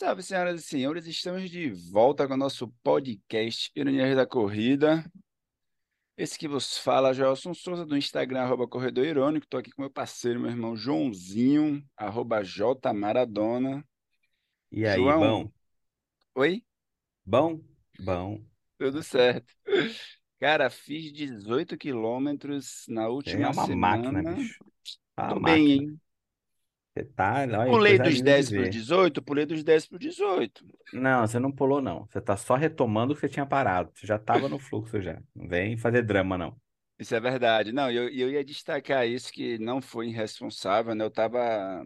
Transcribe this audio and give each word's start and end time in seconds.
Salve, 0.00 0.22
senhoras 0.22 0.58
e 0.58 0.64
senhores, 0.64 1.06
estamos 1.06 1.50
de 1.50 1.68
volta 1.92 2.26
com 2.26 2.32
o 2.32 2.36
nosso 2.38 2.66
podcast 2.82 3.70
Ironias 3.76 4.16
da 4.16 4.26
Corrida. 4.26 5.04
Esse 6.16 6.38
que 6.38 6.48
vos 6.48 6.78
fala, 6.78 7.12
Joelson 7.12 7.52
Souza, 7.52 7.84
do 7.84 7.98
Instagram, 7.98 8.40
arroba 8.40 8.66
Corredor 8.66 9.04
Irônico. 9.04 9.44
Estou 9.44 9.60
aqui 9.60 9.70
com 9.70 9.82
meu 9.82 9.90
parceiro, 9.90 10.40
meu 10.40 10.48
irmão 10.48 10.74
Joãozinho, 10.74 11.86
arroba 11.94 12.42
J 12.42 12.94
Maradona. 12.94 13.86
E 14.72 14.86
aí, 14.86 14.96
João, 14.96 15.20
bom? 15.20 15.52
oi? 16.34 16.64
Bom? 17.26 17.60
Bom. 17.98 18.40
Tudo 18.78 19.02
certo. 19.02 19.52
Cara, 20.40 20.70
fiz 20.70 21.12
18 21.12 21.76
quilômetros 21.76 22.86
na 22.88 23.02
Você 23.22 23.36
é 23.36 23.46
última 23.46 23.50
uma 23.50 23.66
máquina, 23.76 24.22
semana. 24.22 24.34
bicho. 24.34 24.64
É 25.14 25.20
uma 25.20 25.34
Tô 25.34 25.40
bem, 25.40 25.68
máquina. 25.68 25.72
hein? 25.72 26.00
Você 26.92 27.04
tá, 27.04 27.34
olha, 27.42 27.70
Pulei 27.70 27.98
dos 27.98 28.14
linda 28.14 28.16
de 28.16 28.22
10 28.22 28.50
para 28.50 28.62
os 28.62 28.62
ver. 28.64 28.70
18, 28.70 29.22
pulei 29.22 29.46
dos 29.46 29.62
10 29.62 29.86
para 29.86 29.94
os 29.96 30.00
18. 30.00 30.66
Não, 30.92 31.26
você 31.26 31.38
não 31.38 31.52
pulou, 31.52 31.80
não. 31.80 32.06
Você 32.06 32.20
tá 32.20 32.36
só 32.36 32.56
retomando 32.56 33.12
o 33.12 33.14
que 33.14 33.20
você 33.20 33.28
tinha 33.28 33.46
parado. 33.46 33.92
Você 33.94 34.06
já 34.06 34.18
tava 34.18 34.48
no 34.48 34.58
fluxo 34.58 35.00
já. 35.00 35.20
Não 35.34 35.46
vem 35.48 35.76
fazer 35.76 36.02
drama, 36.02 36.36
não. 36.36 36.56
Isso 36.98 37.14
é 37.14 37.20
verdade. 37.20 37.72
Não, 37.72 37.90
eu, 37.90 38.08
eu 38.08 38.30
ia 38.30 38.44
destacar 38.44 39.06
isso, 39.08 39.32
que 39.32 39.58
não 39.58 39.80
foi 39.80 40.08
irresponsável, 40.08 40.94
né? 40.94 41.04
Eu 41.04 41.10
tava 41.10 41.82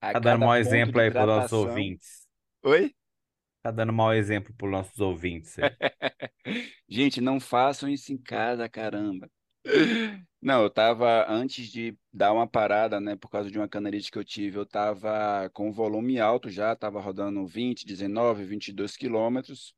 a 0.00 0.12
Tá 0.12 0.18
dando 0.18 0.40
mau 0.40 0.56
exemplo 0.56 1.00
aí 1.00 1.10
pros 1.10 1.26
nossos 1.26 1.52
hidratação. 1.52 1.68
ouvintes. 1.70 2.26
Oi? 2.62 2.94
Tá 3.62 3.70
dando 3.70 3.92
mau 3.92 4.12
exemplo 4.14 4.54
pros 4.54 4.70
nossos 4.70 5.00
ouvintes. 5.00 5.56
Gente, 6.88 7.20
não 7.20 7.40
façam 7.40 7.88
isso 7.88 8.12
em 8.12 8.18
casa, 8.18 8.68
caramba. 8.68 9.28
Não, 10.40 10.62
eu 10.62 10.70
tava, 10.70 11.26
antes 11.30 11.68
de 11.70 11.96
dar 12.12 12.32
uma 12.32 12.46
parada, 12.46 13.00
né, 13.00 13.16
por 13.16 13.30
causa 13.30 13.50
de 13.50 13.58
uma 13.58 13.68
canelite 13.68 14.10
que 14.10 14.18
eu 14.18 14.24
tive, 14.24 14.58
eu 14.58 14.66
tava 14.66 15.48
com 15.54 15.72
volume 15.72 16.20
alto 16.20 16.50
já, 16.50 16.76
tava 16.76 17.00
rodando 17.00 17.46
20, 17.46 17.86
19, 17.86 18.44
22 18.44 18.96
quilômetros. 18.96 19.74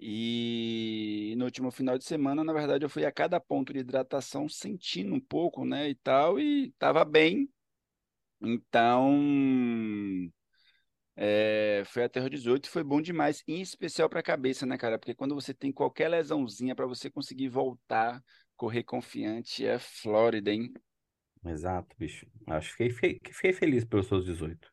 E 0.00 1.34
no 1.38 1.46
último 1.46 1.70
final 1.70 1.98
de 1.98 2.04
semana, 2.04 2.44
na 2.44 2.52
verdade, 2.52 2.84
eu 2.84 2.90
fui 2.90 3.04
a 3.06 3.12
cada 3.12 3.40
ponto 3.40 3.72
de 3.72 3.80
hidratação 3.80 4.48
sentindo 4.48 5.14
um 5.14 5.20
pouco, 5.20 5.64
né, 5.64 5.88
e 5.90 5.94
tal, 5.96 6.38
e 6.40 6.72
tava 6.78 7.04
bem. 7.04 7.48
Então, 8.42 10.30
é, 11.16 11.82
foi 11.86 12.04
até 12.04 12.20
os 12.22 12.30
18 12.30 12.66
e 12.66 12.68
foi 12.70 12.84
bom 12.84 13.00
demais, 13.02 13.42
em 13.46 13.60
especial 13.60 14.08
para 14.08 14.20
a 14.20 14.22
cabeça, 14.22 14.64
né, 14.66 14.78
cara? 14.78 14.98
Porque 14.98 15.14
quando 15.14 15.34
você 15.34 15.52
tem 15.52 15.72
qualquer 15.72 16.08
lesãozinha 16.08 16.74
para 16.74 16.86
você 16.86 17.10
conseguir 17.10 17.48
voltar, 17.48 18.22
correr 18.58 18.82
confiante, 18.82 19.64
é 19.64 19.78
Flórida, 19.78 20.52
hein? 20.52 20.74
Exato, 21.46 21.96
bicho. 21.96 22.26
Acho 22.48 22.76
que 22.76 22.90
fiquei, 22.90 23.20
fiquei, 23.32 23.52
feliz 23.52 23.84
pelos 23.84 24.08
seus 24.08 24.24
18. 24.24 24.68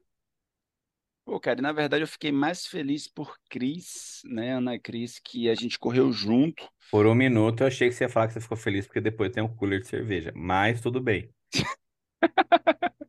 Pô, 1.24 1.40
cara, 1.40 1.62
na 1.62 1.72
verdade 1.72 2.04
eu 2.04 2.08
fiquei 2.08 2.32
mais 2.32 2.68
feliz 2.68 3.08
por 3.08 3.36
Cris, 3.50 4.22
né, 4.26 4.54
Ana 4.54 4.78
Cris, 4.78 5.20
que 5.20 5.50
a 5.50 5.56
gente 5.56 5.80
correu 5.80 6.12
junto. 6.12 6.68
Por 6.92 7.06
um 7.06 7.16
minuto 7.16 7.62
eu 7.62 7.68
achei 7.68 7.90
que 7.90 7.96
você 7.96 8.04
ia 8.04 8.10
falar 8.10 8.28
que 8.28 8.34
você 8.34 8.42
ficou 8.42 8.58
feliz 8.58 8.86
porque 8.86 9.02
depois 9.02 9.32
tem 9.32 9.42
um 9.42 9.56
cooler 9.56 9.80
de 9.80 9.88
cerveja. 9.88 10.32
Mas 10.36 10.82
tudo 10.82 11.02
bem. 11.02 11.30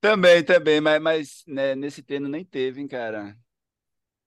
Também, 0.00 0.44
também, 0.44 0.80
mas, 0.80 1.02
mas 1.02 1.44
né, 1.46 1.74
nesse 1.74 2.04
treino 2.04 2.28
nem 2.28 2.44
teve, 2.44 2.80
hein, 2.80 2.86
cara. 2.86 3.36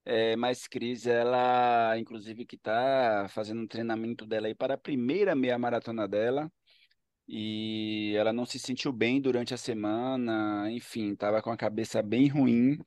É, 0.03 0.35
mas 0.35 0.67
Cris, 0.67 1.05
ela, 1.05 1.97
inclusive, 1.97 2.45
que 2.45 2.57
tá 2.57 3.27
fazendo 3.29 3.61
um 3.61 3.67
treinamento 3.67 4.25
dela 4.25 4.47
aí 4.47 4.55
para 4.55 4.73
a 4.73 4.77
primeira 4.77 5.35
meia 5.35 5.57
maratona 5.57 6.07
dela. 6.07 6.51
E 7.27 8.13
ela 8.17 8.33
não 8.33 8.45
se 8.45 8.59
sentiu 8.59 8.91
bem 8.91 9.21
durante 9.21 9.53
a 9.53 9.57
semana, 9.57 10.69
enfim, 10.71 11.13
estava 11.13 11.41
com 11.41 11.51
a 11.51 11.57
cabeça 11.57 12.01
bem 12.01 12.27
ruim. 12.27 12.77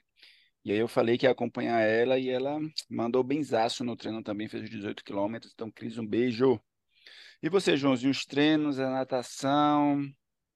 E 0.65 0.73
aí 0.73 0.79
eu 0.79 0.89
falei 0.89 1.19
que 1.19 1.27
ia 1.27 1.31
acompanhar 1.31 1.81
ela 1.81 2.19
e 2.19 2.29
ela 2.29 2.59
mandou 2.91 3.23
benzaço 3.23 3.85
no 3.85 3.97
treino 3.97 4.23
também, 4.23 4.49
fez 4.49 4.65
os 4.65 4.71
18 4.71 5.05
quilômetros. 5.05 5.53
Então, 5.55 5.71
Cris, 5.71 5.99
um 5.99 6.07
beijo. 6.07 6.61
E 7.43 7.49
você, 7.49 7.77
Joãozinho, 7.77 8.11
os 8.11 8.25
treinos, 8.25 8.79
a 8.81 8.91
natação, 8.91 10.03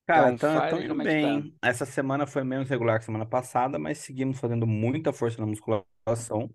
Cara, 0.08 0.28
on 0.28 0.38
tá, 0.38 0.72
indo 0.72 0.94
Como 0.94 1.02
é 1.02 1.06
que 1.06 1.16
tá? 1.20 1.28
bem. 1.38 1.54
Essa 1.62 1.84
semana 1.84 2.26
foi 2.26 2.42
menos 2.42 2.68
regular 2.70 2.98
que 2.98 3.04
semana 3.04 3.26
passada, 3.26 3.78
mas 3.78 3.98
seguimos 3.98 4.40
fazendo 4.40 4.66
muita 4.66 5.12
força 5.12 5.38
na 5.38 5.46
musculação, 5.46 6.50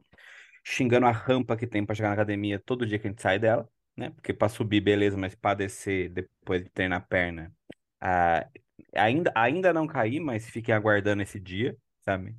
xingando 0.64 1.06
a 1.06 1.12
rampa 1.12 1.58
que 1.58 1.68
tem 1.68 1.86
pra 1.86 1.96
chegar 1.96 2.10
na 2.10 2.14
academia 2.16 2.60
todo 2.60 2.86
dia 2.86 3.00
que 3.00 3.08
a 3.08 3.10
gente 3.12 3.22
sai 3.22 3.40
dela, 3.40 3.70
né? 3.98 4.10
Porque 4.12 4.34
pra 4.34 4.50
subir, 4.50 4.82
beleza, 4.82 5.18
mas 5.18 5.36
pra 5.36 5.54
descer 5.54 6.10
depois 6.10 6.64
de 6.64 6.70
treinar 6.72 7.00
a 7.00 7.02
perna, 7.06 7.54
ah, 8.02 8.48
ainda, 8.96 9.32
ainda 9.36 9.74
não 9.74 9.88
caí, 9.88 10.20
mas 10.20 10.50
fiquem 10.50 10.74
aguardando 10.76 11.22
esse 11.24 11.40
dia, 11.40 11.78
sabe? 12.02 12.36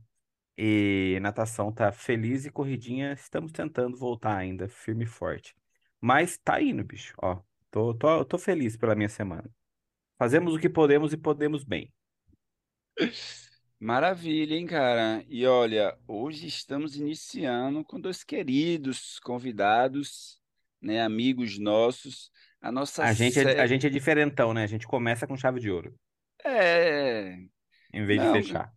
E 0.56 1.18
natação 1.22 1.72
tá 1.72 1.92
feliz 1.92 2.46
e 2.46 2.50
corridinha, 2.50 3.12
estamos 3.12 3.52
tentando 3.52 3.96
voltar 3.98 4.36
ainda, 4.36 4.68
firme 4.68 5.04
e 5.04 5.06
forte. 5.06 5.54
Mas 6.00 6.38
tá 6.38 6.60
indo, 6.62 6.84
bicho, 6.84 7.14
ó. 7.22 7.40
Tô, 7.70 7.94
tô, 7.94 8.24
tô 8.24 8.38
feliz 8.38 8.76
pela 8.76 8.94
minha 8.94 9.08
semana. 9.08 9.50
Fazemos 10.18 10.54
o 10.54 10.58
que 10.58 10.68
podemos 10.68 11.12
e 11.12 11.16
podemos 11.16 11.64
bem. 11.64 11.92
Maravilha, 13.78 14.54
hein, 14.54 14.66
cara? 14.66 15.24
E 15.28 15.46
olha, 15.46 15.98
hoje 16.06 16.46
estamos 16.46 16.96
iniciando 16.96 17.84
com 17.84 18.00
dois 18.00 18.24
queridos 18.24 19.18
convidados, 19.20 20.40
né, 20.80 21.02
amigos 21.02 21.58
nossos, 21.58 22.30
a 22.60 22.72
nossa 22.72 23.04
A 23.04 23.12
gente 23.12 23.38
é, 23.38 23.60
a 23.60 23.66
série. 23.66 23.68
gente 23.68 23.86
é 23.86 23.90
diferentão, 23.90 24.52
né? 24.54 24.64
A 24.64 24.66
gente 24.66 24.86
começa 24.86 25.26
com 25.26 25.36
chave 25.36 25.60
de 25.60 25.70
ouro, 25.70 25.94
É, 26.44 27.36
em 27.92 28.04
vez 28.06 28.20
de 28.20 28.28
não, 28.28 28.32
fechar. 28.32 28.72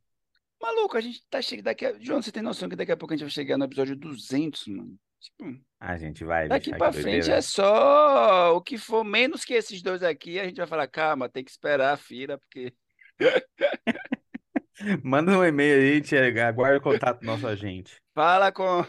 maluco, 0.62 0.98
a 0.98 1.02
gente 1.02 1.24
tá 1.30 1.42
chegando 1.42 1.66
daqui 1.66 1.86
a... 1.86 2.00
João, 2.00 2.22
você 2.22 2.32
tem 2.32 2.44
noção 2.44 2.70
que 2.70 2.76
daqui 2.76 2.92
a 2.92 2.98
pouco 2.98 3.14
a 3.14 3.18
gente 3.18 3.26
vai 3.26 3.32
chegar 3.32 3.58
no 3.58 3.66
episódio 3.66 3.96
200, 3.96 4.68
mano? 4.68 4.98
Tipo, 5.20 5.60
A 5.80 5.98
gente 5.98 6.24
vai, 6.24 6.48
daqui 6.48 6.70
pra 6.70 6.94
frente 6.94 7.32
é 7.32 7.42
só 7.42 8.56
o 8.56 8.62
que 8.62 8.78
for 8.78 9.04
menos 9.04 9.44
que 9.44 9.54
esses 9.54 9.82
dois 9.82 10.04
aqui, 10.04 10.40
a 10.40 10.46
gente 10.46 10.58
vai 10.58 10.68
falar, 10.68 10.88
calma, 10.88 11.28
tem 11.28 11.44
que 11.44 11.52
esperar 11.52 11.94
a 11.94 11.98
fila, 11.98 12.38
porque 12.38 12.74
Manda 15.04 15.38
um 15.38 15.44
e-mail 15.44 15.82
aí, 15.82 15.92
a 15.92 15.96
gente 15.96 16.16
aguarda 16.40 16.78
o 16.78 16.82
contato 16.82 17.20
do 17.20 17.26
nosso 17.26 17.48
agente. 17.48 18.00
fala 18.14 18.52
com 18.52 18.86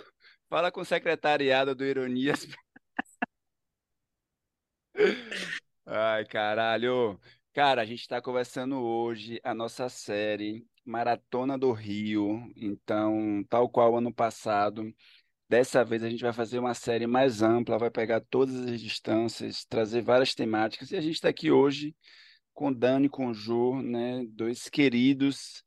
fala 0.48 0.70
com 0.70 0.80
o 0.82 0.84
secretariado 0.84 1.74
do 1.74 1.84
Ironias. 1.84 2.46
Ai, 5.86 6.24
caralho. 6.26 7.18
Cara, 7.54 7.82
a 7.82 7.84
gente 7.84 8.00
está 8.00 8.20
conversando 8.20 8.76
hoje 8.80 9.40
a 9.42 9.54
nossa 9.54 9.88
série 9.88 10.66
Maratona 10.84 11.56
do 11.56 11.72
Rio. 11.72 12.52
Então, 12.56 13.42
tal 13.48 13.68
qual 13.68 13.96
ano 13.96 14.12
passado, 14.12 14.94
dessa 15.48 15.84
vez 15.84 16.02
a 16.02 16.10
gente 16.10 16.22
vai 16.22 16.32
fazer 16.32 16.58
uma 16.58 16.74
série 16.74 17.06
mais 17.06 17.42
ampla, 17.42 17.78
vai 17.78 17.90
pegar 17.90 18.20
todas 18.28 18.54
as 18.56 18.80
distâncias, 18.80 19.64
trazer 19.64 20.02
várias 20.02 20.34
temáticas. 20.34 20.90
E 20.90 20.96
a 20.96 21.00
gente 21.00 21.14
está 21.14 21.28
aqui 21.28 21.50
hoje 21.50 21.94
com 22.52 22.72
Dani 22.72 23.06
e 23.06 23.10
com 23.10 23.32
Jô, 23.32 23.80
né? 23.82 24.24
Dois 24.28 24.68
queridos, 24.68 25.62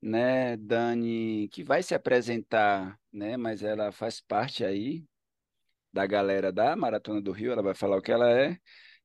né? 0.00 0.56
Dani, 0.56 1.48
que 1.52 1.64
vai 1.64 1.82
se 1.82 1.94
apresentar, 1.94 2.98
né? 3.12 3.36
Mas 3.36 3.62
ela 3.62 3.92
faz 3.92 4.20
parte 4.20 4.64
aí 4.64 5.04
da 5.92 6.06
galera 6.06 6.52
da 6.52 6.76
Maratona 6.76 7.20
do 7.20 7.32
Rio, 7.32 7.52
ela 7.52 7.62
vai 7.62 7.74
falar 7.74 7.96
o 7.96 8.02
que 8.02 8.12
ela 8.12 8.30
é. 8.30 8.58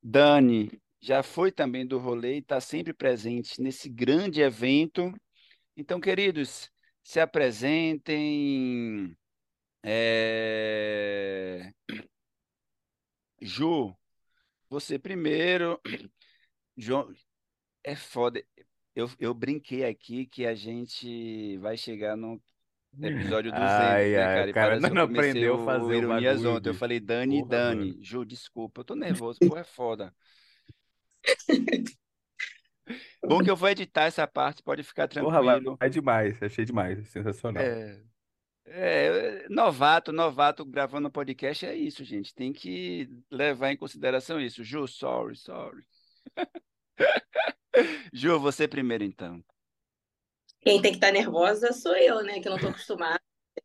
Dani 0.04 0.70
já 1.02 1.24
foi 1.24 1.52
também 1.52 1.86
do 1.86 1.98
rolê 1.98 2.36
e 2.36 2.40
está 2.40 2.60
sempre 2.62 2.94
presente 2.94 3.62
nesse 3.62 3.90
grande 3.90 4.42
evento. 4.42 5.12
Então, 5.76 6.00
queridos, 6.00 6.70
se 7.04 7.20
apresentem. 7.20 9.16
É... 9.84 11.72
Ju, 13.42 13.96
você 14.70 15.00
primeiro. 15.00 15.80
João, 16.78 17.12
é 17.84 17.96
foda. 17.96 18.44
Eu, 18.96 19.10
eu 19.20 19.34
brinquei 19.34 19.86
aqui 19.86 20.26
que 20.26 20.46
a 20.46 20.54
gente 20.54 21.58
vai 21.58 21.78
chegar 21.78 22.16
no 22.16 22.42
episódio 23.02 23.52
200, 23.52 23.70
Ai, 23.72 24.12
né, 24.12 24.24
ai, 24.24 24.50
o 24.50 24.54
cara? 24.54 24.80
Não 24.80 25.04
aprendeu 25.04 25.62
a 25.62 25.66
fazer 25.66 25.98
Ironias 25.98 26.46
ontem. 26.46 26.70
Eu 26.70 26.76
falei 26.76 27.00
Dani 27.00 27.42
Porra, 27.42 27.58
mano. 27.64 27.86
Dani. 27.86 28.04
Ju, 28.04 28.26
desculpa, 28.26 28.82
eu 28.82 28.86
tô 28.86 28.96
nervoso, 28.96 29.40
porra, 29.48 29.62
é 29.62 29.66
foda. 29.66 30.14
Bom 33.24 33.44
que 33.44 33.50
eu 33.50 33.56
vou 33.56 33.70
editar 33.70 34.04
essa 34.04 34.28
parte, 34.28 34.62
pode 34.62 34.84
ficar 34.84 35.08
Porra, 35.08 35.42
tranquilo. 35.42 35.78
vai 35.78 35.90
demais. 35.90 36.42
Achei 36.44 36.66
demais. 36.66 37.08
Sensacional. 37.08 37.64
É, 37.64 38.02
é, 38.66 39.48
novato, 39.50 40.12
novato 40.12 40.64
gravando 40.64 41.12
podcast 41.12 41.66
é 41.66 41.76
isso, 41.76 42.04
gente. 42.04 42.34
Tem 42.34 42.54
que 42.54 43.10
levar 43.30 43.72
em 43.72 43.78
consideração 43.78 44.40
isso. 44.40 44.64
Ju, 44.64 44.88
sorry, 44.88 45.36
sorry. 45.36 45.84
Ju, 48.14 48.40
você 48.40 48.68
primeiro, 48.68 49.04
então. 49.04 49.44
Quem 50.62 50.82
tem 50.82 50.92
que 50.92 50.98
estar 50.98 51.12
nervosa 51.12 51.74
sou 51.74 51.96
eu, 51.96 52.24
né? 52.24 52.40
Que 52.40 52.50
não 52.50 52.56
estou 52.56 52.70
acostumada 52.70 53.20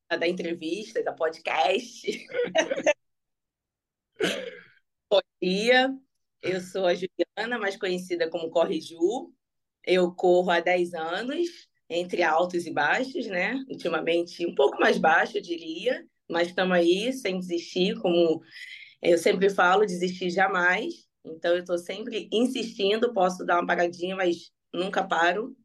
a 0.08 0.16
dar 0.16 0.26
entrevistas, 0.26 1.06
a 1.06 1.12
podcast. 1.12 2.26
Bom 5.10 5.20
dia, 5.40 5.94
eu 6.42 6.60
sou 6.60 6.87
a 6.87 6.94
Juliana, 6.94 7.58
mais 7.58 7.76
conhecida 7.76 8.31
como 8.31 8.50
Corre 8.50 8.81
Ju. 8.81 9.32
Eu 9.84 10.12
corro 10.14 10.50
há 10.50 10.58
10 10.58 10.94
anos, 10.94 11.69
entre 11.88 12.23
altos 12.23 12.67
e 12.67 12.73
baixos, 12.73 13.27
né? 13.27 13.55
Ultimamente 13.69 14.47
um 14.47 14.55
pouco 14.55 14.79
mais 14.81 14.99
baixo, 14.99 15.38
eu 15.38 15.43
diria, 15.43 16.05
mas 16.29 16.49
estamos 16.49 16.77
aí 16.77 17.12
sem 17.12 17.38
desistir, 17.38 17.97
como 18.00 18.43
eu 19.03 19.19
sempre 19.19 19.49
falo, 19.50 19.87
desistir 19.87 20.31
jamais. 20.31 21.06
Então 21.25 21.53
eu 21.53 21.61
estou 21.61 21.79
sempre 21.79 22.29
insistindo, 22.33 23.12
posso 23.12 23.44
dar 23.44 23.59
uma 23.61 23.67
paradinha, 23.67 24.17
mas 24.17 24.50
nunca 24.73 25.06
paro. 25.06 25.56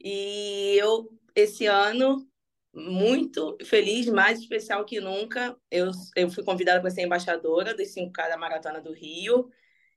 E 0.00 0.76
eu 0.78 1.10
esse 1.34 1.66
ano 1.66 2.28
muito 2.74 3.56
feliz, 3.64 4.06
mais 4.06 4.40
especial 4.40 4.84
que 4.84 5.00
nunca. 5.00 5.56
Eu, 5.70 5.90
eu 6.16 6.30
fui 6.30 6.44
convidada 6.44 6.80
para 6.80 6.90
ser 6.90 7.02
embaixadora 7.02 7.74
dos 7.74 7.88
5K 7.88 8.28
da 8.28 8.36
Maratona 8.36 8.80
do 8.80 8.92
Rio. 8.92 9.50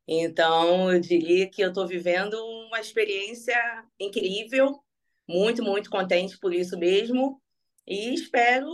Então, 0.08 0.92
eu 0.92 1.00
diria 1.00 1.50
que 1.50 1.62
eu 1.62 1.70
estou 1.70 1.88
vivendo 1.88 2.34
uma 2.68 2.80
experiência 2.80 3.56
incrível, 4.00 4.80
muito, 5.28 5.64
muito 5.64 5.90
contente 5.90 6.38
por 6.38 6.54
isso 6.54 6.78
mesmo. 6.78 7.42
E 7.88 8.14
espero 8.14 8.70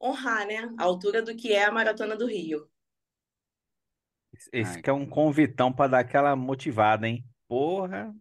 honrar, 0.00 0.46
né, 0.46 0.72
a 0.78 0.84
altura 0.84 1.22
do 1.22 1.34
que 1.34 1.52
é 1.52 1.64
a 1.64 1.72
Maratona 1.72 2.16
do 2.16 2.26
Rio. 2.26 2.68
Esse 4.52 4.76
Ai, 4.76 4.82
que 4.82 4.90
é 4.90 4.92
um 4.92 5.06
convitão 5.06 5.72
para 5.72 5.90
dar 5.90 5.98
aquela 6.00 6.36
motivada, 6.36 7.08
hein? 7.08 7.24
Porra, 7.48 8.14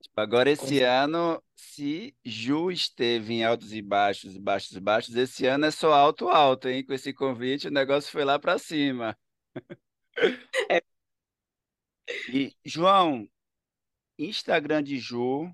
Tipo, 0.00 0.20
agora 0.20 0.50
esse 0.50 0.80
ano, 0.82 1.42
se 1.56 2.16
Ju 2.24 2.70
esteve 2.70 3.34
em 3.34 3.44
altos 3.44 3.72
e 3.72 3.82
baixos, 3.82 4.36
baixos 4.36 4.72
e 4.72 4.80
baixos, 4.80 5.16
esse 5.16 5.46
ano 5.46 5.66
é 5.66 5.70
só 5.70 5.92
alto, 5.92 6.28
alto, 6.28 6.68
hein? 6.68 6.84
Com 6.84 6.92
esse 6.92 7.12
convite, 7.12 7.68
o 7.68 7.72
negócio 7.72 8.10
foi 8.10 8.24
lá 8.24 8.38
para 8.38 8.58
cima. 8.58 9.16
É. 10.68 10.82
E, 12.28 12.52
João, 12.64 13.28
Instagram 14.18 14.82
de 14.82 14.98
Ju, 14.98 15.48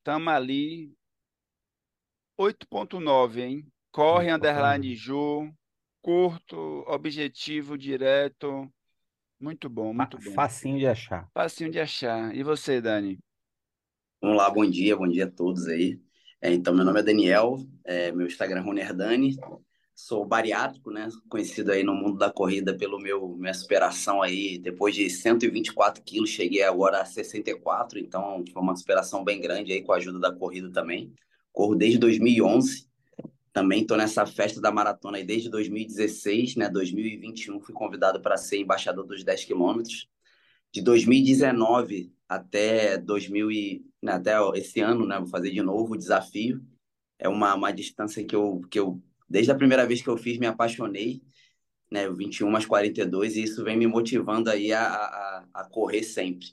estamos 0.00 0.32
ali 0.32 0.92
8.9, 2.38 3.38
hein? 3.38 3.72
Corre, 3.92 4.32
underline 4.32 4.94
Ju, 4.94 5.52
curto, 6.00 6.56
objetivo, 6.88 7.76
direto. 7.76 8.70
Muito 9.38 9.68
bom, 9.68 9.92
muito 9.92 10.18
bom. 10.18 10.32
Facinho 10.32 10.78
de 10.78 10.86
achar. 10.86 11.28
Facinho 11.32 11.70
de 11.70 11.80
achar. 11.80 12.34
E 12.34 12.42
você, 12.42 12.80
Dani? 12.80 13.18
Vamos 14.20 14.36
lá, 14.36 14.50
bom 14.50 14.68
dia, 14.68 14.96
bom 14.96 15.08
dia 15.08 15.24
a 15.24 15.30
todos 15.30 15.66
aí. 15.66 16.00
É, 16.40 16.52
então, 16.52 16.74
meu 16.74 16.84
nome 16.84 17.00
é 17.00 17.02
Daniel, 17.02 17.58
é, 17.84 18.12
meu 18.12 18.26
Instagram 18.26 18.60
é 18.60 18.64
Runerdani, 18.64 19.36
sou 20.06 20.24
bariátrico, 20.24 20.90
né? 20.90 21.08
Conhecido 21.28 21.72
aí 21.72 21.82
no 21.82 21.94
mundo 21.94 22.18
da 22.18 22.32
corrida 22.32 22.76
pelo 22.76 22.98
meu 22.98 23.36
minha 23.36 23.52
superação 23.52 24.22
aí, 24.22 24.58
depois 24.58 24.94
de 24.94 25.08
124 25.10 26.02
quilos, 26.02 26.30
cheguei 26.30 26.62
agora 26.62 27.00
a 27.00 27.04
64, 27.04 27.98
então 27.98 28.42
foi 28.52 28.62
uma 28.62 28.74
superação 28.74 29.22
bem 29.22 29.40
grande 29.40 29.72
aí 29.72 29.82
com 29.82 29.92
a 29.92 29.96
ajuda 29.96 30.18
da 30.18 30.34
corrida 30.34 30.70
também. 30.72 31.12
Corro 31.52 31.74
desde 31.74 31.98
2011, 31.98 32.88
também 33.52 33.82
estou 33.82 33.96
nessa 33.96 34.24
festa 34.24 34.60
da 34.60 34.72
maratona 34.72 35.18
aí 35.18 35.24
desde 35.24 35.50
2016, 35.50 36.56
né? 36.56 36.68
2021 36.68 37.60
fui 37.60 37.74
convidado 37.74 38.20
para 38.20 38.36
ser 38.36 38.58
embaixador 38.58 39.06
dos 39.06 39.22
10 39.22 39.44
quilômetros. 39.44 40.08
De 40.72 40.80
2019 40.80 42.12
até 42.28 42.96
2000 42.96 43.50
e, 43.50 43.84
né, 44.00 44.12
até 44.12 44.36
esse 44.54 44.80
ano, 44.80 45.06
né? 45.06 45.18
Vou 45.18 45.26
fazer 45.26 45.50
de 45.50 45.62
novo 45.62 45.94
o 45.94 45.98
desafio. 45.98 46.64
É 47.18 47.28
uma, 47.28 47.54
uma 47.54 47.72
distância 47.72 48.24
que 48.24 48.34
eu, 48.34 48.60
que 48.70 48.78
eu, 48.78 49.02
desde 49.30 49.52
a 49.52 49.54
primeira 49.54 49.86
vez 49.86 50.02
que 50.02 50.08
eu 50.08 50.16
fiz, 50.16 50.36
me 50.38 50.46
apaixonei, 50.46 51.22
né? 51.90 52.10
21 52.10 52.50
mais 52.50 52.66
42, 52.66 53.36
e 53.36 53.44
isso 53.44 53.62
vem 53.62 53.76
me 53.76 53.86
motivando 53.86 54.50
aí 54.50 54.72
a, 54.72 54.82
a, 54.82 55.44
a 55.54 55.64
correr 55.64 56.02
sempre. 56.02 56.48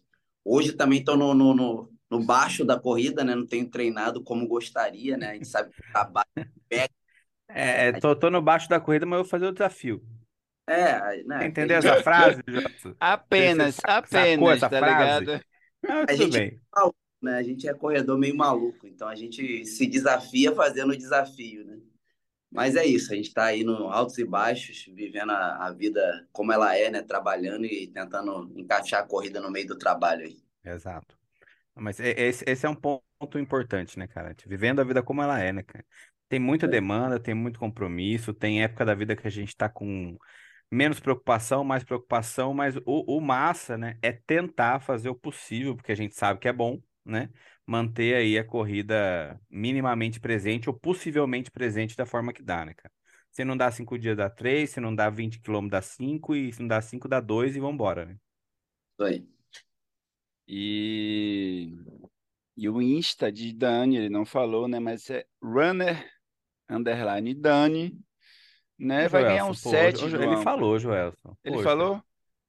Hoje 0.46 0.74
também 0.74 1.00
estou 1.00 1.18
no, 1.18 1.34
no, 1.34 1.56
no, 1.56 1.92
no, 2.10 2.24
baixo 2.24 2.64
da 2.64 2.80
corrida, 2.80 3.24
né? 3.24 3.34
Não 3.34 3.46
tenho 3.46 3.68
treinado 3.68 4.24
como 4.24 4.48
gostaria, 4.48 5.18
né? 5.18 5.32
A 5.32 5.34
gente 5.34 5.48
sabe 5.48 5.72
que 5.72 5.92
trabalho 5.92 6.28
pega. 6.70 6.94
É, 7.50 7.94
tô, 7.94 8.16
tô 8.16 8.30
no 8.30 8.42
baixo 8.42 8.70
da 8.70 8.80
corrida, 8.80 9.06
mas 9.06 9.18
eu 9.18 9.24
vou 9.24 9.30
fazer 9.30 9.48
o 9.48 9.52
desafio. 9.52 10.02
É, 10.70 11.24
né? 11.24 11.48
Entendeu 11.48 11.78
essa 11.78 12.04
frase, 12.04 12.44
Jota? 12.46 12.96
Apenas, 13.00 13.78
apenas, 13.86 14.58
essa 14.58 14.70
tá 14.70 14.80
frase? 14.80 15.20
ligado? 15.26 15.46
Ah, 15.88 16.06
a 16.10 16.14
gente, 16.14 16.38
bem. 16.38 16.60
É 16.78 16.90
né? 17.22 17.38
a 17.38 17.44
gente 17.44 17.68
é 17.68 17.74
corredor 17.74 18.18
meio 18.18 18.36
maluco, 18.36 18.86
então 18.86 19.08
a 19.08 19.16
gente 19.16 19.66
se 19.66 19.88
desafia 19.88 20.54
fazendo 20.54 20.92
o 20.92 20.98
desafio, 20.98 21.66
né? 21.66 21.78
Mas 22.52 22.76
é 22.76 22.86
isso, 22.86 23.12
a 23.12 23.16
gente 23.16 23.28
está 23.28 23.46
aí 23.46 23.64
no 23.64 23.90
altos 23.90 24.18
e 24.18 24.26
baixos, 24.26 24.86
vivendo 24.94 25.32
a, 25.32 25.68
a, 25.68 25.74
vida 25.74 26.28
como 26.32 26.52
ela 26.52 26.76
é, 26.76 26.90
né? 26.90 27.02
Trabalhando 27.02 27.66
e 27.66 27.88
tentando 27.88 28.52
encaixar 28.56 29.02
a 29.02 29.06
corrida 29.06 29.42
no 29.42 29.52
meio 29.52 29.68
do 29.68 29.78
trabalho 29.78 30.26
aí. 30.26 30.38
Exato. 30.64 31.18
Mas 31.76 32.00
esse, 32.00 32.44
esse 32.48 32.66
é 32.66 32.70
um 32.70 32.76
ponto 32.76 33.38
importante, 33.38 34.00
né, 34.00 34.08
cara? 34.08 34.36
Vivendo 34.46 34.80
a 34.80 34.84
vida 34.84 35.04
como 35.04 35.22
ela 35.22 35.40
é, 35.40 35.52
né, 35.52 35.62
cara? 35.62 35.86
Tem 36.30 36.40
muita 36.40 36.66
é. 36.66 36.70
demanda, 36.70 37.20
tem 37.20 37.34
muito 37.34 37.60
compromisso, 37.60 38.34
tem 38.34 38.64
época 38.64 38.86
da 38.86 38.96
vida 38.96 39.16
que 39.16 39.28
a 39.28 39.32
gente 39.32 39.50
está 39.50 39.70
com 39.70 40.18
menos 40.72 41.00
preocupação, 41.00 41.64
mais 41.64 41.84
preocupação, 41.84 42.54
mas 42.54 42.76
o, 42.86 43.18
o 43.18 43.22
massa, 43.22 43.78
né, 43.78 43.98
é 44.02 44.12
tentar 44.12 44.82
fazer 44.82 45.10
o 45.10 45.16
possível, 45.16 45.76
porque 45.76 45.92
a 45.92 45.96
gente 45.96 46.16
sabe 46.16 46.40
que 46.40 46.48
é 46.48 46.54
bom, 46.54 46.82
né, 47.06 47.30
manter 47.68 48.16
aí 48.16 48.38
a 48.38 48.46
corrida 48.46 49.40
minimamente 49.50 50.22
presente 50.22 50.70
ou 50.70 50.74
possivelmente 50.74 51.52
presente 51.52 51.98
da 51.98 52.06
forma 52.06 52.32
que 52.32 52.42
dá, 52.42 52.66
né, 52.66 52.74
cara? 52.74 52.92
Se 53.30 53.44
não 53.44 53.58
dá 53.58 53.70
cinco 53.70 54.00
dias, 54.00 54.16
dá 54.16 54.30
três, 54.30 54.72
se 54.72 54.80
não 54.80 54.96
dá 54.96 55.10
20 55.10 55.40
quilômetros, 55.40 55.72
dá 55.72 55.82
cinco, 55.82 56.34
e 56.34 56.52
se 56.52 56.62
não 56.62 56.68
dá 56.68 56.82
cinco, 56.82 57.10
dá 57.10 57.20
dois 57.20 57.56
e 57.56 57.60
vambora, 57.60 58.06
né? 58.06 58.16
Isso 58.94 59.04
aí. 59.04 59.28
E... 60.48 61.74
e 62.56 62.70
o 62.70 62.82
Insta 62.82 63.30
de 63.30 63.54
Dani, 63.54 63.98
ele 63.98 64.10
não 64.10 64.26
falou, 64.26 64.68
né, 64.68 64.80
mas 64.80 65.10
é 65.10 65.26
runner, 65.44 66.10
underline 66.70 67.34
Dani, 67.34 68.00
né? 68.80 69.10
Vai 69.10 69.24
ganhar 69.24 69.46
um 69.46 69.50
pô, 69.50 69.56
7, 69.56 70.06
Ele 70.06 70.38
falou, 70.38 70.80
Joelson. 70.80 71.36
Ele 71.44 71.56
Poxa. 71.56 71.64
falou? 71.64 72.04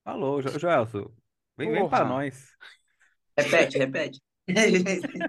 Falou, 0.04 0.40
jo 0.40 0.48
Joelson. 0.58 1.10
Vem, 1.56 1.72
vem 1.72 1.88
pra 1.88 2.04
nós. 2.04 2.56
Repete, 3.36 3.78
repete. 3.78 4.27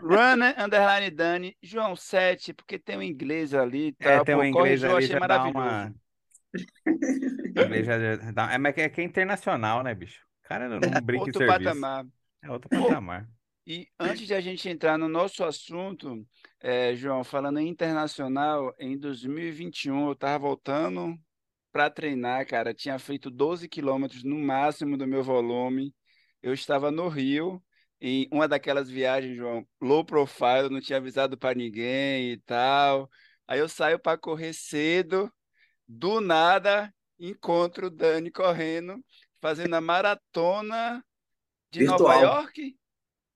Runner, 0.02 0.56
underline 0.58 1.10
Dani, 1.12 1.58
João 1.62 1.96
7, 1.96 2.54
porque 2.54 2.80
tem 2.80 2.98
um 2.98 3.02
inglês 3.02 3.54
ali 3.54 3.90
e 3.90 3.96
é. 4.06 4.16
É, 4.16 4.24
tem 4.24 4.36
um 4.36 4.44
inglês 4.44 4.84
ali, 4.84 5.06
achei 5.06 5.20
maravilhoso. 5.20 5.58
Uma... 5.58 5.94
inglês 7.66 7.86
já 7.86 7.98
dá... 8.32 8.54
É, 8.54 8.58
mas 8.58 8.78
é 8.78 8.90
que 8.90 9.02
é 9.02 9.04
internacional, 9.04 9.84
né, 9.84 9.94
bicho? 9.94 10.26
Cara 10.44 10.68
não, 10.68 10.80
não 10.80 11.02
brinca 11.02 11.26
outro 11.26 11.44
em 11.44 11.48
serviço. 11.48 11.64
patamar. 11.64 12.06
É 12.42 12.50
outro 12.50 12.70
patamar. 12.70 13.28
E 13.68 13.88
antes 14.00 14.26
de 14.26 14.34
a 14.34 14.42
gente 14.42 14.68
entrar 14.68 14.98
no 14.98 15.08
nosso 15.08 15.44
assunto, 15.44 16.26
é, 16.60 16.96
João, 16.96 17.24
falando 17.24 17.60
em 17.60 17.68
internacional, 17.68 18.74
em 18.80 18.98
2021 18.98 20.08
eu 20.08 20.14
estava 20.14 20.40
voltando 20.40 21.16
para 21.72 21.88
treinar, 21.88 22.48
cara. 22.48 22.74
Tinha 22.74 22.98
feito 22.98 23.30
12 23.30 23.70
quilômetros 23.70 24.24
no 24.24 24.40
máximo 24.40 24.98
do 24.98 25.06
meu 25.06 25.22
volume. 25.24 25.94
Eu 26.42 26.52
estava 26.52 26.90
no 26.90 27.08
Rio, 27.10 27.62
em 28.02 28.28
uma 28.32 28.48
daquelas 28.48 28.90
viagens, 28.90 29.36
João, 29.36 29.68
low 29.82 30.06
profile, 30.06 30.70
não 30.70 30.80
tinha 30.80 30.98
avisado 30.98 31.38
para 31.38 31.56
ninguém 31.56 32.32
e 32.32 32.38
tal. 32.38 33.10
Aí 33.48 33.60
eu 33.60 33.68
saio 33.68 34.00
para 34.00 34.18
correr 34.18 34.54
cedo, 34.54 35.32
do 35.88 36.22
nada 36.22 36.94
encontro 37.20 37.88
o 37.88 37.90
Dani 37.90 38.32
correndo, 38.32 39.04
fazendo 39.42 39.74
a 39.74 39.82
maratona 39.82 41.04
de 41.72 41.80
Virtual. 41.80 42.00
Nova 42.00 42.22
York. 42.22 42.80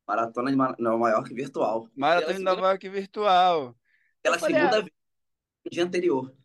Maratona 0.08 0.51
de 0.51 0.58
Nova 0.82 1.10
York 1.10 1.34
virtual. 1.34 1.89
Maratona 1.96 2.34
de 2.34 2.43
Nova 2.43 2.67
York 2.67 2.89
virtual. 2.89 3.75
Aquela 4.20 4.39
segunda 4.39 4.82
vez, 4.82 4.93
no 5.65 5.72
dia 5.72 5.84
anterior. 5.84 6.36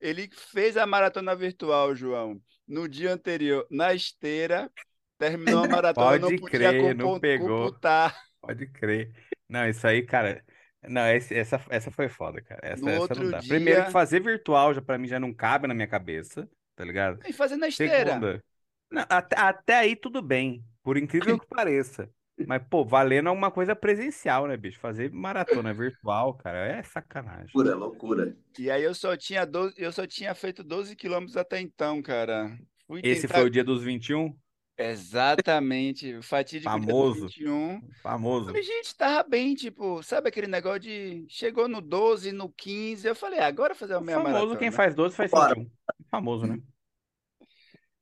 Ele 0.00 0.28
fez 0.30 0.76
a 0.76 0.86
maratona 0.86 1.34
virtual, 1.34 1.94
João, 1.94 2.40
no 2.66 2.88
dia 2.88 3.12
anterior, 3.12 3.66
na 3.70 3.92
esteira, 3.92 4.70
terminou 5.18 5.64
a 5.64 5.68
maratona, 5.68 6.20
Pode 6.20 6.40
não 6.40 6.48
crer, 6.48 6.94
não 6.94 7.20
pegou. 7.20 7.66
Computar. 7.66 8.16
Pode 8.40 8.66
crer. 8.68 9.12
Não, 9.48 9.68
isso 9.68 9.86
aí, 9.86 10.02
cara. 10.02 10.44
Não, 10.88 11.06
esse, 11.08 11.34
essa, 11.34 11.60
essa 11.68 11.90
foi 11.90 12.08
foda, 12.08 12.40
cara. 12.40 12.60
Essa, 12.62 12.84
no 12.84 12.90
essa 12.90 13.14
não 13.14 13.30
dá. 13.30 13.38
Dia... 13.38 13.48
Primeiro 13.48 13.84
que 13.86 13.90
fazer 13.90 14.20
virtual 14.20 14.72
já 14.72 14.80
para 14.80 14.96
mim 14.96 15.08
já 15.08 15.18
não 15.18 15.34
cabe 15.34 15.66
na 15.66 15.74
minha 15.74 15.88
cabeça, 15.88 16.48
tá 16.76 16.84
ligado? 16.84 17.20
E 17.26 17.32
fazer 17.32 17.56
na 17.56 17.68
esteira. 17.68 18.12
Segunda, 18.12 18.44
não, 18.90 19.04
até, 19.08 19.38
até 19.38 19.74
aí 19.78 19.96
tudo 19.96 20.22
bem. 20.22 20.64
Por 20.82 20.96
incrível 20.96 21.38
que 21.38 21.46
pareça. 21.46 22.08
Mas, 22.46 22.62
pô, 22.70 22.84
valendo 22.84 23.28
alguma 23.28 23.50
coisa 23.50 23.74
presencial, 23.74 24.46
né, 24.46 24.56
bicho? 24.56 24.78
Fazer 24.78 25.10
maratona 25.10 25.74
virtual, 25.74 26.34
cara, 26.34 26.66
é 26.66 26.82
sacanagem. 26.84 27.50
Loucura, 27.52 27.74
loucura. 27.74 28.36
E 28.58 28.70
aí 28.70 28.84
eu 28.84 28.94
só 28.94 29.16
tinha 29.16 29.44
12, 29.44 29.74
eu 29.76 29.90
só 29.90 30.06
tinha 30.06 30.34
feito 30.34 30.62
12 30.62 30.94
quilômetros 30.94 31.36
até 31.36 31.60
então, 31.60 32.00
cara. 32.00 32.56
Fui 32.86 33.00
Esse 33.02 33.22
tentar... 33.22 33.34
foi 33.34 33.46
o 33.46 33.50
dia 33.50 33.64
dos 33.64 33.82
21? 33.82 34.34
Exatamente, 34.78 36.22
fatídico 36.22 36.70
Famoso. 36.70 37.26
dia 37.26 37.48
21. 37.48 37.80
Famoso. 38.00 38.46
Falei, 38.46 38.62
gente, 38.62 38.94
tava 38.94 39.28
bem, 39.28 39.52
tipo, 39.56 40.00
sabe 40.04 40.28
aquele 40.28 40.46
negócio 40.46 40.78
de 40.80 41.26
chegou 41.28 41.66
no 41.66 41.80
12, 41.80 42.30
no 42.30 42.48
15, 42.48 43.08
eu 43.08 43.14
falei, 43.16 43.40
ah, 43.40 43.48
agora 43.48 43.74
fazer 43.74 43.94
a 43.94 44.00
minha 44.00 44.16
famoso, 44.16 44.32
maratona. 44.32 44.58
quem 44.58 44.70
faz 44.70 44.94
12 44.94 45.16
faz 45.16 45.32
21. 45.32 45.68
Famoso, 46.08 46.46
né? 46.46 46.60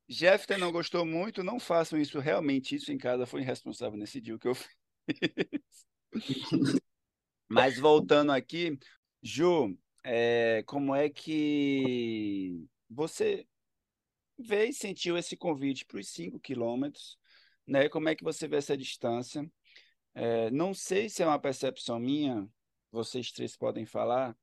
Jeffter 0.06 0.59
não 0.59 0.71
gostou 0.71 1.06
muito, 1.06 1.42
não 1.42 1.59
façam 1.59 1.99
isso 1.99 2.21
realmente, 2.21 2.76
isso 2.76 2.92
em 2.92 2.99
casa 2.99 3.25
foi 3.25 3.40
irresponsável 3.40 3.99
nesse 3.99 4.21
dia 4.21 4.38
que 4.38 4.47
eu 4.47 4.54
fiz. 4.54 4.68
Mas 7.49 7.78
voltando 7.78 8.33
aqui, 8.33 8.78
Ju, 9.23 9.75
é, 10.04 10.62
como 10.66 10.95
é 10.95 11.09
que 11.09 12.62
você 12.88 13.47
veio 14.38 14.71
e 14.71 14.73
sentiu 14.73 15.16
esse 15.16 15.37
convite 15.37 15.85
para 15.85 16.00
os 16.00 16.09
5 16.09 16.38
quilômetros? 16.40 17.19
Né? 17.66 17.88
Como 17.88 18.09
é 18.09 18.14
que 18.14 18.25
você 18.25 18.47
vê 18.47 18.57
essa 18.57 18.76
distância? 18.76 19.49
É, 20.14 20.50
não 20.50 20.73
sei 20.73 21.09
se 21.09 21.23
é 21.23 21.26
uma 21.26 21.38
percepção 21.38 21.99
minha, 21.99 22.49
vocês 22.90 23.31
três 23.33 23.57
podem 23.57 23.85
falar, 23.85 24.37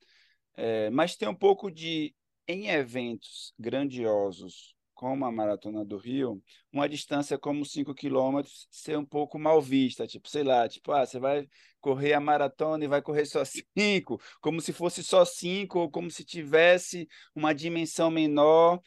é, 0.55 0.89
mas 0.91 1.15
tem 1.15 1.27
um 1.27 1.35
pouco 1.35 1.71
de, 1.71 2.13
em 2.47 2.67
eventos 2.67 3.53
grandiosos, 3.57 4.75
como 4.93 5.25
a 5.25 5.31
Maratona 5.31 5.83
do 5.83 5.97
Rio, 5.97 6.41
uma 6.71 6.87
distância 6.87 7.37
como 7.37 7.65
5 7.65 7.93
quilômetros 7.93 8.67
ser 8.69 8.97
um 8.97 9.05
pouco 9.05 9.39
mal 9.39 9.61
vista, 9.61 10.07
tipo, 10.07 10.29
sei 10.29 10.43
lá, 10.43 10.69
tipo, 10.69 10.91
ah, 10.91 11.05
você 11.05 11.19
vai 11.19 11.47
correr 11.81 12.13
a 12.13 12.19
maratona 12.19 12.85
e 12.85 12.87
vai 12.87 13.01
correr 13.01 13.25
só 13.25 13.43
5, 13.77 14.21
como 14.39 14.61
se 14.61 14.71
fosse 14.71 15.03
só 15.03 15.25
5, 15.25 15.79
ou 15.79 15.91
como 15.91 16.09
se 16.09 16.23
tivesse 16.23 17.07
uma 17.35 17.53
dimensão 17.53 18.09
menor, 18.09 18.79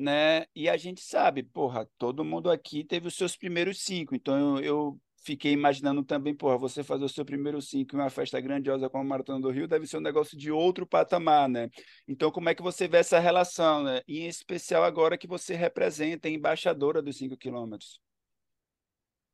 né? 0.00 0.46
E 0.54 0.68
a 0.68 0.76
gente 0.76 1.02
sabe, 1.02 1.42
porra, 1.42 1.88
todo 1.98 2.24
mundo 2.24 2.50
aqui 2.50 2.82
teve 2.82 3.06
os 3.06 3.14
seus 3.14 3.36
primeiros 3.36 3.82
5, 3.82 4.14
então 4.14 4.58
eu, 4.58 4.64
eu 4.64 5.00
fiquei 5.22 5.52
imaginando 5.52 6.02
também, 6.02 6.34
porra, 6.34 6.56
você 6.56 6.82
fazer 6.82 7.04
o 7.04 7.08
seu 7.08 7.24
primeiro 7.24 7.60
cinco 7.60 7.94
em 7.94 7.98
uma 7.98 8.10
festa 8.10 8.40
grandiosa 8.40 8.88
como 8.88 9.04
a 9.04 9.06
Maratona 9.06 9.40
do 9.40 9.50
Rio 9.50 9.68
deve 9.68 9.86
ser 9.86 9.98
um 9.98 10.02
negócio 10.02 10.36
de 10.36 10.50
outro 10.50 10.86
patamar, 10.86 11.48
né? 11.48 11.68
Então, 12.08 12.30
como 12.30 12.48
é 12.48 12.54
que 12.54 12.62
você 12.62 12.88
vê 12.88 12.98
essa 12.98 13.18
relação, 13.18 13.82
né? 13.82 14.00
E 14.08 14.20
em 14.20 14.26
especial 14.28 14.82
agora 14.82 15.18
que 15.18 15.26
você 15.26 15.54
representa 15.54 16.28
a 16.28 16.30
embaixadora 16.30 17.02
dos 17.02 17.18
cinco 17.18 17.36
quilômetros. 17.36 18.00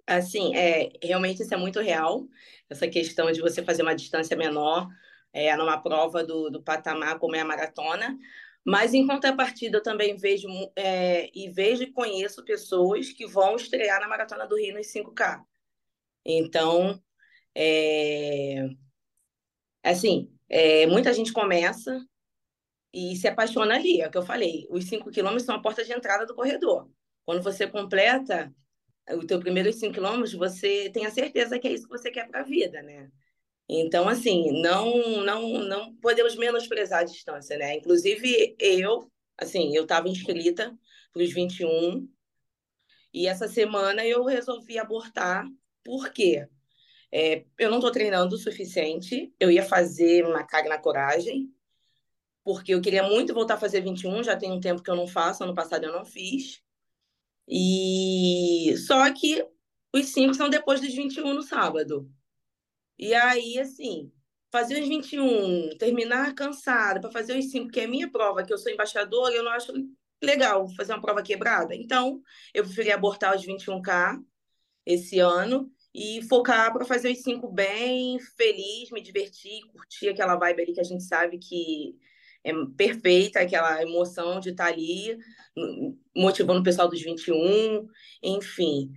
Assim, 0.06 0.54
é, 0.54 0.90
realmente 1.02 1.42
isso 1.42 1.52
é 1.52 1.56
muito 1.56 1.80
real, 1.80 2.26
essa 2.70 2.86
questão 2.86 3.30
de 3.32 3.40
você 3.40 3.62
fazer 3.62 3.82
uma 3.82 3.94
distância 3.94 4.36
menor 4.36 4.88
é, 5.32 5.54
numa 5.56 5.78
prova 5.78 6.24
do, 6.24 6.48
do 6.48 6.62
patamar 6.62 7.18
como 7.18 7.34
é 7.34 7.40
a 7.40 7.44
maratona, 7.44 8.16
mas 8.66 8.92
em 8.92 9.06
contrapartida 9.06 9.78
eu 9.78 9.82
também 9.82 10.16
vejo 10.16 10.48
é, 10.74 11.30
e 11.32 11.48
vejo 11.48 11.84
e 11.84 11.92
conheço 11.92 12.44
pessoas 12.44 13.12
que 13.12 13.24
vão 13.24 13.54
estrear 13.54 14.00
na 14.00 14.08
Maratona 14.08 14.44
do 14.44 14.56
Rio 14.56 14.74
nos 14.74 14.88
5K. 14.88 15.40
Então, 16.24 17.00
é... 17.54 18.68
assim, 19.84 20.32
é... 20.48 20.84
muita 20.88 21.14
gente 21.14 21.32
começa 21.32 22.04
e 22.92 23.14
se 23.14 23.28
apaixona 23.28 23.76
ali, 23.76 24.00
é 24.00 24.08
o 24.08 24.10
que 24.10 24.18
eu 24.18 24.26
falei. 24.26 24.66
Os 24.68 24.86
cinco 24.86 25.12
quilômetros 25.12 25.46
são 25.46 25.54
a 25.54 25.62
porta 25.62 25.84
de 25.84 25.92
entrada 25.92 26.26
do 26.26 26.34
corredor. 26.34 26.90
Quando 27.24 27.44
você 27.44 27.68
completa 27.68 28.52
o 29.12 29.24
teu 29.24 29.38
primeiros 29.38 29.76
cinco 29.76 29.94
quilômetros, 29.94 30.32
você 30.32 30.90
tem 30.92 31.06
a 31.06 31.10
certeza 31.12 31.56
que 31.56 31.68
é 31.68 31.72
isso 31.72 31.84
que 31.84 31.96
você 31.96 32.10
quer 32.10 32.26
para 32.26 32.40
a 32.40 32.44
vida, 32.44 32.82
né? 32.82 33.12
Então, 33.68 34.08
assim, 34.08 34.60
não, 34.62 35.24
não, 35.24 35.58
não 35.58 35.96
podemos 35.96 36.36
menosprezar 36.36 37.00
a 37.00 37.04
distância, 37.04 37.58
né? 37.58 37.74
Inclusive, 37.76 38.56
eu, 38.58 39.10
assim, 39.36 39.74
eu 39.74 39.82
estava 39.82 40.08
inscrita 40.08 40.76
para 41.12 41.22
os 41.22 41.32
21 41.32 42.08
e 43.12 43.26
essa 43.26 43.48
semana 43.48 44.04
eu 44.06 44.24
resolvi 44.24 44.78
abortar 44.78 45.46
por 45.82 46.10
quê? 46.12 46.46
É, 47.12 47.44
eu 47.58 47.70
não 47.70 47.78
estou 47.78 47.90
treinando 47.90 48.34
o 48.34 48.38
suficiente. 48.38 49.32
Eu 49.40 49.50
ia 49.50 49.62
fazer 49.64 50.24
uma 50.26 50.44
carga 50.44 50.68
na 50.68 50.78
coragem, 50.78 51.50
porque 52.44 52.74
eu 52.74 52.80
queria 52.80 53.02
muito 53.02 53.32
voltar 53.32 53.54
a 53.54 53.58
fazer 53.58 53.80
21, 53.80 54.22
já 54.22 54.36
tem 54.36 54.52
um 54.52 54.60
tempo 54.60 54.82
que 54.82 54.90
eu 54.90 54.96
não 54.96 55.06
faço, 55.06 55.44
ano 55.44 55.54
passado 55.54 55.84
eu 55.84 55.92
não 55.92 56.04
fiz. 56.04 56.60
E 57.48 58.74
só 58.86 59.10
que 59.12 59.46
os 59.94 60.06
cinco 60.06 60.34
são 60.34 60.50
depois 60.50 60.80
dos 60.80 60.94
21 60.94 61.34
no 61.34 61.42
sábado. 61.42 62.10
E 62.98 63.14
aí, 63.14 63.58
assim, 63.58 64.10
fazer 64.50 64.80
os 64.80 64.88
21, 64.88 65.76
terminar 65.78 66.34
cansada 66.34 67.00
para 67.00 67.10
fazer 67.10 67.38
os 67.38 67.50
cinco, 67.50 67.70
que 67.70 67.80
é 67.80 67.86
minha 67.86 68.10
prova, 68.10 68.44
que 68.44 68.52
eu 68.52 68.58
sou 68.58 68.72
embaixadora, 68.72 69.34
eu 69.34 69.44
não 69.44 69.52
acho 69.52 69.72
legal 70.22 70.68
fazer 70.70 70.92
uma 70.92 71.02
prova 71.02 71.22
quebrada. 71.22 71.74
Então, 71.74 72.22
eu 72.54 72.64
preferi 72.64 72.90
abortar 72.90 73.36
os 73.36 73.44
21K 73.44 74.18
esse 74.84 75.18
ano 75.18 75.70
e 75.94 76.22
focar 76.28 76.72
para 76.72 76.84
fazer 76.84 77.10
os 77.12 77.22
cinco 77.22 77.50
bem, 77.50 78.18
feliz, 78.36 78.90
me 78.90 79.02
divertir, 79.02 79.60
curtir 79.72 80.08
aquela 80.08 80.36
vibe 80.36 80.62
ali 80.62 80.72
que 80.72 80.80
a 80.80 80.84
gente 80.84 81.02
sabe 81.02 81.38
que 81.38 81.96
é 82.44 82.52
perfeita, 82.76 83.40
aquela 83.40 83.82
emoção 83.82 84.38
de 84.38 84.50
estar 84.50 84.66
ali, 84.66 85.18
motivando 86.14 86.60
o 86.60 86.62
pessoal 86.62 86.88
dos 86.88 87.02
21, 87.02 87.88
enfim. 88.22 88.92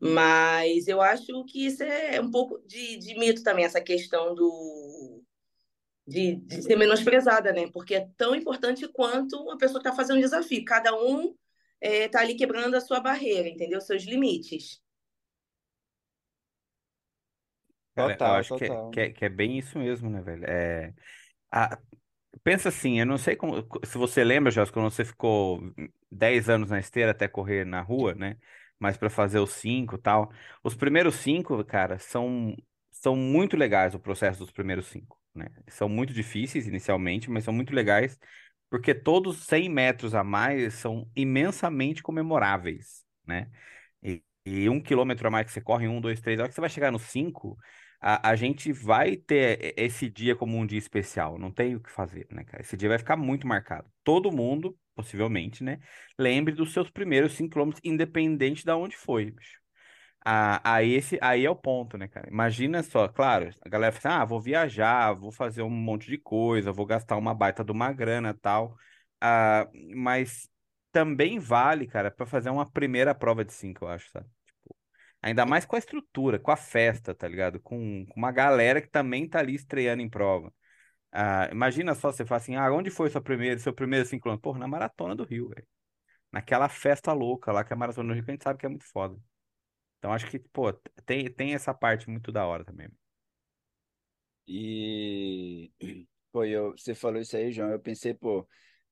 Mas 0.00 0.88
eu 0.88 1.02
acho 1.02 1.44
que 1.44 1.66
isso 1.66 1.82
é 1.82 2.20
um 2.20 2.30
pouco 2.30 2.58
de, 2.66 2.96
de 2.96 3.18
mito 3.18 3.42
também, 3.42 3.64
essa 3.64 3.80
questão 3.82 4.34
do, 4.34 5.22
de, 6.06 6.36
de, 6.36 6.62
ser 6.62 6.76
menosprezada, 6.76 7.52
né? 7.52 7.70
Porque 7.70 7.94
é 7.94 8.08
tão 8.16 8.34
importante 8.34 8.88
quanto 8.88 9.36
uma 9.36 9.58
pessoa 9.58 9.80
que 9.80 9.86
está 9.86 9.96
fazendo 9.96 10.16
um 10.16 10.20
desafio. 10.20 10.64
Cada 10.64 10.94
um 10.94 11.34
está 11.80 12.20
é, 12.20 12.22
ali 12.22 12.34
quebrando 12.34 12.74
a 12.74 12.80
sua 12.80 12.98
barreira, 12.98 13.48
entendeu? 13.48 13.80
Seus 13.80 14.04
limites. 14.04 14.80
Cara, 17.94 18.16
eu 18.18 18.26
acho 18.26 18.56
que 18.56 18.64
é, 18.64 18.68
total. 18.68 18.90
que 18.90 19.00
é, 19.00 19.10
que 19.10 19.24
é 19.24 19.28
bem 19.28 19.58
isso 19.58 19.78
mesmo, 19.78 20.08
né, 20.08 20.22
velho? 20.22 20.44
É, 20.46 20.94
a- 21.52 21.78
pensa 22.42 22.68
assim, 22.68 23.00
eu 23.00 23.06
não 23.06 23.18
sei 23.18 23.36
como, 23.36 23.66
se 23.84 23.98
você 23.98 24.24
lembra, 24.24 24.50
Jós, 24.50 24.70
quando 24.70 24.90
você 24.90 25.04
ficou 25.04 25.60
10 26.10 26.48
anos 26.48 26.70
na 26.70 26.78
esteira 26.78 27.10
até 27.10 27.28
correr 27.28 27.64
na 27.66 27.82
rua, 27.82 28.14
né? 28.14 28.36
Mas 28.80 28.96
para 28.98 29.10
fazer 29.10 29.40
os 29.40 29.52
cinco 29.52 29.98
tal. 29.98 30.32
Os 30.64 30.74
primeiros 30.76 31.16
cinco, 31.16 31.64
cara, 31.64 31.98
são, 32.00 32.56
são 32.90 33.16
muito 33.16 33.56
legais 33.56 33.94
o 33.94 34.00
processo 34.00 34.40
dos 34.40 34.50
primeiros 34.52 34.86
cinco, 34.88 35.20
né? 35.34 35.48
São 35.68 35.88
muito 35.88 36.14
difíceis 36.14 36.66
inicialmente, 36.68 37.30
mas 37.30 37.44
são 37.44 37.54
muito 37.54 37.74
legais, 37.74 38.18
porque 38.70 38.94
todos 38.94 39.44
100 39.46 39.68
metros 39.68 40.14
a 40.14 40.24
mais 40.24 40.74
são 40.74 41.10
imensamente 41.16 42.02
comemoráveis, 42.02 43.04
né? 43.26 43.50
E, 44.02 44.22
e 44.46 44.68
um 44.68 44.80
quilômetro 44.82 45.28
a 45.28 45.30
mais 45.30 45.46
que 45.46 45.52
você 45.52 45.60
corre, 45.60 45.88
um, 45.88 46.00
dois, 46.00 46.20
três, 46.20 46.38
a 46.38 46.42
hora 46.44 46.48
que 46.48 46.54
você 46.54 46.60
vai 46.60 46.70
chegar 46.70 46.90
no 46.92 46.98
cinco 46.98 47.58
a, 48.00 48.30
a 48.30 48.36
gente 48.36 48.72
vai 48.72 49.16
ter 49.16 49.74
esse 49.76 50.08
dia 50.10 50.34
como 50.36 50.56
um 50.56 50.66
dia 50.66 50.78
especial, 50.78 51.38
não 51.38 51.50
tem 51.52 51.76
o 51.76 51.80
que 51.80 51.90
fazer, 51.90 52.26
né, 52.30 52.44
cara? 52.44 52.62
Esse 52.62 52.76
dia 52.76 52.88
vai 52.88 52.98
ficar 52.98 53.16
muito 53.16 53.46
marcado. 53.46 53.90
Todo 54.04 54.32
mundo, 54.32 54.76
possivelmente, 54.94 55.62
né, 55.64 55.78
lembre 56.18 56.54
dos 56.54 56.72
seus 56.72 56.90
primeiros 56.90 57.32
5 57.34 57.50
quilômetros, 57.52 57.82
independente 57.84 58.64
de 58.64 58.72
onde 58.72 58.96
foi, 58.96 59.30
bicho. 59.30 59.60
Ah, 60.24 60.60
aí, 60.74 60.92
esse, 60.94 61.18
aí 61.22 61.44
é 61.46 61.50
o 61.50 61.56
ponto, 61.56 61.96
né, 61.96 62.06
cara? 62.08 62.28
Imagina 62.28 62.82
só, 62.82 63.08
claro, 63.08 63.50
a 63.62 63.68
galera 63.68 63.92
fala 63.92 64.14
assim, 64.16 64.22
ah, 64.22 64.24
vou 64.26 64.40
viajar, 64.40 65.14
vou 65.14 65.32
fazer 65.32 65.62
um 65.62 65.70
monte 65.70 66.08
de 66.10 66.18
coisa, 66.18 66.72
vou 66.72 66.84
gastar 66.86 67.16
uma 67.16 67.34
baita 67.34 67.64
de 67.64 67.72
uma 67.72 67.90
grana 67.92 68.34
tal. 68.34 68.76
Ah, 69.20 69.66
mas 69.94 70.48
também 70.92 71.38
vale, 71.38 71.86
cara, 71.86 72.10
para 72.10 72.26
fazer 72.26 72.50
uma 72.50 72.70
primeira 72.70 73.14
prova 73.14 73.44
de 73.44 73.52
5, 73.54 73.84
eu 73.84 73.88
acho, 73.88 74.10
sabe? 74.10 74.28
Ainda 75.22 75.44
mais 75.44 75.66
com 75.66 75.76
a 75.76 75.78
estrutura, 75.78 76.38
com 76.38 76.50
a 76.50 76.56
festa, 76.56 77.14
tá 77.14 77.28
ligado? 77.28 77.60
Com, 77.60 78.06
com 78.06 78.14
uma 78.20 78.32
galera 78.32 78.80
que 78.80 78.88
também 78.88 79.28
tá 79.28 79.38
ali 79.40 79.54
estreando 79.54 80.02
em 80.02 80.08
prova. 80.08 80.52
Ah, 81.12 81.48
imagina 81.52 81.94
só 81.94 82.12
você 82.12 82.24
fala 82.24 82.40
assim: 82.40 82.56
ah, 82.56 82.72
onde 82.72 82.90
foi 82.90 83.10
sua 83.10 83.20
primeira, 83.22 83.58
seu 83.58 83.74
primeiro 83.74 84.06
5 84.06 84.22
km? 84.28 84.40
Porra, 84.40 84.58
na 84.60 84.68
Maratona 84.68 85.14
do 85.16 85.24
Rio, 85.24 85.48
velho. 85.48 85.66
Naquela 86.32 86.68
festa 86.68 87.12
louca 87.12 87.52
lá 87.52 87.64
que 87.64 87.72
é 87.72 87.76
a 87.76 87.78
Maratona 87.78 88.08
do 88.08 88.14
Rio, 88.14 88.24
que 88.24 88.30
a 88.30 88.34
gente 88.34 88.44
sabe 88.44 88.58
que 88.58 88.66
é 88.66 88.68
muito 88.68 88.86
foda. 88.86 89.18
Então 89.98 90.12
acho 90.12 90.26
que, 90.30 90.38
pô, 90.38 90.72
tem, 91.06 91.30
tem 91.32 91.54
essa 91.54 91.74
parte 91.74 92.08
muito 92.10 92.32
da 92.32 92.46
hora 92.46 92.64
também. 92.64 92.88
E, 94.46 95.70
pô, 96.32 96.44
eu, 96.44 96.72
você 96.72 96.94
falou 96.94 97.20
isso 97.20 97.36
aí, 97.36 97.52
João, 97.52 97.70
eu 97.70 97.80
pensei, 97.80 98.14
pô, 98.14 98.48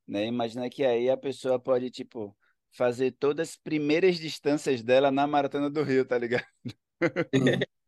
né, 0.07 0.27
imagina 0.27 0.71
que 0.71 0.85
aí 0.85 1.11
a 1.11 1.17
pessoa 1.17 1.59
pode, 1.59 1.91
tipo, 1.91 2.37
fazer 2.73 3.13
todas 3.13 3.51
as 3.51 3.57
primeiras 3.57 4.17
distâncias 4.17 4.83
dela 4.83 5.11
na 5.11 5.27
Maratona 5.27 5.71
do 5.71 5.83
Rio, 5.83 6.05
tá 6.05 6.19
ligado? 6.19 6.47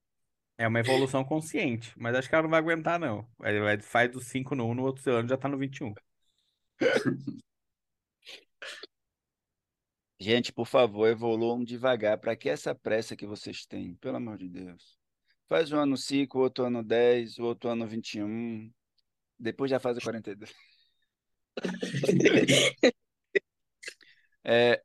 É 0.60 0.68
uma 0.68 0.80
evolução 0.80 1.24
consciente, 1.24 1.90
mas 1.96 2.14
acho 2.14 2.28
que 2.28 2.34
ela 2.34 2.42
não 2.42 2.50
vai 2.50 2.58
aguentar, 2.60 3.00
não. 3.00 3.26
Vai, 3.38 3.80
faz 3.80 4.10
do 4.10 4.20
5 4.20 4.54
no 4.54 4.66
1, 4.66 4.74
no 4.74 4.82
outro 4.84 5.10
ano 5.10 5.26
já 5.26 5.34
tá 5.38 5.48
no 5.48 5.56
21. 5.56 5.94
Gente, 10.20 10.52
por 10.52 10.66
favor, 10.66 11.08
evoluam 11.08 11.64
devagar. 11.64 12.18
Para 12.18 12.36
que 12.36 12.50
essa 12.50 12.74
pressa 12.74 13.16
que 13.16 13.26
vocês 13.26 13.64
têm? 13.64 13.94
Pelo 13.94 14.18
amor 14.18 14.36
de 14.36 14.50
Deus. 14.50 14.98
Faz 15.48 15.72
um 15.72 15.78
ano 15.78 15.96
5, 15.96 16.38
outro 16.38 16.66
ano 16.66 16.84
10, 16.84 17.38
outro 17.38 17.70
ano 17.70 17.86
21. 17.88 18.70
Depois 19.38 19.70
já 19.70 19.80
faz 19.80 19.96
o 19.96 20.00
42. 20.02 20.52
É, 24.44 24.80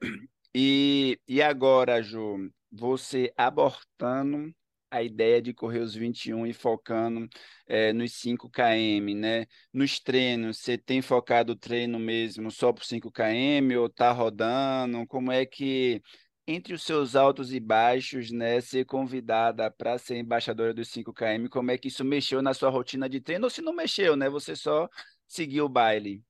e, 0.55 1.19
e 1.27 1.41
agora, 1.41 2.01
Ju, 2.01 2.51
você 2.71 3.33
abortando 3.37 4.53
a 4.89 5.03
ideia 5.03 5.41
de 5.41 5.53
correr 5.53 5.79
os 5.79 5.93
21 5.95 6.45
e 6.47 6.53
focando 6.53 7.27
é, 7.67 7.91
nos 7.91 8.13
5 8.13 8.49
km, 8.49 9.15
né? 9.15 9.45
Nos 9.73 9.99
treinos, 9.99 10.59
você 10.59 10.77
tem 10.77 11.01
focado 11.01 11.53
o 11.53 11.55
treino 11.55 11.99
mesmo 11.99 12.49
só 12.51 12.71
por 12.71 12.85
5 12.85 13.11
km 13.11 13.77
ou 13.77 13.89
tá 13.89 14.11
rodando? 14.11 15.05
Como 15.07 15.31
é 15.31 15.45
que 15.45 16.01
entre 16.47 16.73
os 16.73 16.83
seus 16.83 17.15
altos 17.15 17.51
e 17.53 17.59
baixos, 17.59 18.31
né, 18.31 18.61
ser 18.61 18.85
convidada 18.85 19.69
para 19.71 19.97
ser 19.97 20.17
embaixadora 20.17 20.73
dos 20.73 20.89
5KM, 20.89 21.49
como 21.49 21.71
é 21.71 21.77
que 21.77 21.87
isso 21.87 22.05
mexeu 22.05 22.41
na 22.41 22.53
sua 22.53 22.69
rotina 22.69 23.09
de 23.09 23.19
treino, 23.19 23.45
ou 23.45 23.49
se 23.49 23.61
não 23.61 23.73
mexeu, 23.73 24.15
né, 24.15 24.29
você 24.29 24.55
só 24.55 24.87
seguiu 25.27 25.65
o 25.65 25.69
baile? 25.69 26.23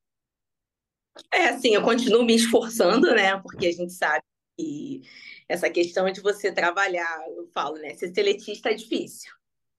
É, 1.32 1.50
assim, 1.50 1.74
eu 1.74 1.82
continuo 1.82 2.24
me 2.26 2.36
esforçando, 2.36 3.14
né, 3.14 3.40
porque 3.40 3.68
a 3.68 3.72
gente 3.72 3.94
sabe 3.94 4.24
que 4.58 5.02
essa 5.48 5.70
questão 5.70 6.10
de 6.12 6.22
você 6.22 6.52
trabalhar, 6.52 7.24
eu 7.30 7.48
falo, 7.54 7.78
né, 7.78 7.94
ser 7.94 8.14
seletista 8.14 8.70
é 8.70 8.74
difícil. 8.74 9.32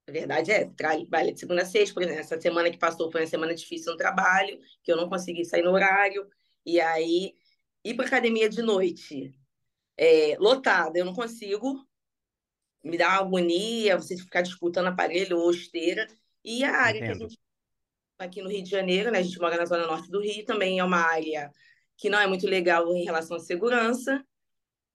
A 0.08 0.12
verdade 0.12 0.52
é, 0.52 0.64
trabalha 0.64 1.32
de 1.32 1.40
segunda 1.40 1.62
a 1.62 1.66
sexta, 1.66 1.92
por 1.92 2.02
exemplo, 2.02 2.20
essa 2.20 2.40
semana 2.40 2.70
que 2.70 2.78
passou 2.78 3.10
foi 3.10 3.22
uma 3.22 3.26
semana 3.26 3.54
difícil 3.54 3.92
no 3.92 3.98
trabalho, 3.98 4.58
que 4.82 4.92
eu 4.92 4.96
não 4.96 5.08
consegui 5.08 5.44
sair 5.44 5.62
no 5.62 5.72
horário, 5.72 6.28
e 6.64 6.80
aí 6.80 7.34
ir 7.84 7.94
para 7.94 8.06
academia 8.06 8.48
de 8.48 8.62
noite, 8.62 9.34
é, 9.96 10.36
lotada, 10.38 10.98
eu 10.98 11.04
não 11.04 11.14
consigo, 11.14 11.84
me 12.84 12.96
dá 12.96 13.08
uma 13.08 13.26
agonia, 13.26 13.96
você 13.96 14.16
ficar 14.16 14.42
disputando 14.42 14.86
aparelho 14.86 15.38
ou 15.38 15.50
esteira, 15.50 16.06
e 16.44 16.62
a 16.62 16.76
área 16.76 16.98
Entendo. 16.98 17.18
que 17.18 17.24
a 17.24 17.28
gente 17.28 17.45
aqui 18.18 18.42
no 18.42 18.48
Rio 18.48 18.62
de 18.62 18.70
Janeiro, 18.70 19.10
né, 19.10 19.18
a 19.18 19.22
gente 19.22 19.38
mora 19.38 19.56
na 19.56 19.64
zona 19.66 19.86
norte 19.86 20.10
do 20.10 20.20
Rio, 20.20 20.44
também 20.44 20.78
é 20.78 20.84
uma 20.84 20.98
área 20.98 21.50
que 21.96 22.08
não 22.08 22.18
é 22.18 22.26
muito 22.26 22.46
legal 22.46 22.94
em 22.94 23.04
relação 23.04 23.36
à 23.36 23.40
segurança, 23.40 24.24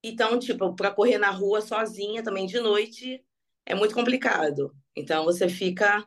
então, 0.04 0.40
tipo, 0.40 0.75
para 0.75 0.92
correr 0.92 1.18
na 1.18 1.30
rua 1.30 1.62
sozinha 1.62 2.24
também 2.24 2.46
de 2.48 2.60
noite 2.60 3.24
é 3.66 3.75
muito 3.75 3.94
complicado. 3.94 4.75
Então, 4.96 5.24
você 5.25 5.48
fica 5.48 6.06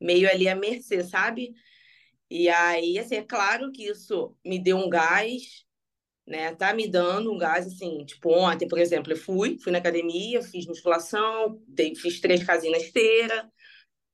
meio 0.00 0.28
ali 0.28 0.48
à 0.48 0.56
mercê, 0.56 1.04
sabe? 1.04 1.54
E 2.30 2.48
aí, 2.48 2.98
assim, 2.98 3.16
é 3.16 3.22
claro 3.22 3.72
que 3.72 3.84
isso 3.84 4.36
me 4.44 4.58
deu 4.58 4.76
um 4.76 4.88
gás, 4.90 5.64
né? 6.26 6.54
Tá 6.54 6.74
me 6.74 6.88
dando 6.88 7.32
um 7.32 7.38
gás, 7.38 7.66
assim, 7.66 8.04
tipo, 8.04 8.30
ontem, 8.30 8.68
por 8.68 8.78
exemplo, 8.78 9.12
eu 9.12 9.16
fui, 9.16 9.58
fui 9.58 9.72
na 9.72 9.78
academia, 9.78 10.42
fiz 10.42 10.66
musculação, 10.66 11.62
fiz 11.96 12.20
três 12.20 12.44
casinhas 12.44 12.78
na 12.78 12.84
esteira, 12.84 13.52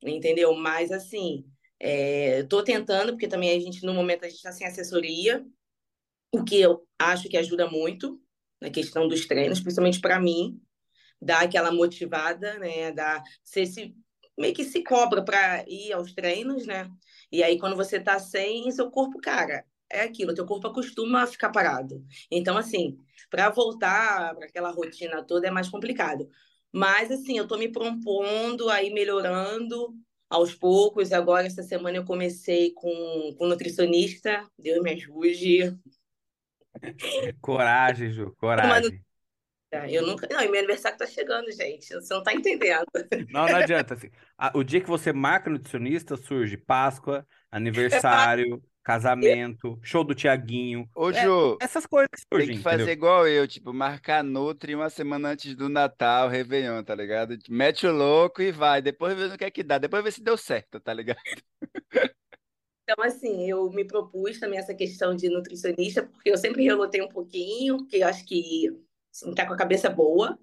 entendeu? 0.03 0.55
Mas, 0.55 0.93
assim, 0.93 1.45
é, 1.87 2.43
tô 2.45 2.65
tentando, 2.65 3.13
porque 3.13 3.29
também 3.29 3.51
a 3.51 3.61
gente, 3.61 3.85
no 3.85 3.93
momento, 3.93 4.25
a 4.25 4.29
gente 4.29 4.39
está 4.39 4.51
sem 4.51 4.67
assessoria, 4.67 5.45
o 6.33 6.43
que 6.43 6.59
eu 6.59 6.89
acho 6.99 7.29
que 7.29 7.37
ajuda 7.37 7.69
muito, 7.69 8.19
na 8.59 8.71
questão 8.71 9.07
dos 9.07 9.27
treinos, 9.27 9.61
principalmente 9.61 10.01
para 10.01 10.19
mim, 10.19 10.59
dar 11.21 11.43
aquela 11.43 11.71
motivada, 11.71 12.59
né? 12.59 12.91
Dar, 12.91 13.23
você 13.43 13.67
se, 13.67 13.95
meio 14.39 14.55
que 14.55 14.65
se 14.65 14.83
cobra 14.83 15.23
para 15.23 15.63
ir 15.69 15.93
aos 15.93 16.15
treinos, 16.15 16.67
né? 16.67 16.89
E 17.31 17.43
aí, 17.43 17.59
quando 17.59 17.77
você 17.77 18.01
tá 18.01 18.19
sem, 18.19 18.71
seu 18.71 18.91
corpo, 18.91 19.21
cara, 19.21 19.63
é 19.91 20.01
aquilo, 20.01 20.35
teu 20.35 20.47
corpo 20.47 20.67
acostuma 20.67 21.25
a 21.25 21.27
ficar 21.27 21.51
parado. 21.51 22.03
Então, 22.31 22.57
assim, 22.57 22.97
para 23.29 23.51
voltar 23.51 24.35
para 24.35 24.47
aquela 24.47 24.71
rotina 24.71 25.23
toda 25.23 25.49
é 25.49 25.51
mais 25.51 25.69
complicado. 25.69 26.31
Mas, 26.73 27.11
assim, 27.11 27.37
eu 27.37 27.47
tô 27.47 27.59
me 27.59 27.71
propondo 27.71 28.71
aí 28.71 28.91
melhorando 28.91 29.95
aos 30.29 30.55
poucos. 30.55 31.13
Agora, 31.13 31.47
essa 31.47 31.63
semana, 31.63 31.99
eu 31.99 32.05
comecei 32.05 32.73
com, 32.73 33.35
com 33.39 33.47
nutricionista, 33.47 34.47
Deus 34.59 34.83
me 34.83 34.93
ajude. 34.93 35.79
Coragem, 37.41 38.11
Ju, 38.11 38.35
coragem. 38.39 39.01
Eu 39.89 40.07
nunca. 40.07 40.29
Não, 40.31 40.41
e 40.41 40.49
meu 40.49 40.59
aniversário 40.59 40.97
tá 40.97 41.07
chegando, 41.07 41.51
gente. 41.51 41.93
Você 41.95 42.15
não 42.15 42.23
tá 42.23 42.33
entendendo. 42.33 42.87
Não, 43.31 43.47
não 43.47 43.57
adianta. 43.57 43.95
Assim. 43.95 44.11
O 44.55 44.63
dia 44.63 44.81
que 44.81 44.89
você 44.89 45.13
marca 45.13 45.51
nutricionista, 45.51 46.17
surge 46.17 46.57
Páscoa, 46.57 47.27
aniversário, 47.51 48.63
casamento, 48.85 49.79
show 49.83 50.05
do 50.05 50.15
Tiaguinho. 50.15 50.89
Ô, 50.95 51.11
é, 51.11 51.25
Ju, 51.25 51.57
essas 51.61 51.87
coisas 51.87 52.11
surgem. 52.31 52.49
Tem 52.49 52.57
que 52.59 52.63
fazer 52.63 52.83
entendeu? 52.83 52.93
igual 52.93 53.27
eu, 53.27 53.49
tipo, 53.49 53.73
marcar 53.73 54.23
Nutri 54.23 54.75
uma 54.75 54.91
semana 54.91 55.31
antes 55.31 55.57
do 55.57 55.71
Natal, 55.71 56.29
Réveillon, 56.29 56.85
tá 56.85 56.95
ligado? 56.95 57.37
Mete 57.49 57.87
o 57.87 57.93
louco 57.93 58.43
e 58.43 58.53
vai. 58.53 58.83
Depois 58.83 59.17
vê 59.17 59.27
no 59.27 59.39
que 59.39 59.45
é 59.45 59.51
que 59.51 59.63
dá. 59.63 59.79
Depois 59.79 60.05
vê 60.05 60.11
se 60.11 60.23
deu 60.23 60.37
certo, 60.37 60.79
tá 60.79 60.93
ligado? 60.93 61.19
Então, 62.87 63.03
assim, 63.03 63.49
eu 63.49 63.71
me 63.71 63.83
propus 63.83 64.39
também 64.39 64.59
essa 64.59 64.75
questão 64.75 65.17
de 65.17 65.31
nutricionista, 65.31 66.03
porque 66.03 66.31
eu 66.31 66.37
sempre 66.37 66.63
relutei 66.63 67.01
um 67.01 67.09
pouquinho, 67.09 67.79
porque 67.79 67.97
eu 67.97 68.07
acho 68.07 68.27
que 68.27 68.69
assim, 69.11 69.35
tá 69.35 69.47
com 69.47 69.55
a 69.55 69.57
cabeça 69.57 69.89
boa, 69.89 70.39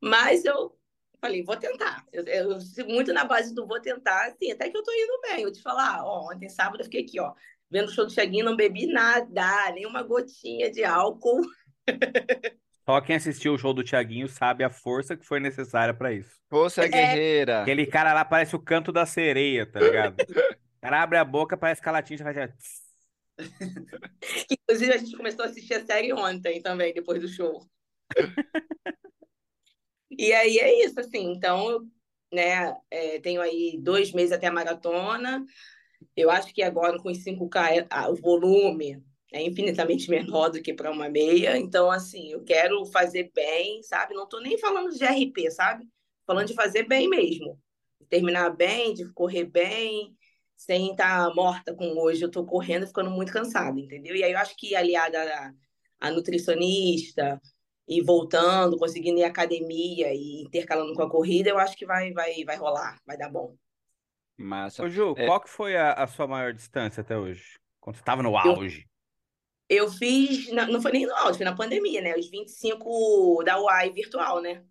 mas 0.00 0.46
eu 0.46 0.74
falei, 1.20 1.42
vou 1.42 1.56
tentar. 1.56 2.06
Eu, 2.12 2.24
eu 2.24 2.60
sigo 2.60 2.90
muito 2.90 3.12
na 3.12 3.24
base 3.24 3.54
do 3.54 3.66
vou 3.66 3.80
tentar, 3.80 4.28
assim, 4.28 4.50
até 4.52 4.68
que 4.70 4.76
eu 4.76 4.82
tô 4.82 4.92
indo 4.92 5.20
bem. 5.22 5.42
Eu 5.42 5.52
te 5.52 5.60
falar, 5.60 6.04
ó, 6.04 6.30
ontem 6.32 6.48
sábado 6.48 6.80
eu 6.80 6.84
fiquei 6.84 7.02
aqui, 7.02 7.18
ó, 7.20 7.34
vendo 7.74 7.88
o 7.88 7.92
show 7.92 8.06
do 8.06 8.12
Cheguinho, 8.12 8.44
não 8.44 8.54
bebi 8.54 8.86
nada, 8.86 9.72
nem 9.72 9.84
uma 9.84 10.00
gotinha 10.00 10.70
de 10.70 10.84
álcool. 10.84 11.42
Só 12.86 13.00
quem 13.00 13.16
assistiu 13.16 13.54
o 13.54 13.58
show 13.58 13.74
do 13.74 13.82
Tiaguinho 13.82 14.28
sabe 14.28 14.62
a 14.62 14.70
força 14.70 15.16
que 15.16 15.26
foi 15.26 15.40
necessária 15.40 15.92
para 15.92 16.12
isso. 16.12 16.30
Força 16.48 16.84
é... 16.84 16.88
guerreira. 16.88 17.62
Aquele 17.62 17.84
cara 17.84 18.12
lá 18.12 18.24
parece 18.24 18.54
o 18.54 18.60
canto 18.60 18.92
da 18.92 19.04
sereia, 19.04 19.66
tá 19.66 19.80
ligado? 19.80 20.16
cara 20.80 21.02
abre 21.02 21.18
a 21.18 21.24
boca, 21.24 21.56
parece 21.56 21.82
que 21.82 21.88
a 21.88 21.92
latinha 21.92 22.18
já 22.18 22.24
vai... 22.24 22.52
Inclusive, 24.52 24.92
a 24.92 24.98
gente 24.98 25.16
começou 25.16 25.44
a 25.44 25.48
assistir 25.48 25.74
a 25.74 25.84
série 25.84 26.12
ontem 26.12 26.62
também, 26.62 26.94
depois 26.94 27.20
do 27.20 27.26
show. 27.26 27.66
e 30.12 30.32
aí 30.32 30.58
é 30.58 30.84
isso, 30.84 31.00
assim. 31.00 31.32
Então, 31.32 31.84
né, 32.32 32.76
é, 32.88 33.18
tenho 33.18 33.40
aí 33.40 33.76
dois 33.80 34.12
meses 34.12 34.30
até 34.30 34.46
a 34.46 34.52
maratona. 34.52 35.44
Eu 36.16 36.30
acho 36.30 36.52
que 36.52 36.62
agora 36.62 36.98
com 36.98 37.10
os 37.10 37.18
5K, 37.18 37.88
o 38.10 38.14
volume 38.16 39.02
é 39.32 39.42
infinitamente 39.42 40.08
menor 40.10 40.50
do 40.50 40.62
que 40.62 40.72
para 40.72 40.90
uma 40.90 41.08
meia. 41.08 41.56
Então, 41.58 41.90
assim, 41.90 42.32
eu 42.32 42.42
quero 42.44 42.84
fazer 42.86 43.30
bem, 43.34 43.82
sabe? 43.82 44.14
Não 44.14 44.24
estou 44.24 44.40
nem 44.40 44.58
falando 44.58 44.90
de 44.90 45.04
RP, 45.04 45.50
sabe? 45.50 45.88
Falando 46.26 46.48
de 46.48 46.54
fazer 46.54 46.84
bem 46.84 47.08
mesmo. 47.08 47.60
terminar 48.08 48.50
bem, 48.50 48.94
de 48.94 49.10
correr 49.12 49.44
bem, 49.44 50.16
sem 50.56 50.92
estar 50.92 51.28
tá 51.28 51.34
morta 51.34 51.74
com 51.74 51.86
hoje, 51.98 52.22
eu 52.22 52.28
estou 52.28 52.46
correndo 52.46 52.86
ficando 52.86 53.10
muito 53.10 53.32
cansada, 53.32 53.78
entendeu? 53.78 54.14
E 54.16 54.22
aí 54.24 54.32
eu 54.32 54.38
acho 54.38 54.56
que 54.56 54.74
aliada 54.76 55.18
a, 55.22 55.52
a 56.08 56.10
nutricionista 56.10 57.40
e 57.88 58.00
voltando, 58.02 58.78
conseguindo 58.78 59.18
ir 59.20 59.24
à 59.24 59.28
academia 59.28 60.12
e 60.14 60.42
intercalando 60.42 60.94
com 60.94 61.02
a 61.02 61.10
corrida, 61.10 61.50
eu 61.50 61.58
acho 61.58 61.76
que 61.76 61.86
vai, 61.86 62.12
vai, 62.12 62.44
vai 62.44 62.56
rolar, 62.56 63.00
vai 63.06 63.16
dar 63.16 63.30
bom. 63.30 63.56
Massa. 64.36 64.84
Ô, 64.84 64.88
Ju, 64.88 65.14
é... 65.16 65.26
qual 65.26 65.40
que 65.40 65.48
foi 65.48 65.76
a, 65.76 65.92
a, 65.92 66.06
sua 66.06 66.26
maior 66.26 66.52
distância 66.52 67.00
até 67.00 67.16
hoje? 67.16 67.58
Quando 67.80 67.96
você 67.96 68.02
estava 68.02 68.22
no 68.22 68.36
auge? 68.36 68.86
Eu, 69.68 69.84
eu 69.84 69.90
fiz, 69.90 70.50
não 70.52 70.80
foi 70.80 70.92
nem 70.92 71.06
no 71.06 71.14
auge, 71.14 71.38
foi 71.38 71.44
na 71.44 71.54
pandemia, 71.54 72.00
né? 72.00 72.14
Os 72.16 72.28
25 72.28 73.42
da 73.44 73.60
UAI 73.60 73.90
virtual, 73.90 74.40
né? 74.40 74.64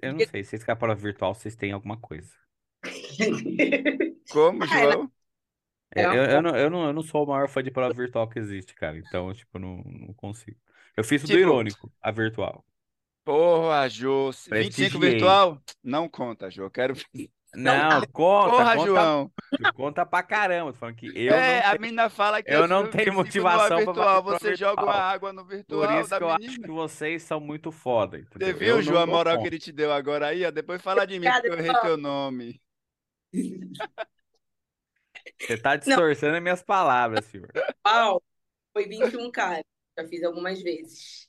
Eu 0.00 0.12
não 0.12 0.20
sei, 0.20 0.44
se 0.44 0.50
vocês 0.50 0.62
ficar 0.62 0.76
para 0.76 0.94
virtual, 0.94 1.34
vocês 1.34 1.56
têm 1.56 1.72
alguma 1.72 1.98
coisa. 1.98 2.30
Como, 4.30 4.62
ah, 4.62 4.66
João? 4.66 5.12
É, 5.94 6.04
eu, 6.04 6.12
eu, 6.12 6.42
não, 6.42 6.56
eu, 6.56 6.70
não, 6.70 6.86
eu 6.86 6.92
não 6.92 7.02
sou 7.02 7.24
o 7.24 7.26
maior 7.26 7.48
fã 7.48 7.62
de 7.62 7.70
prova 7.70 7.92
virtual 7.92 8.28
que 8.28 8.38
existe, 8.38 8.74
cara. 8.74 8.98
Então, 8.98 9.32
tipo, 9.32 9.58
não, 9.58 9.82
não 9.84 10.14
consigo. 10.14 10.58
Eu 10.96 11.02
fiz 11.02 11.22
tudo 11.22 11.30
tipo, 11.30 11.40
irônico, 11.40 11.92
a 12.00 12.10
virtual. 12.10 12.64
Porra, 13.26 13.88
Jô. 13.88 14.30
25 14.52 15.00
virtual? 15.00 15.60
Não 15.82 16.08
conta, 16.08 16.48
Jô. 16.48 16.70
Quero. 16.70 16.94
Não, 17.56 18.00
conta. 18.12 18.50
Porra, 18.50 18.76
conta, 18.76 18.86
João. 18.86 19.32
Conta 19.74 20.06
pra 20.06 20.22
caramba. 20.22 20.72
Tô 20.72 20.78
falando 20.78 20.94
que 20.94 21.06
eu 21.06 21.34
é, 21.34 21.60
não 21.60 21.70
a 21.72 21.78
menina 21.78 22.08
fala 22.08 22.40
que 22.40 22.52
eu 22.52 22.68
não 22.68 22.88
tenho 22.88 23.12
motivação 23.12 23.78
virtual. 23.78 24.22
Pra 24.22 24.38
você 24.38 24.54
joga 24.54 24.80
uma 24.80 24.94
água 24.94 25.32
no 25.32 25.44
virtual. 25.44 25.88
Por 25.88 26.00
isso 26.00 26.16
que 26.16 26.22
eu 26.22 26.28
menina. 26.28 26.52
acho 26.52 26.60
que 26.60 26.70
vocês 26.70 27.22
são 27.24 27.40
muito 27.40 27.72
foda. 27.72 28.16
Entendeu? 28.16 28.46
Você 28.46 28.52
viu, 28.52 28.80
João, 28.80 29.02
a 29.02 29.06
moral 29.06 29.40
que 29.40 29.48
ele 29.48 29.58
te 29.58 29.72
deu 29.72 29.92
agora 29.92 30.28
aí? 30.28 30.44
Ó, 30.44 30.50
depois 30.52 30.80
fala 30.80 31.04
de 31.04 31.18
mim, 31.18 31.26
porque 31.28 31.48
eu 31.48 31.58
errei 31.58 31.74
teu 31.80 31.96
nome. 31.96 32.62
Você 35.40 35.56
tá 35.58 35.74
distorcendo 35.74 36.34
não. 36.34 36.40
minhas 36.40 36.62
palavras, 36.62 37.24
senhor. 37.24 37.50
Uau, 37.84 38.22
foi 38.72 38.86
21 38.86 39.32
cara. 39.32 39.64
Já 39.98 40.06
fiz 40.06 40.22
algumas 40.22 40.62
vezes. 40.62 41.26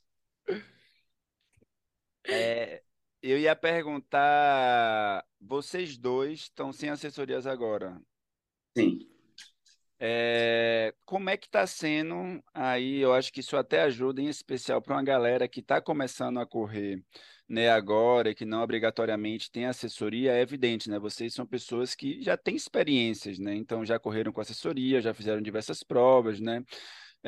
É, 2.27 2.83
eu 3.21 3.37
ia 3.37 3.55
perguntar, 3.55 5.25
vocês 5.39 5.97
dois 5.97 6.41
estão 6.41 6.71
sem 6.71 6.89
assessorias 6.89 7.47
agora? 7.47 7.99
Sim. 8.77 8.99
É, 9.99 10.93
como 11.05 11.29
é 11.29 11.37
que 11.37 11.47
está 11.47 11.65
sendo 11.65 12.43
aí? 12.53 12.99
Eu 12.99 13.13
acho 13.13 13.33
que 13.33 13.39
isso 13.39 13.57
até 13.57 13.81
ajuda, 13.81 14.21
em 14.21 14.27
especial 14.27 14.81
para 14.81 14.95
uma 14.95 15.03
galera 15.03 15.47
que 15.47 15.59
está 15.59 15.81
começando 15.81 16.39
a 16.39 16.45
correr 16.45 17.03
né, 17.49 17.69
agora, 17.69 18.35
que 18.35 18.45
não 18.45 18.61
obrigatoriamente 18.61 19.49
tem 19.49 19.65
assessoria, 19.65 20.33
é 20.33 20.41
evidente, 20.41 20.89
né? 20.89 20.99
Vocês 20.99 21.33
são 21.33 21.45
pessoas 21.47 21.95
que 21.95 22.21
já 22.21 22.35
têm 22.35 22.55
experiências, 22.55 23.39
né? 23.39 23.55
Então 23.55 23.85
já 23.85 23.97
correram 23.97 24.33
com 24.33 24.41
assessoria, 24.41 25.01
já 25.01 25.13
fizeram 25.13 25.41
diversas 25.41 25.81
provas, 25.81 26.39
né? 26.39 26.61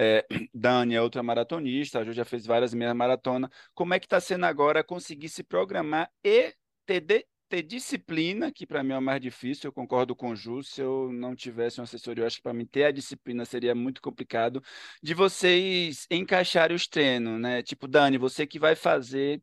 É, 0.02 0.26
Dani 0.54 0.96
é 0.96 1.02
outra 1.02 1.22
maratonista, 1.22 2.00
a 2.00 2.06
Ju 2.06 2.14
já 2.14 2.24
fez 2.24 2.46
várias 2.46 2.74
meias 2.74 2.96
maratonas. 2.96 3.50
Como 3.74 3.94
é 3.94 4.00
que 4.00 4.06
está 4.06 4.22
sendo 4.22 4.46
agora 4.46 4.82
conseguir 4.82 5.28
se 5.28 5.44
programar 5.44 6.10
e 6.24 6.56
ter 6.86 7.02
ter 7.50 7.64
disciplina, 7.64 8.52
que 8.52 8.66
para 8.66 8.84
mim 8.84 8.94
é 8.94 8.98
o 8.98 9.02
mais 9.02 9.20
difícil, 9.20 9.70
eu 9.70 9.74
concordo 9.74 10.16
com 10.16 10.30
o 10.30 10.36
Ju, 10.36 10.62
se 10.62 10.82
eu 10.82 11.12
não 11.12 11.36
tivesse 11.36 11.80
uma 11.80 11.84
assessoria, 11.86 12.22
eu 12.22 12.28
acho 12.28 12.38
que 12.38 12.44
para 12.44 12.54
mim 12.54 12.64
ter 12.64 12.84
a 12.84 12.92
disciplina 12.92 13.44
seria 13.44 13.74
muito 13.74 14.04
complicado, 14.04 14.62
de 15.02 15.16
vocês 15.16 16.06
encaixarem 16.12 16.76
os 16.76 16.88
treinos, 16.88 17.42
né? 17.42 17.64
Tipo, 17.64 17.88
Dani, 17.88 18.20
você 18.20 18.46
que 18.46 18.60
vai 18.60 18.76
fazer 18.76 19.42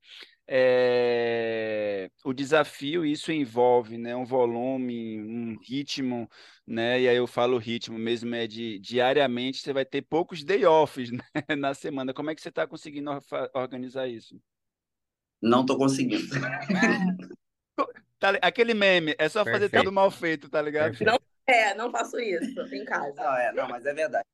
é, 0.49 2.09
o 2.25 2.33
desafio, 2.33 3.05
isso 3.05 3.33
envolve 3.33 3.99
né, 3.99 4.15
um 4.15 4.25
volume, 4.25 5.21
um 5.21 5.59
ritmo, 5.59 6.31
né? 6.67 7.01
E 7.01 7.09
aí 7.09 7.17
eu 7.17 7.27
falo 7.27 7.59
ritmo 7.59 7.99
mesmo, 7.99 8.35
é 8.35 8.47
de 8.47 8.79
diariamente 8.79 9.59
você 9.59 9.73
vai 9.73 9.85
ter 9.85 10.03
poucos 10.03 10.45
day 10.45 10.65
offs 10.65 11.11
né, 11.11 11.23
na 11.57 11.75
semana. 11.75 12.15
Como 12.15 12.31
é 12.31 12.35
que 12.35 12.41
você 12.41 12.49
está 12.49 12.67
conseguindo 12.67 13.11
organizar 13.55 14.07
isso? 14.07 14.41
Não 15.43 15.63
estou 15.63 15.77
conseguindo. 15.77 16.25
Tá, 18.19 18.31
aquele 18.41 18.73
meme, 18.73 19.15
é 19.19 19.29
só 19.29 19.45
Perfeito. 19.45 19.71
fazer 19.71 19.83
tudo 19.83 19.93
mal 19.93 20.11
feito, 20.11 20.49
tá 20.49 20.63
ligado? 20.63 20.97
Não, 21.05 21.19
é, 21.47 21.75
não 21.75 21.91
faço 21.91 22.19
isso 22.19 22.75
em 22.75 22.85
casa. 22.85 23.15
Não, 23.15 23.37
é, 23.37 23.53
não, 23.53 23.69
mas 23.69 23.85
é 23.85 23.93
verdade. 23.93 24.25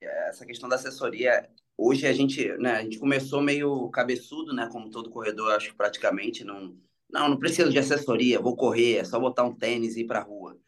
Essa 0.00 0.44
questão 0.44 0.68
da 0.68 0.74
assessoria, 0.74 1.48
hoje 1.76 2.06
a 2.06 2.12
gente, 2.12 2.46
né, 2.58 2.72
a 2.72 2.82
gente 2.82 2.98
começou 2.98 3.40
meio 3.42 3.88
cabeçudo, 3.90 4.54
né, 4.54 4.68
como 4.70 4.90
todo 4.90 5.10
corredor, 5.10 5.52
acho 5.52 5.70
que 5.70 5.76
praticamente 5.76 6.44
não, 6.44 6.76
não, 7.10 7.28
não 7.30 7.38
preciso 7.38 7.70
de 7.70 7.78
assessoria, 7.78 8.40
vou 8.40 8.56
correr, 8.56 8.96
é 8.98 9.04
só 9.04 9.18
botar 9.18 9.44
um 9.44 9.54
tênis 9.54 9.96
e 9.96 10.00
ir 10.00 10.06
para 10.06 10.22
rua. 10.22 10.58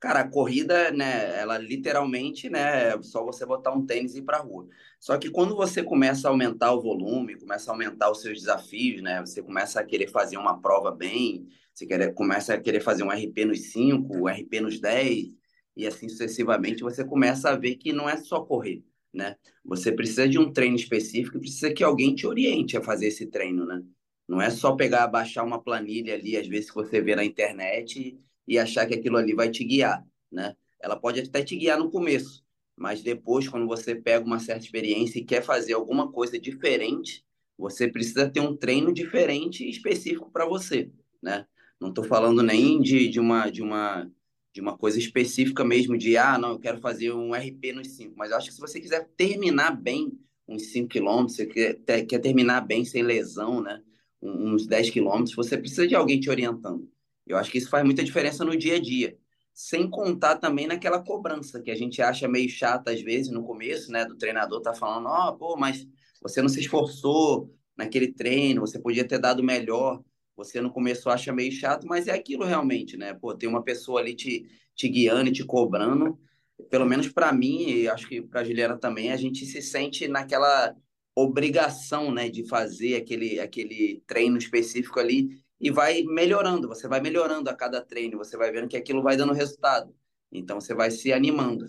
Cara, 0.00 0.20
a 0.20 0.28
corrida, 0.28 0.90
né, 0.90 1.38
ela 1.40 1.56
literalmente, 1.56 2.50
né, 2.50 2.90
é 2.90 3.02
só 3.02 3.24
você 3.24 3.46
botar 3.46 3.72
um 3.72 3.86
tênis 3.86 4.14
e 4.14 4.18
ir 4.18 4.22
para 4.22 4.38
rua. 4.38 4.68
Só 5.00 5.16
que 5.16 5.30
quando 5.30 5.56
você 5.56 5.82
começa 5.82 6.28
a 6.28 6.30
aumentar 6.30 6.72
o 6.72 6.82
volume, 6.82 7.38
começa 7.38 7.70
a 7.70 7.74
aumentar 7.74 8.10
os 8.10 8.20
seus 8.20 8.40
desafios, 8.40 9.02
né, 9.02 9.20
você 9.20 9.42
começa 9.42 9.80
a 9.80 9.84
querer 9.84 10.08
fazer 10.08 10.36
uma 10.36 10.60
prova 10.60 10.90
bem, 10.90 11.48
você 11.72 11.86
quer, 11.86 12.12
começa 12.14 12.54
a 12.54 12.60
querer 12.60 12.80
fazer 12.80 13.02
um 13.02 13.10
RP 13.10 13.46
nos 13.46 13.72
5, 13.72 14.14
um 14.14 14.28
RP 14.28 14.60
nos 14.60 14.78
10, 14.78 15.28
e 15.76 15.86
assim 15.86 16.08
sucessivamente, 16.08 16.82
você 16.82 17.04
começa 17.04 17.50
a 17.50 17.56
ver 17.56 17.76
que 17.76 17.92
não 17.92 18.08
é 18.08 18.16
só 18.16 18.40
correr, 18.40 18.84
né? 19.14 19.36
Você 19.64 19.92
precisa 19.92 20.28
de 20.28 20.38
um 20.38 20.52
treino 20.52 20.76
específico, 20.76 21.38
precisa 21.38 21.72
que 21.72 21.84
alguém 21.84 22.14
te 22.14 22.26
oriente 22.26 22.76
a 22.76 22.82
fazer 22.82 23.06
esse 23.06 23.26
treino, 23.26 23.64
né? 23.64 23.82
Não 24.26 24.40
é 24.40 24.50
só 24.50 24.74
pegar, 24.74 25.06
baixar 25.06 25.44
uma 25.44 25.62
planilha 25.62 26.14
ali, 26.14 26.36
às 26.36 26.46
vezes 26.46 26.70
que 26.70 26.76
você 26.76 27.00
vê 27.00 27.14
na 27.14 27.24
internet 27.24 28.18
e 28.46 28.58
achar 28.58 28.86
que 28.86 28.94
aquilo 28.94 29.16
ali 29.16 29.34
vai 29.34 29.50
te 29.50 29.64
guiar, 29.64 30.04
né? 30.30 30.56
Ela 30.82 30.96
pode 30.96 31.20
até 31.20 31.42
te 31.42 31.56
guiar 31.56 31.78
no 31.78 31.90
começo, 31.90 32.44
mas 32.76 33.02
depois, 33.02 33.48
quando 33.48 33.66
você 33.66 33.94
pega 33.94 34.24
uma 34.24 34.40
certa 34.40 34.64
experiência 34.64 35.18
e 35.18 35.24
quer 35.24 35.42
fazer 35.42 35.74
alguma 35.74 36.10
coisa 36.10 36.38
diferente, 36.38 37.24
você 37.56 37.86
precisa 37.86 38.28
ter 38.28 38.40
um 38.40 38.56
treino 38.56 38.92
diferente 38.92 39.64
e 39.64 39.70
específico 39.70 40.30
para 40.30 40.44
você, 40.44 40.90
né? 41.22 41.46
Não 41.80 41.90
estou 41.90 42.04
falando 42.04 42.42
nem 42.42 42.80
de, 42.80 43.08
de, 43.08 43.20
uma, 43.20 43.50
de, 43.50 43.62
uma, 43.62 44.10
de 44.54 44.60
uma 44.60 44.78
coisa 44.78 45.00
específica 45.00 45.64
mesmo, 45.64 45.98
de, 45.98 46.16
ah, 46.16 46.38
não, 46.38 46.52
eu 46.52 46.60
quero 46.60 46.78
fazer 46.78 47.12
um 47.12 47.34
RP 47.34 47.72
nos 47.74 47.88
5, 47.88 48.14
mas 48.16 48.30
eu 48.30 48.36
acho 48.36 48.46
que 48.46 48.54
se 48.54 48.60
você 48.60 48.80
quiser 48.80 49.10
terminar 49.16 49.72
bem 49.72 50.16
uns 50.46 50.66
5 50.66 50.88
quilômetros, 50.88 51.34
você 51.34 51.46
quer, 51.46 52.06
quer 52.06 52.18
terminar 52.20 52.60
bem 52.60 52.84
sem 52.84 53.02
lesão, 53.02 53.60
né? 53.60 53.82
uns 54.22 54.64
10 54.66 54.90
quilômetros, 54.90 55.34
você 55.34 55.58
precisa 55.58 55.88
de 55.88 55.96
alguém 55.96 56.20
te 56.20 56.30
orientando. 56.30 56.88
Eu 57.26 57.36
acho 57.36 57.50
que 57.50 57.58
isso 57.58 57.68
faz 57.68 57.84
muita 57.84 58.04
diferença 58.04 58.44
no 58.44 58.56
dia 58.56 58.76
a 58.76 58.80
dia. 58.80 59.18
Sem 59.52 59.90
contar 59.90 60.36
também 60.36 60.68
naquela 60.68 61.02
cobrança 61.02 61.60
que 61.60 61.70
a 61.70 61.74
gente 61.74 62.00
acha 62.00 62.28
meio 62.28 62.48
chata 62.48 62.92
às 62.92 63.02
vezes 63.02 63.32
no 63.32 63.42
começo, 63.42 63.90
né? 63.90 64.04
Do 64.04 64.16
treinador 64.16 64.60
tá 64.62 64.72
falando, 64.72 65.06
ó, 65.06 65.30
oh, 65.30 65.36
pô, 65.36 65.56
mas 65.56 65.86
você 66.22 66.40
não 66.40 66.48
se 66.48 66.60
esforçou 66.60 67.52
naquele 67.76 68.12
treino, 68.12 68.60
você 68.60 68.78
podia 68.78 69.06
ter 69.06 69.18
dado 69.18 69.42
melhor. 69.42 70.02
Você 70.36 70.60
no 70.60 70.72
começo 70.72 71.08
acha 71.08 71.32
meio 71.32 71.52
chato, 71.52 71.86
mas 71.86 72.08
é 72.08 72.12
aquilo 72.12 72.44
realmente, 72.44 72.96
né? 72.96 73.14
Pô, 73.14 73.34
tem 73.34 73.48
uma 73.48 73.62
pessoa 73.62 74.00
ali 74.00 74.14
te, 74.14 74.46
te 74.74 74.88
guiando 74.88 75.30
e 75.30 75.32
te 75.32 75.44
cobrando. 75.44 76.18
Pelo 76.70 76.86
menos 76.86 77.08
para 77.08 77.32
mim, 77.32 77.68
e 77.68 77.88
acho 77.88 78.08
que 78.08 78.20
para 78.22 78.40
a 78.40 78.44
Juliana 78.44 78.76
também, 78.76 79.12
a 79.12 79.16
gente 79.16 79.44
se 79.46 79.62
sente 79.62 80.08
naquela 80.08 80.74
obrigação, 81.14 82.12
né, 82.12 82.28
de 82.28 82.46
fazer 82.48 82.96
aquele, 82.96 83.38
aquele 83.38 84.02
treino 84.06 84.36
específico 84.36 84.98
ali 84.98 85.28
e 85.60 85.70
vai 85.70 86.02
melhorando, 86.02 86.68
você 86.68 86.88
vai 86.88 87.00
melhorando 87.00 87.48
a 87.48 87.54
cada 87.54 87.80
treino, 87.80 88.18
você 88.18 88.36
vai 88.36 88.50
vendo 88.50 88.68
que 88.68 88.76
aquilo 88.76 89.02
vai 89.02 89.16
dando 89.16 89.32
resultado. 89.32 89.94
Então 90.32 90.60
você 90.60 90.74
vai 90.74 90.90
se 90.90 91.12
animando. 91.12 91.66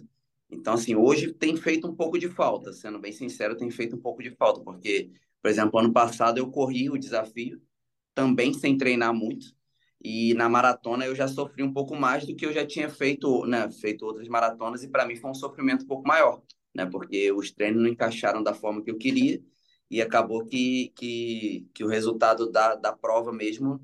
Então 0.50 0.74
assim, 0.74 0.96
hoje 0.96 1.32
tem 1.34 1.56
feito 1.56 1.88
um 1.88 1.96
pouco 1.96 2.18
de 2.18 2.28
falta, 2.30 2.74
sendo 2.74 3.00
bem 3.00 3.12
sincero, 3.12 3.56
tem 3.56 3.70
feito 3.70 3.96
um 3.96 4.02
pouco 4.02 4.24
de 4.24 4.32
falta, 4.32 4.62
porque, 4.62 5.12
por 5.42 5.50
exemplo, 5.50 5.80
ano 5.80 5.94
passado 5.94 6.40
eu 6.40 6.50
corri 6.50 6.90
o 6.90 6.98
desafio 6.98 7.62
também 8.16 8.54
sem 8.54 8.78
treinar 8.78 9.14
muito. 9.14 9.48
E 10.04 10.34
na 10.36 10.50
maratona 10.50 11.06
eu 11.06 11.16
já 11.16 11.28
sofri 11.28 11.64
um 11.64 11.74
pouco 11.74 11.96
mais 11.96 12.26
do 12.26 12.36
que 12.36 12.46
eu 12.46 12.54
já 12.54 12.66
tinha 12.66 12.90
feito, 12.90 13.46
né, 13.46 13.70
feito 13.72 14.06
outras 14.06 14.28
maratonas 14.28 14.84
e 14.84 14.90
para 14.90 15.06
mim 15.06 15.16
foi 15.16 15.32
um 15.32 15.36
sofrimento 15.36 15.84
um 15.84 15.88
pouco 15.88 16.08
maior, 16.08 16.42
né, 16.74 16.86
porque 16.86 17.32
os 17.32 17.52
treinos 17.52 17.82
não 17.82 17.90
encaixaram 17.90 18.42
da 18.44 18.54
forma 18.54 18.84
que 18.84 18.92
eu 18.92 18.98
queria 18.98 19.42
e 19.90 20.02
acabou 20.02 20.46
que, 20.46 20.92
que, 20.96 21.68
que 21.74 21.84
o 21.84 21.88
resultado 21.88 22.52
da, 22.52 22.76
da 22.76 22.94
prova 22.94 23.32
mesmo 23.32 23.80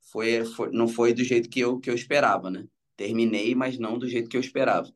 foi, 0.00 0.44
foi, 0.44 0.70
não 0.70 0.88
foi 0.88 1.12
do 1.12 1.24
jeito 1.24 1.48
que 1.48 1.60
eu, 1.60 1.78
que 1.78 1.90
eu 1.90 1.94
esperava, 1.94 2.50
né? 2.50 2.66
Terminei, 2.96 3.54
mas 3.54 3.78
não 3.78 3.98
do 3.98 4.08
jeito 4.08 4.28
que 4.28 4.36
eu 4.36 4.40
esperava. 4.40 4.90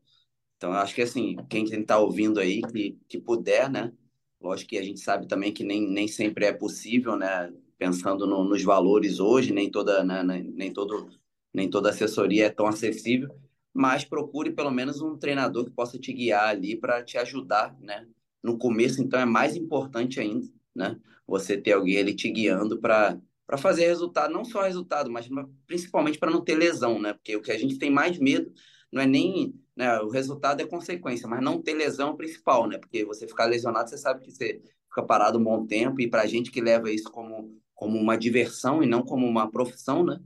Então, 0.57 0.71
acho 0.73 0.95
que 0.95 1.01
assim, 1.01 1.35
quem 1.49 1.63
está 1.65 1.97
ouvindo 1.99 2.39
aí, 2.39 2.61
que, 2.61 2.97
que 3.07 3.19
puder, 3.19 3.69
né? 3.69 3.91
Lógico 4.39 4.69
que 4.69 4.77
a 4.77 4.83
gente 4.83 4.99
sabe 4.99 5.27
também 5.27 5.53
que 5.53 5.63
nem, 5.63 5.87
nem 5.87 6.07
sempre 6.07 6.45
é 6.45 6.53
possível, 6.53 7.15
né? 7.15 7.51
Pensando 7.81 8.27
no, 8.27 8.43
nos 8.43 8.63
valores 8.63 9.19
hoje, 9.19 9.51
nem 9.51 9.71
toda, 9.71 10.03
né? 10.03 10.21
nem, 10.23 10.71
todo, 10.71 11.09
nem 11.51 11.67
toda 11.67 11.89
assessoria 11.89 12.45
é 12.45 12.49
tão 12.49 12.67
acessível, 12.67 13.35
mas 13.73 14.05
procure 14.05 14.51
pelo 14.51 14.69
menos 14.69 15.01
um 15.01 15.17
treinador 15.17 15.65
que 15.65 15.71
possa 15.71 15.97
te 15.97 16.13
guiar 16.13 16.49
ali 16.49 16.75
para 16.75 17.03
te 17.03 17.17
ajudar, 17.17 17.75
né? 17.79 18.07
no 18.43 18.57
começo, 18.57 19.01
então 19.01 19.19
é 19.19 19.25
mais 19.25 19.55
importante 19.55 20.19
ainda, 20.19 20.47
né? 20.75 20.99
Você 21.27 21.57
ter 21.57 21.73
alguém 21.73 21.97
ali 21.97 22.15
te 22.15 22.29
guiando 22.29 22.79
para 22.79 23.17
para 23.45 23.57
fazer 23.57 23.85
resultado, 23.85 24.33
não 24.33 24.45
só 24.45 24.61
resultado, 24.61 25.11
mas 25.11 25.27
principalmente 25.67 26.17
para 26.17 26.31
não 26.31 26.41
ter 26.41 26.55
lesão, 26.55 27.01
né? 27.01 27.11
Porque 27.11 27.35
o 27.35 27.41
que 27.41 27.51
a 27.51 27.57
gente 27.57 27.77
tem 27.77 27.91
mais 27.91 28.17
medo 28.17 28.49
não 28.89 29.01
é 29.01 29.05
nem, 29.05 29.53
né, 29.75 29.99
o 29.99 30.07
resultado 30.07 30.61
é 30.61 30.65
consequência, 30.65 31.27
mas 31.27 31.43
não 31.43 31.61
ter 31.61 31.73
lesão 31.73 32.09
é 32.09 32.11
o 32.11 32.15
principal, 32.15 32.65
né? 32.65 32.77
Porque 32.77 33.03
você 33.03 33.27
ficar 33.27 33.45
lesionado, 33.47 33.89
você 33.89 33.97
sabe 33.97 34.23
que 34.23 34.31
você 34.31 34.61
fica 34.87 35.03
parado 35.03 35.37
um 35.37 35.43
bom 35.43 35.65
tempo 35.65 35.99
e 35.99 36.09
para 36.09 36.21
a 36.21 36.27
gente 36.27 36.49
que 36.49 36.61
leva 36.61 36.89
isso 36.89 37.11
como 37.11 37.60
como 37.81 37.97
uma 37.97 38.15
diversão 38.15 38.83
e 38.83 38.85
não 38.85 39.01
como 39.01 39.25
uma 39.25 39.49
profissão, 39.49 40.03
né? 40.03 40.21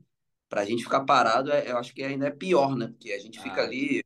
Para 0.49 0.59
a 0.59 0.65
gente 0.65 0.83
ficar 0.83 1.05
parado, 1.05 1.53
é, 1.53 1.71
eu 1.71 1.77
acho 1.77 1.93
que 1.95 2.03
ainda 2.03 2.27
é 2.27 2.29
pior, 2.29 2.75
né? 2.75 2.89
Porque 2.89 3.13
a 3.13 3.17
gente 3.17 3.41
fica 3.41 3.61
ah. 3.61 3.63
ali 3.63 4.03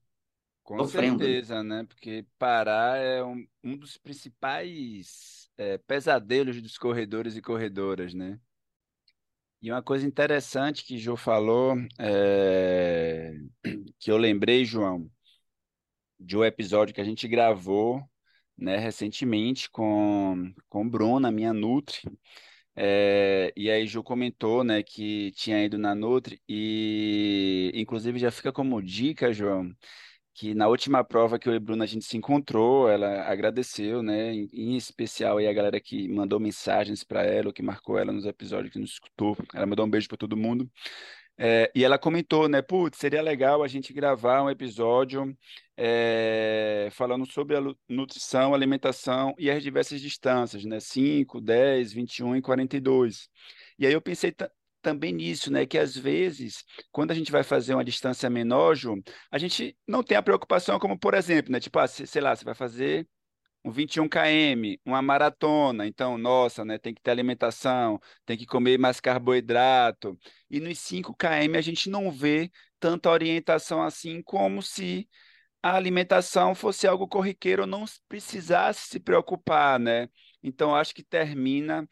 com 0.61 0.77
sofrendo. 0.77 1.17
certeza, 1.17 1.63
né? 1.63 1.83
Porque 1.89 2.27
parar 2.37 2.99
é 2.99 3.23
um, 3.23 3.43
um 3.63 3.75
dos 3.75 3.97
principais 3.97 5.49
é, 5.57 5.79
pesadelos 5.79 6.61
dos 6.61 6.77
corredores 6.77 7.35
e 7.35 7.41
corredoras, 7.41 8.13
né? 8.13 8.39
E 9.63 9.71
uma 9.71 9.81
coisa 9.81 10.05
interessante 10.05 10.85
que 10.85 10.99
João 10.99 11.17
falou, 11.17 11.73
é... 11.97 13.33
que 13.97 14.11
eu 14.11 14.17
lembrei, 14.17 14.63
João, 14.63 15.09
de 16.19 16.37
um 16.37 16.45
episódio 16.45 16.93
que 16.93 17.01
a 17.01 17.05
gente 17.05 17.27
gravou 17.27 18.07
né, 18.55 18.77
recentemente 18.77 19.71
com, 19.71 20.53
com 20.69 20.87
Bruna, 20.87 21.31
minha 21.31 21.51
Nutri. 21.51 22.03
É, 22.81 23.51
e 23.57 23.69
aí, 23.69 23.85
Ju 23.85 24.01
comentou 24.01 24.63
né, 24.63 24.81
que 24.81 25.31
tinha 25.33 25.61
ido 25.65 25.77
na 25.77 25.93
Nutri, 25.93 26.41
e 26.47 27.71
inclusive 27.75 28.17
já 28.17 28.31
fica 28.31 28.53
como 28.53 28.81
dica, 28.81 29.33
João, 29.33 29.69
que 30.33 30.55
na 30.55 30.67
última 30.69 31.03
prova 31.03 31.39
que 31.39 31.49
eu 31.49 31.53
e 31.55 31.59
Bruna 31.59 31.83
a 31.85 31.87
gente 31.87 32.05
se 32.05 32.17
encontrou, 32.17 32.89
ela 32.89 33.23
agradeceu, 33.29 34.01
né, 34.03 34.33
em, 34.33 34.49
em 34.53 34.77
especial 34.77 35.37
aí 35.39 35.47
a 35.47 35.53
galera 35.53 35.79
que 35.81 36.07
mandou 36.09 36.39
mensagens 36.39 37.03
para 37.03 37.23
ela, 37.23 37.47
ou 37.49 37.53
que 37.53 37.63
marcou 37.63 37.97
ela 37.99 38.13
nos 38.13 38.25
episódios 38.25 38.71
que 38.73 38.79
nos 38.79 38.91
escutou. 38.93 39.37
Ela 39.53 39.65
mandou 39.65 39.85
um 39.85 39.89
beijo 39.89 40.07
para 40.07 40.17
todo 40.17 40.37
mundo. 40.37 40.69
É, 41.41 41.71
e 41.73 41.85
ela 41.85 41.97
comentou, 41.97 42.49
né, 42.49 42.61
putz, 42.61 42.97
seria 42.97 43.21
legal 43.21 43.63
a 43.63 43.67
gente 43.67 43.93
gravar 43.93 44.43
um 44.43 44.49
episódio 44.49 45.33
é, 45.77 46.89
falando 46.91 47.25
sobre 47.25 47.55
a 47.55 47.61
nutrição, 47.87 48.53
alimentação 48.53 49.33
e 49.39 49.49
as 49.49 49.63
diversas 49.63 50.01
distâncias, 50.01 50.65
né, 50.65 50.81
5, 50.81 51.39
10, 51.39 51.93
21 51.93 52.35
e 52.35 52.41
42. 52.41 53.29
E 53.79 53.87
aí 53.87 53.93
eu 53.93 54.01
pensei 54.01 54.35
também 54.81 55.13
nisso, 55.13 55.51
né? 55.51 55.65
Que 55.65 55.77
às 55.77 55.95
vezes, 55.95 56.63
quando 56.91 57.11
a 57.11 57.13
gente 57.13 57.31
vai 57.31 57.43
fazer 57.43 57.73
uma 57.73 57.83
distância 57.85 58.29
menor, 58.29 58.75
Ju, 58.75 59.01
a 59.31 59.37
gente 59.37 59.77
não 59.87 60.03
tem 60.03 60.17
a 60.17 60.23
preocupação, 60.23 60.79
como 60.79 60.99
por 60.99 61.13
exemplo, 61.13 61.51
né? 61.51 61.59
Tipo, 61.59 61.79
ah, 61.79 61.87
sei 61.87 62.21
lá, 62.21 62.35
você 62.35 62.43
vai 62.43 62.55
fazer 62.55 63.07
um 63.69 63.71
21 63.71 64.09
km, 64.09 64.79
uma 64.85 65.01
maratona, 65.01 65.87
então, 65.87 66.17
nossa, 66.17 66.65
né? 66.65 66.77
Tem 66.77 66.93
que 66.93 67.01
ter 67.01 67.11
alimentação, 67.11 67.99
tem 68.25 68.37
que 68.37 68.45
comer 68.45 68.77
mais 68.77 68.99
carboidrato. 68.99 70.17
E 70.49 70.59
nos 70.59 70.79
5 70.79 71.15
km 71.15 71.55
a 71.55 71.61
gente 71.61 71.89
não 71.89 72.11
vê 72.11 72.51
tanta 72.79 73.09
orientação 73.09 73.81
assim 73.81 74.21
como 74.21 74.61
se 74.61 75.07
a 75.61 75.75
alimentação 75.75 76.55
fosse 76.55 76.87
algo 76.87 77.07
corriqueiro, 77.07 77.65
não 77.65 77.85
precisasse 78.07 78.89
se 78.89 78.99
preocupar, 78.99 79.79
né? 79.79 80.09
Então, 80.41 80.73
acho 80.73 80.95
que 80.95 81.03
termina 81.03 81.87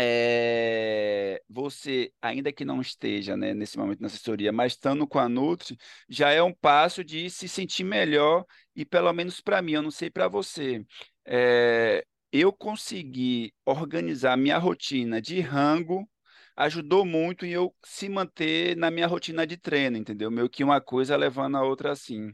é, 0.00 1.42
você, 1.48 2.12
ainda 2.20 2.52
que 2.52 2.64
não 2.64 2.80
esteja, 2.80 3.36
né, 3.36 3.54
nesse 3.54 3.78
momento 3.78 4.00
na 4.00 4.06
assessoria, 4.06 4.52
mas 4.52 4.72
estando 4.72 5.06
com 5.06 5.18
a 5.18 5.28
Nutri, 5.28 5.76
já 6.08 6.30
é 6.30 6.42
um 6.42 6.52
passo 6.52 7.04
de 7.04 7.30
se 7.30 7.48
sentir 7.48 7.84
melhor 7.84 8.44
e 8.74 8.84
pelo 8.84 9.12
menos 9.12 9.40
para 9.40 9.62
mim, 9.62 9.72
eu 9.72 9.82
não 9.82 9.90
sei 9.90 10.10
para 10.10 10.28
você, 10.28 10.84
é, 11.24 12.04
eu 12.32 12.52
consegui 12.52 13.52
organizar 13.64 14.36
minha 14.36 14.58
rotina 14.58 15.20
de 15.20 15.40
rango, 15.40 16.08
ajudou 16.56 17.04
muito 17.04 17.46
em 17.46 17.50
eu 17.50 17.74
se 17.84 18.08
manter 18.08 18.76
na 18.76 18.90
minha 18.90 19.06
rotina 19.06 19.46
de 19.46 19.56
treino, 19.56 19.96
entendeu? 19.96 20.30
Meio 20.30 20.48
que 20.48 20.64
uma 20.64 20.80
coisa 20.80 21.16
levando 21.16 21.56
a 21.56 21.62
outra 21.62 21.92
assim. 21.92 22.32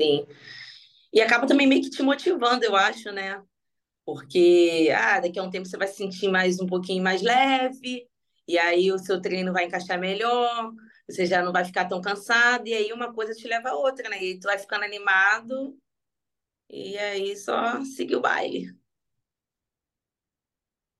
Sim. 0.00 0.26
E 1.12 1.20
acaba 1.20 1.46
também 1.46 1.66
meio 1.66 1.82
que 1.82 1.90
te 1.90 2.02
motivando, 2.02 2.64
eu 2.64 2.76
acho, 2.76 3.10
né? 3.10 3.42
Porque 4.04 4.90
ah, 4.96 5.20
daqui 5.20 5.38
a 5.38 5.42
um 5.42 5.50
tempo 5.50 5.66
você 5.68 5.76
vai 5.76 5.86
se 5.88 5.96
sentir 5.96 6.28
mais 6.28 6.60
um 6.60 6.66
pouquinho 6.66 7.02
mais 7.02 7.22
leve, 7.22 8.08
e 8.48 8.58
aí 8.58 8.90
o 8.92 8.98
seu 8.98 9.20
treino 9.20 9.52
vai 9.52 9.66
encaixar 9.66 9.98
melhor, 9.98 10.72
você 11.08 11.26
já 11.26 11.42
não 11.42 11.52
vai 11.52 11.64
ficar 11.64 11.86
tão 11.86 12.00
cansado, 12.00 12.66
e 12.66 12.74
aí 12.74 12.92
uma 12.92 13.12
coisa 13.12 13.32
te 13.34 13.46
leva 13.46 13.70
a 13.70 13.74
outra, 13.74 14.08
né? 14.08 14.22
E 14.22 14.38
tu 14.40 14.44
vai 14.44 14.58
ficando 14.58 14.84
animado, 14.84 15.76
e 16.68 16.96
aí 16.98 17.36
só 17.36 17.84
seguir 17.84 18.16
o 18.16 18.20
baile. 18.20 18.74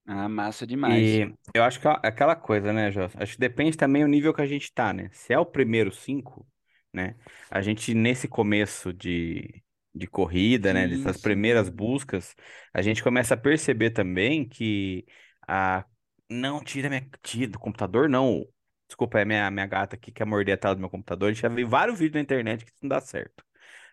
Ah, 0.06 0.28
massa 0.28 0.66
demais. 0.66 1.06
E 1.08 1.32
eu 1.54 1.62
acho 1.62 1.80
que 1.80 1.86
é 1.86 1.92
aquela 2.02 2.34
coisa, 2.34 2.72
né, 2.72 2.90
Jô? 2.90 3.02
Acho 3.14 3.34
que 3.34 3.38
depende 3.40 3.76
também 3.76 4.02
do 4.02 4.08
nível 4.08 4.34
que 4.34 4.42
a 4.42 4.46
gente 4.46 4.72
tá, 4.72 4.92
né? 4.92 5.08
Se 5.12 5.32
é 5.32 5.38
o 5.38 5.46
primeiro 5.46 5.92
cinco, 5.92 6.46
né? 6.92 7.14
A 7.48 7.60
gente, 7.62 7.94
nesse 7.94 8.26
começo 8.26 8.92
de, 8.92 9.62
de 9.94 10.06
corrida, 10.06 10.72
né? 10.72 10.88
Sim, 10.88 10.96
Dessas 10.96 11.20
primeiras 11.20 11.68
buscas, 11.68 12.34
a 12.72 12.82
gente 12.82 13.02
começa 13.02 13.34
a 13.34 13.36
perceber 13.36 13.90
também 13.90 14.48
que 14.48 15.06
a... 15.46 15.84
Não, 16.28 16.62
tira 16.62 16.88
minha... 16.88 17.06
Tira 17.22 17.50
do 17.52 17.58
computador, 17.58 18.08
não. 18.08 18.46
Desculpa, 18.86 19.20
é 19.20 19.24
minha, 19.24 19.50
minha 19.50 19.66
gata 19.66 19.96
aqui 19.96 20.06
que 20.06 20.18
quer 20.18 20.24
morder 20.26 20.54
a 20.54 20.58
tela 20.58 20.74
do 20.74 20.80
meu 20.80 20.90
computador. 20.90 21.30
A 21.30 21.32
gente 21.32 21.42
já 21.42 21.48
viu 21.48 21.68
vários 21.68 21.98
vídeos 21.98 22.14
na 22.14 22.20
internet 22.20 22.64
que 22.64 22.70
isso 22.70 22.80
não 22.82 22.88
dá 22.88 23.00
certo. 23.00 23.44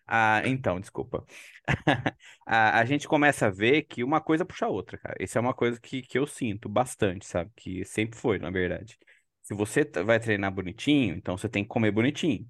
Ah, 0.07 0.41
então, 0.45 0.79
desculpa. 0.79 1.25
A, 2.45 2.79
a 2.79 2.85
gente 2.85 3.07
começa 3.07 3.47
a 3.47 3.49
ver 3.49 3.83
que 3.83 4.03
uma 4.03 4.21
coisa 4.21 4.45
puxa 4.45 4.65
a 4.65 4.69
outra, 4.69 4.97
cara. 4.97 5.15
Isso 5.19 5.37
é 5.37 5.41
uma 5.41 5.53
coisa 5.53 5.79
que, 5.79 6.01
que 6.01 6.17
eu 6.17 6.25
sinto 6.25 6.69
bastante, 6.69 7.25
sabe? 7.25 7.51
Que 7.55 7.83
sempre 7.85 8.17
foi, 8.17 8.39
na 8.39 8.49
verdade. 8.49 8.97
Se 9.43 9.53
você 9.53 9.83
vai 10.05 10.19
treinar 10.19 10.51
bonitinho, 10.51 11.15
então 11.15 11.37
você 11.37 11.49
tem 11.49 11.63
que 11.63 11.69
comer 11.69 11.91
bonitinho, 11.91 12.49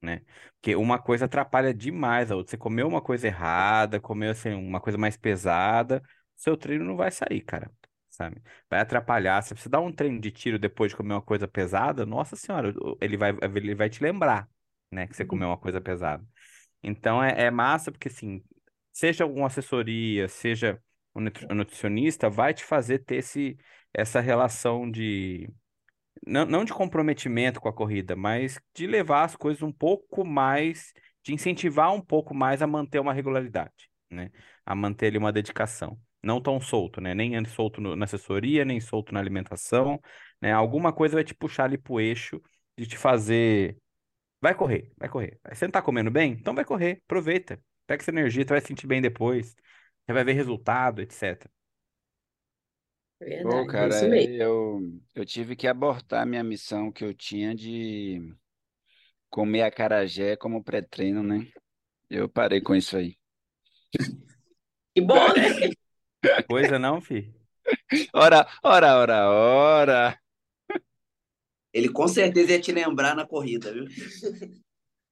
né? 0.00 0.22
Porque 0.54 0.76
uma 0.76 0.98
coisa 0.98 1.24
atrapalha 1.26 1.72
demais 1.74 2.30
a 2.30 2.36
outra. 2.36 2.50
Você 2.50 2.56
comeu 2.56 2.86
uma 2.88 3.00
coisa 3.02 3.26
errada, 3.26 4.00
comeu 4.00 4.30
assim, 4.30 4.52
uma 4.54 4.80
coisa 4.80 4.98
mais 4.98 5.16
pesada, 5.16 6.02
seu 6.36 6.56
treino 6.56 6.84
não 6.84 6.96
vai 6.96 7.10
sair, 7.10 7.40
cara. 7.42 7.70
Sabe? 8.10 8.42
Vai 8.70 8.80
atrapalhar. 8.80 9.42
Se 9.42 9.54
você 9.54 9.68
dá 9.68 9.80
um 9.80 9.92
treino 9.92 10.20
de 10.20 10.30
tiro 10.30 10.58
depois 10.58 10.90
de 10.92 10.96
comer 10.96 11.14
uma 11.14 11.22
coisa 11.22 11.46
pesada, 11.46 12.06
nossa 12.06 12.34
senhora, 12.36 12.72
ele 13.00 13.16
vai, 13.16 13.30
ele 13.54 13.74
vai 13.74 13.90
te 13.90 14.02
lembrar, 14.02 14.48
né, 14.90 15.06
que 15.06 15.14
você 15.14 15.24
comeu 15.24 15.48
uma 15.48 15.58
coisa 15.58 15.80
pesada. 15.80 16.24
Então 16.82 17.22
é, 17.22 17.44
é 17.46 17.50
massa 17.50 17.90
porque 17.92 18.08
assim, 18.08 18.42
seja 18.92 19.24
alguma 19.24 19.48
assessoria, 19.48 20.28
seja 20.28 20.80
um 21.14 21.24
um 21.50 21.54
nutricionista, 21.54 22.30
vai 22.30 22.54
te 22.54 22.64
fazer 22.64 23.00
ter 23.00 23.16
esse, 23.16 23.56
essa 23.92 24.20
relação 24.20 24.90
de 24.90 25.50
não, 26.26 26.44
não 26.46 26.64
de 26.64 26.72
comprometimento 26.72 27.60
com 27.60 27.68
a 27.68 27.72
corrida, 27.72 28.14
mas 28.16 28.60
de 28.74 28.86
levar 28.86 29.24
as 29.24 29.36
coisas 29.36 29.62
um 29.62 29.72
pouco 29.72 30.24
mais, 30.24 30.92
de 31.22 31.32
incentivar 31.34 31.92
um 31.92 32.00
pouco 32.00 32.34
mais 32.34 32.62
a 32.62 32.66
manter 32.66 32.98
uma 33.00 33.12
regularidade, 33.12 33.90
né? 34.10 34.30
A 34.64 34.74
manter 34.74 35.06
ali 35.08 35.18
uma 35.18 35.32
dedicação. 35.32 35.98
Não 36.22 36.40
tão 36.40 36.60
solto, 36.60 37.00
né? 37.00 37.14
Nem 37.14 37.44
solto 37.44 37.80
no- 37.80 37.94
na 37.96 38.04
assessoria, 38.04 38.64
nem 38.64 38.80
solto 38.80 39.12
na 39.14 39.20
alimentação, 39.20 40.00
né? 40.40 40.52
Alguma 40.52 40.92
coisa 40.92 41.14
vai 41.14 41.24
te 41.24 41.34
puxar 41.34 41.64
ali 41.64 41.78
pro 41.78 42.00
eixo 42.00 42.40
de 42.76 42.86
te 42.86 42.96
fazer 42.96 43.76
Vai 44.40 44.54
correr, 44.54 44.92
vai 44.96 45.08
correr. 45.08 45.40
Você 45.52 45.64
não 45.66 45.72
tá 45.72 45.82
comendo 45.82 46.10
bem? 46.10 46.32
Então 46.32 46.54
vai 46.54 46.64
correr, 46.64 47.00
aproveita. 47.04 47.60
Pega 47.86 48.02
essa 48.02 48.10
energia, 48.10 48.44
tu 48.44 48.50
vai 48.50 48.60
se 48.60 48.68
sentir 48.68 48.86
bem 48.86 49.00
depois. 49.00 49.54
Você 50.06 50.12
vai 50.12 50.24
ver 50.24 50.32
resultado, 50.34 51.00
etc. 51.00 51.50
É 53.20 53.24
Pô, 53.40 53.64
verdade, 53.64 53.84
é 53.84 53.86
cara, 53.86 53.88
isso 53.88 54.06
é, 54.06 54.08
mesmo. 54.08 54.32
eu, 54.42 54.80
eu 55.14 55.24
tive 55.24 55.54
que 55.56 55.66
abortar 55.68 56.22
a 56.22 56.26
minha 56.26 56.42
missão 56.42 56.90
que 56.90 57.04
eu 57.04 57.14
tinha 57.14 57.54
de 57.54 58.34
comer 59.30 59.62
acarajé 59.62 60.36
como 60.36 60.64
pré-treino, 60.64 61.22
né? 61.22 61.48
Eu 62.10 62.28
parei 62.28 62.60
com 62.60 62.74
isso 62.76 62.96
aí. 62.96 63.16
Que 64.94 65.00
bom, 65.02 65.28
né? 65.34 65.70
Coisa 66.48 66.78
não, 66.78 67.00
fi. 67.00 67.32
Ora, 68.14 68.46
ora, 68.64 68.96
ora, 68.98 69.28
ora. 69.30 70.20
Ele 71.72 71.88
com 71.90 72.08
certeza 72.08 72.52
ia 72.52 72.60
te 72.60 72.72
lembrar 72.72 73.14
na 73.14 73.26
corrida, 73.26 73.72
viu? 73.72 73.84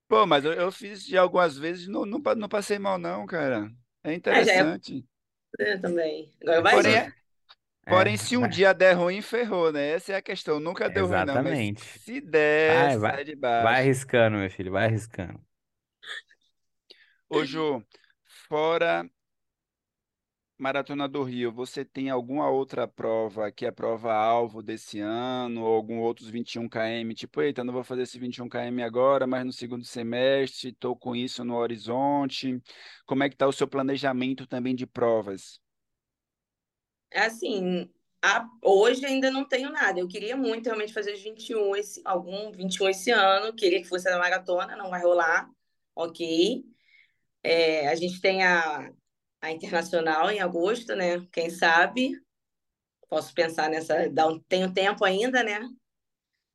Pô, 0.08 0.26
mas 0.26 0.44
eu, 0.44 0.52
eu 0.52 0.70
fiz 0.72 1.04
de 1.04 1.16
algumas 1.16 1.56
vezes, 1.58 1.88
não, 1.88 2.04
não, 2.06 2.18
não 2.36 2.48
passei 2.48 2.78
mal 2.78 2.98
não, 2.98 3.26
cara. 3.26 3.70
É 4.02 4.14
Ah, 4.28 4.42
já 4.42 4.52
é 4.52 4.64
interessante. 4.64 5.04
né, 5.58 5.78
também. 5.78 6.32
Agora 6.42 6.62
vai 6.62 6.80
Porém, 6.80 6.94
é- 6.96 7.12
porém, 7.88 8.16
É, 8.16 8.18
se 8.18 8.36
um 8.36 8.46
vai. 8.46 8.48
dia 8.48 8.72
der 8.74 8.94
ruim, 8.94 9.20
ferrou, 9.22 9.72
né? 9.72 9.90
Essa 9.90 10.12
é 10.12 10.16
a 10.16 10.22
questão. 10.22 10.60
Nunca 10.60 10.88
deu 10.90 11.06
ruim, 11.06 11.24
não, 11.24 11.38
mas 11.38 11.60
Exatamente. 11.60 11.82
se 11.82 12.20
der, 12.20 12.90
Vai, 12.90 12.98
vai. 12.98 13.12
sai 13.12 13.24
de 13.24 13.34
Vai 13.58 13.76
baixo. 13.76 13.82
arriscando, 13.82 14.38
meu 14.38 14.50
filho, 14.50 14.72
vai 14.72 14.86
arriscando. 14.86 15.40
Ô, 17.28 17.44
Jô, 17.44 17.82
fora 18.48 19.08
Maratona 20.58 21.08
do 21.08 21.22
Rio, 21.24 21.52
você 21.52 21.84
tem 21.84 22.10
alguma 22.10 22.48
outra 22.48 22.86
prova 22.86 23.50
que 23.50 23.66
é 23.66 23.70
prova-alvo 23.72 24.62
desse 24.62 25.00
ano, 25.00 25.62
ou 25.64 25.74
algum 25.74 25.98
outros 25.98 26.28
21 26.30 26.68
km? 26.68 27.20
Tipo, 27.20 27.42
eita, 27.42 27.64
não 27.64 27.72
vou 27.72 27.82
fazer 27.84 28.02
esse 28.02 28.18
21 28.18 28.48
km 28.48 28.86
agora, 28.86 29.26
mas 29.26 29.44
no 29.44 29.52
segundo 29.52 29.84
semestre, 29.84 30.70
estou 30.70 30.96
com 30.96 31.14
isso 31.16 31.44
no 31.44 31.56
horizonte. 31.56 32.60
Como 33.04 33.22
é 33.24 33.28
que 33.28 33.34
está 33.34 33.46
o 33.48 33.52
seu 33.52 33.66
planejamento 33.68 34.46
também 34.46 34.74
de 34.76 34.86
provas? 34.86 35.60
É 37.14 37.22
Assim, 37.26 37.90
a- 38.22 38.48
hoje 38.62 39.06
ainda 39.06 39.30
não 39.30 39.46
tenho 39.48 39.70
nada. 39.70 40.00
Eu 40.00 40.08
queria 40.08 40.36
muito 40.36 40.66
realmente 40.66 40.92
fazer 40.94 41.14
os 41.14 41.22
21 41.22 41.76
esse, 41.76 42.02
algum 42.04 42.52
21 42.52 42.88
esse 42.90 43.10
ano. 43.12 43.54
Queria 43.54 43.82
que 43.82 43.88
fosse 43.88 44.08
a 44.08 44.18
maratona, 44.18 44.76
não 44.76 44.90
vai 44.90 45.02
rolar. 45.02 45.50
Ok. 45.96 46.64
É, 47.42 47.88
a 47.88 47.96
gente 47.96 48.20
tem 48.20 48.44
a, 48.44 48.92
a 49.42 49.52
internacional 49.52 50.30
em 50.30 50.40
agosto, 50.40 50.96
né? 50.96 51.26
Quem 51.32 51.50
sabe? 51.50 52.20
Posso 53.08 53.34
pensar 53.34 53.70
nessa. 53.70 54.10
Dá 54.10 54.28
um, 54.28 54.40
tenho 54.40 54.72
tempo 54.74 55.04
ainda, 55.04 55.42
né? 55.44 55.60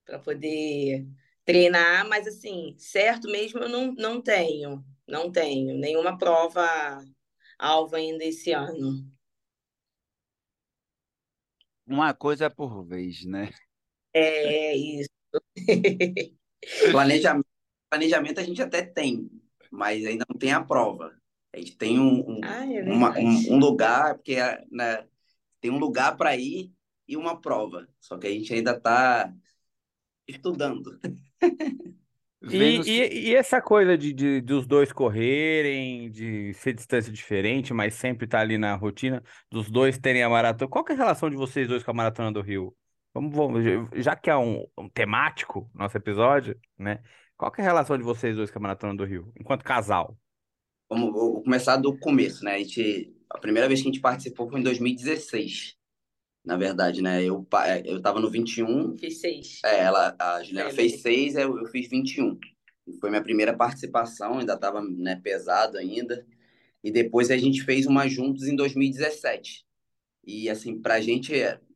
Para 0.05 0.19
poder 0.19 1.07
treinar, 1.45 2.07
mas 2.09 2.27
assim, 2.27 2.75
certo 2.79 3.29
mesmo 3.31 3.59
eu 3.61 3.69
não, 3.69 3.93
não 3.93 4.21
tenho. 4.21 4.83
Não 5.07 5.31
tenho 5.31 5.77
nenhuma 5.77 6.17
prova 6.17 6.67
alvo 7.59 7.95
ainda 7.97 8.23
esse 8.25 8.51
ano. 8.53 9.05
Uma 11.89 12.13
coisa 12.13 12.49
por 12.49 12.83
vez, 12.85 13.25
né? 13.25 13.49
É 14.13 14.75
isso. 14.75 15.09
Planejamento, 16.91 17.47
planejamento 17.89 18.39
a 18.39 18.43
gente 18.43 18.61
até 18.61 18.81
tem, 18.83 19.29
mas 19.71 20.05
ainda 20.05 20.25
não 20.29 20.37
tem 20.37 20.51
a 20.51 20.63
prova. 20.63 21.15
A 21.53 21.57
gente 21.57 21.75
tem 21.77 21.99
um, 21.99 22.19
um, 22.29 22.41
Ah, 22.43 22.65
é 22.65 22.83
uma- 22.83 23.17
um, 23.17 23.53
um 23.55 23.59
lugar, 23.59 24.15
porque 24.15 24.35
né, 24.71 25.07
tem 25.61 25.71
um 25.71 25.79
lugar 25.79 26.15
para 26.17 26.35
ir 26.37 26.71
e 27.07 27.17
uma 27.17 27.39
prova. 27.39 27.87
Só 27.99 28.17
que 28.17 28.27
a 28.27 28.31
gente 28.31 28.53
ainda 28.53 28.71
está 28.77 29.33
estudando. 30.27 30.99
E, 32.47 32.57
e, 32.85 33.29
e 33.31 33.35
essa 33.35 33.61
coisa 33.61 33.97
de, 33.97 34.11
de- 34.13 34.41
dos 34.41 34.65
dois 34.65 34.91
correrem, 34.91 36.09
de 36.09 36.53
ser 36.55 36.73
distância 36.73 37.11
diferente, 37.11 37.73
mas 37.73 37.93
sempre 37.93 38.25
estar 38.25 38.39
ali 38.39 38.57
na 38.57 38.75
rotina, 38.75 39.23
dos 39.51 39.69
dois 39.69 39.97
terem 39.99 40.23
a 40.23 40.29
maratona. 40.29 40.69
Qual 40.69 40.83
que 40.83 40.91
é 40.93 40.95
a 40.95 40.97
relação 40.97 41.29
de 41.29 41.35
vocês 41.35 41.67
dois 41.67 41.83
com 41.83 41.91
a 41.91 41.93
Maratona 41.93 42.31
do 42.31 42.41
Rio? 42.41 42.75
Vamos, 43.13 43.35
vamos, 43.35 43.63
já 43.63 44.01
já 44.01 44.15
que 44.15 44.29
é 44.29 44.35
um, 44.37 44.65
um 44.77 44.89
temático 44.89 45.69
nosso 45.73 45.97
episódio, 45.97 46.59
né? 46.77 47.01
Qual 47.37 47.51
que 47.51 47.61
é 47.61 47.63
a 47.63 47.67
relação 47.67 47.97
de 47.97 48.03
vocês 48.03 48.35
dois 48.35 48.49
com 48.51 48.59
a 48.59 48.61
Maratona 48.61 48.95
do 48.95 49.05
Rio, 49.05 49.31
enquanto 49.39 49.63
casal? 49.63 50.17
Vamos, 50.89 51.13
vou 51.13 51.43
começar 51.43 51.77
do 51.77 51.97
começo, 51.99 52.43
né? 52.43 52.55
A 52.55 52.57
gente, 52.59 53.15
a 53.29 53.37
primeira 53.39 53.67
vez 53.67 53.81
que 53.81 53.87
a 53.87 53.91
gente 53.91 54.01
participou 54.01 54.49
foi 54.49 54.59
em 54.59 54.63
2016, 54.63 55.77
na 56.49 56.57
verdade, 56.57 57.01
né? 57.01 57.23
Eu, 57.23 57.43
pa- 57.43 57.79
eu 57.79 57.97
estava 57.97 58.19
no 58.19 58.29
21, 58.29 58.97
Fiz 58.97 59.21
seis. 59.21 59.61
é, 59.63 59.79
ela, 59.81 60.15
a 60.19 60.43
Juliana 60.43 60.69
É, 60.69 60.73
fez 60.73 61.01
6, 61.01 61.35
eu, 61.35 61.57
eu 61.59 61.65
fiz 61.67 61.89
21. 61.89 62.37
E 62.87 62.93
Foi 62.99 63.09
minha 63.09 63.23
primeira 63.23 63.55
participação, 63.55 64.39
ainda 64.39 64.55
estava 64.55 64.81
né, 64.81 65.15
pesado 65.17 65.77
ainda. 65.77 66.25
E 66.83 66.91
depois 66.91 67.31
a 67.31 67.37
gente 67.37 67.63
fez 67.63 67.85
uma 67.85 68.07
juntos 68.07 68.47
em 68.47 68.55
2017. 68.55 69.65
E 70.25 70.49
assim, 70.49 70.79
pra 70.81 71.01
gente, 71.01 71.33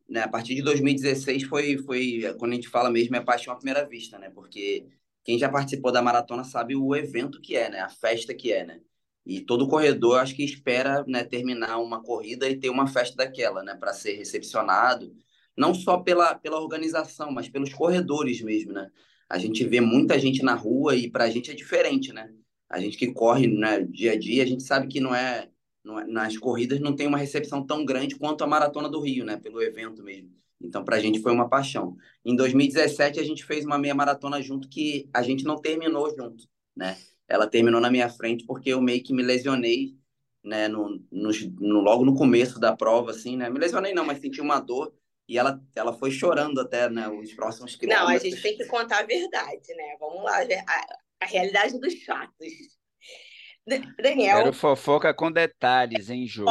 né, 0.09 0.21
a 0.21 0.27
partir 0.27 0.55
de 0.55 0.61
2016 0.61 1.43
foi, 1.43 1.77
foi 1.79 2.21
quando 2.39 2.53
a 2.53 2.55
gente 2.55 2.69
fala 2.69 2.89
mesmo 2.91 3.15
é 3.15 3.21
paixão 3.21 3.53
à 3.53 3.57
primeira 3.57 3.87
vista, 3.87 4.19
né? 4.19 4.29
Porque 4.29 4.87
quem 5.23 5.37
já 5.39 5.49
participou 5.49 5.91
da 5.91 6.01
maratona 6.01 6.43
sabe 6.43 6.75
o 6.75 6.95
evento 6.95 7.41
que 7.41 7.55
é, 7.55 7.69
né? 7.69 7.79
A 7.81 7.89
festa 7.89 8.33
que 8.33 8.51
é, 8.53 8.65
né? 8.65 8.81
E 9.25 9.41
todo 9.41 9.67
corredor 9.67 10.19
acho 10.19 10.35
que 10.35 10.43
espera, 10.43 11.03
né, 11.07 11.23
terminar 11.23 11.77
uma 11.77 12.01
corrida 12.03 12.49
e 12.49 12.59
ter 12.59 12.69
uma 12.69 12.87
festa 12.87 13.15
daquela, 13.15 13.63
né, 13.63 13.75
para 13.75 13.93
ser 13.93 14.13
recepcionado, 14.13 15.15
não 15.55 15.73
só 15.73 15.97
pela, 15.97 16.35
pela 16.35 16.59
organização, 16.59 17.31
mas 17.31 17.47
pelos 17.47 17.73
corredores 17.73 18.41
mesmo, 18.41 18.73
né? 18.73 18.89
A 19.29 19.37
gente 19.37 19.63
vê 19.65 19.79
muita 19.79 20.19
gente 20.19 20.43
na 20.43 20.53
rua 20.55 20.95
e 20.95 21.09
para 21.09 21.23
a 21.25 21.29
gente 21.29 21.51
é 21.51 21.53
diferente, 21.53 22.11
né? 22.11 22.29
A 22.69 22.79
gente 22.79 22.97
que 22.97 23.13
corre 23.13 23.47
né, 23.47 23.81
dia 23.81 24.13
a 24.13 24.19
dia, 24.19 24.43
a 24.43 24.45
gente 24.45 24.63
sabe 24.63 24.87
que 24.87 24.99
não 24.99 25.13
é, 25.13 25.49
não 25.83 25.99
é, 25.99 26.05
nas 26.05 26.37
corridas 26.37 26.79
não 26.79 26.95
tem 26.95 27.07
uma 27.07 27.17
recepção 27.17 27.65
tão 27.65 27.85
grande 27.85 28.15
quanto 28.15 28.43
a 28.43 28.47
Maratona 28.47 28.89
do 28.89 28.99
Rio, 28.99 29.25
né? 29.25 29.37
Pelo 29.37 29.61
evento 29.61 30.03
mesmo. 30.03 30.31
Então, 30.59 30.83
para 30.83 30.95
a 30.95 30.99
gente 30.99 31.19
foi 31.19 31.31
uma 31.31 31.49
paixão. 31.49 31.95
Em 32.23 32.35
2017, 32.35 33.19
a 33.19 33.23
gente 33.23 33.43
fez 33.43 33.65
uma 33.65 33.77
meia 33.77 33.93
maratona 33.93 34.41
junto 34.41 34.69
que 34.69 35.09
a 35.13 35.21
gente 35.21 35.43
não 35.43 35.59
terminou 35.59 36.09
junto, 36.15 36.47
né? 36.75 36.97
Ela 37.27 37.47
terminou 37.47 37.79
na 37.79 37.89
minha 37.89 38.09
frente 38.09 38.45
porque 38.45 38.69
eu 38.69 38.81
meio 38.81 39.03
que 39.03 39.13
me 39.13 39.23
lesionei, 39.23 39.95
né? 40.43 40.67
No, 40.67 41.01
no, 41.11 41.31
no 41.59 41.79
logo 41.81 42.05
no 42.05 42.15
começo 42.15 42.59
da 42.59 42.75
prova, 42.75 43.11
assim, 43.11 43.37
né? 43.37 43.49
Me 43.49 43.59
lesionei 43.59 43.93
não, 43.93 44.05
mas 44.05 44.19
senti 44.19 44.41
uma 44.41 44.59
dor 44.59 44.93
e 45.27 45.37
ela, 45.37 45.61
ela 45.75 45.93
foi 45.93 46.11
chorando 46.11 46.59
até, 46.59 46.89
né? 46.89 47.07
Os 47.07 47.33
próximos 47.33 47.75
quilômetros. 47.75 48.09
Não, 48.09 48.15
a 48.15 48.19
gente 48.19 48.41
tem 48.41 48.57
que 48.57 48.65
contar 48.65 48.99
a 48.99 49.05
verdade, 49.05 49.73
né? 49.73 49.95
Vamos 49.99 50.23
lá, 50.23 50.39
a, 50.41 50.97
a 51.21 51.25
realidade 51.25 51.79
dos 51.79 52.03
fatos. 52.03 52.47
Daniel. 54.01 54.37
Quero 54.39 54.53
fofoca 54.53 55.13
com 55.13 55.31
detalhes, 55.31 56.09
hein, 56.09 56.27
Ju? 56.27 56.45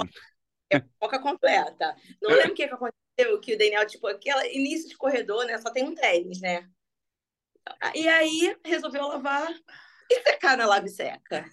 É 0.71 0.81
fofoca 0.81 1.19
completa. 1.21 1.95
Não 2.21 2.31
lembro 2.31 2.53
o 2.53 2.55
que, 2.55 2.67
que 2.67 2.75
aconteceu, 2.75 3.41
que 3.41 3.55
o 3.55 3.59
Daniel, 3.59 3.87
tipo, 3.87 4.07
aquele 4.07 4.57
início 4.57 4.89
de 4.89 4.97
corredor, 4.97 5.45
né? 5.45 5.59
Só 5.59 5.71
tem 5.71 5.85
um 5.85 5.95
tênis, 5.95 6.41
né? 6.41 6.67
E 7.95 8.09
aí 8.09 8.57
resolveu 8.65 9.07
lavar 9.07 9.53
e 10.13 10.23
secar 10.23 10.57
na 10.57 10.67
lave 10.67 10.89
seca. 10.89 11.45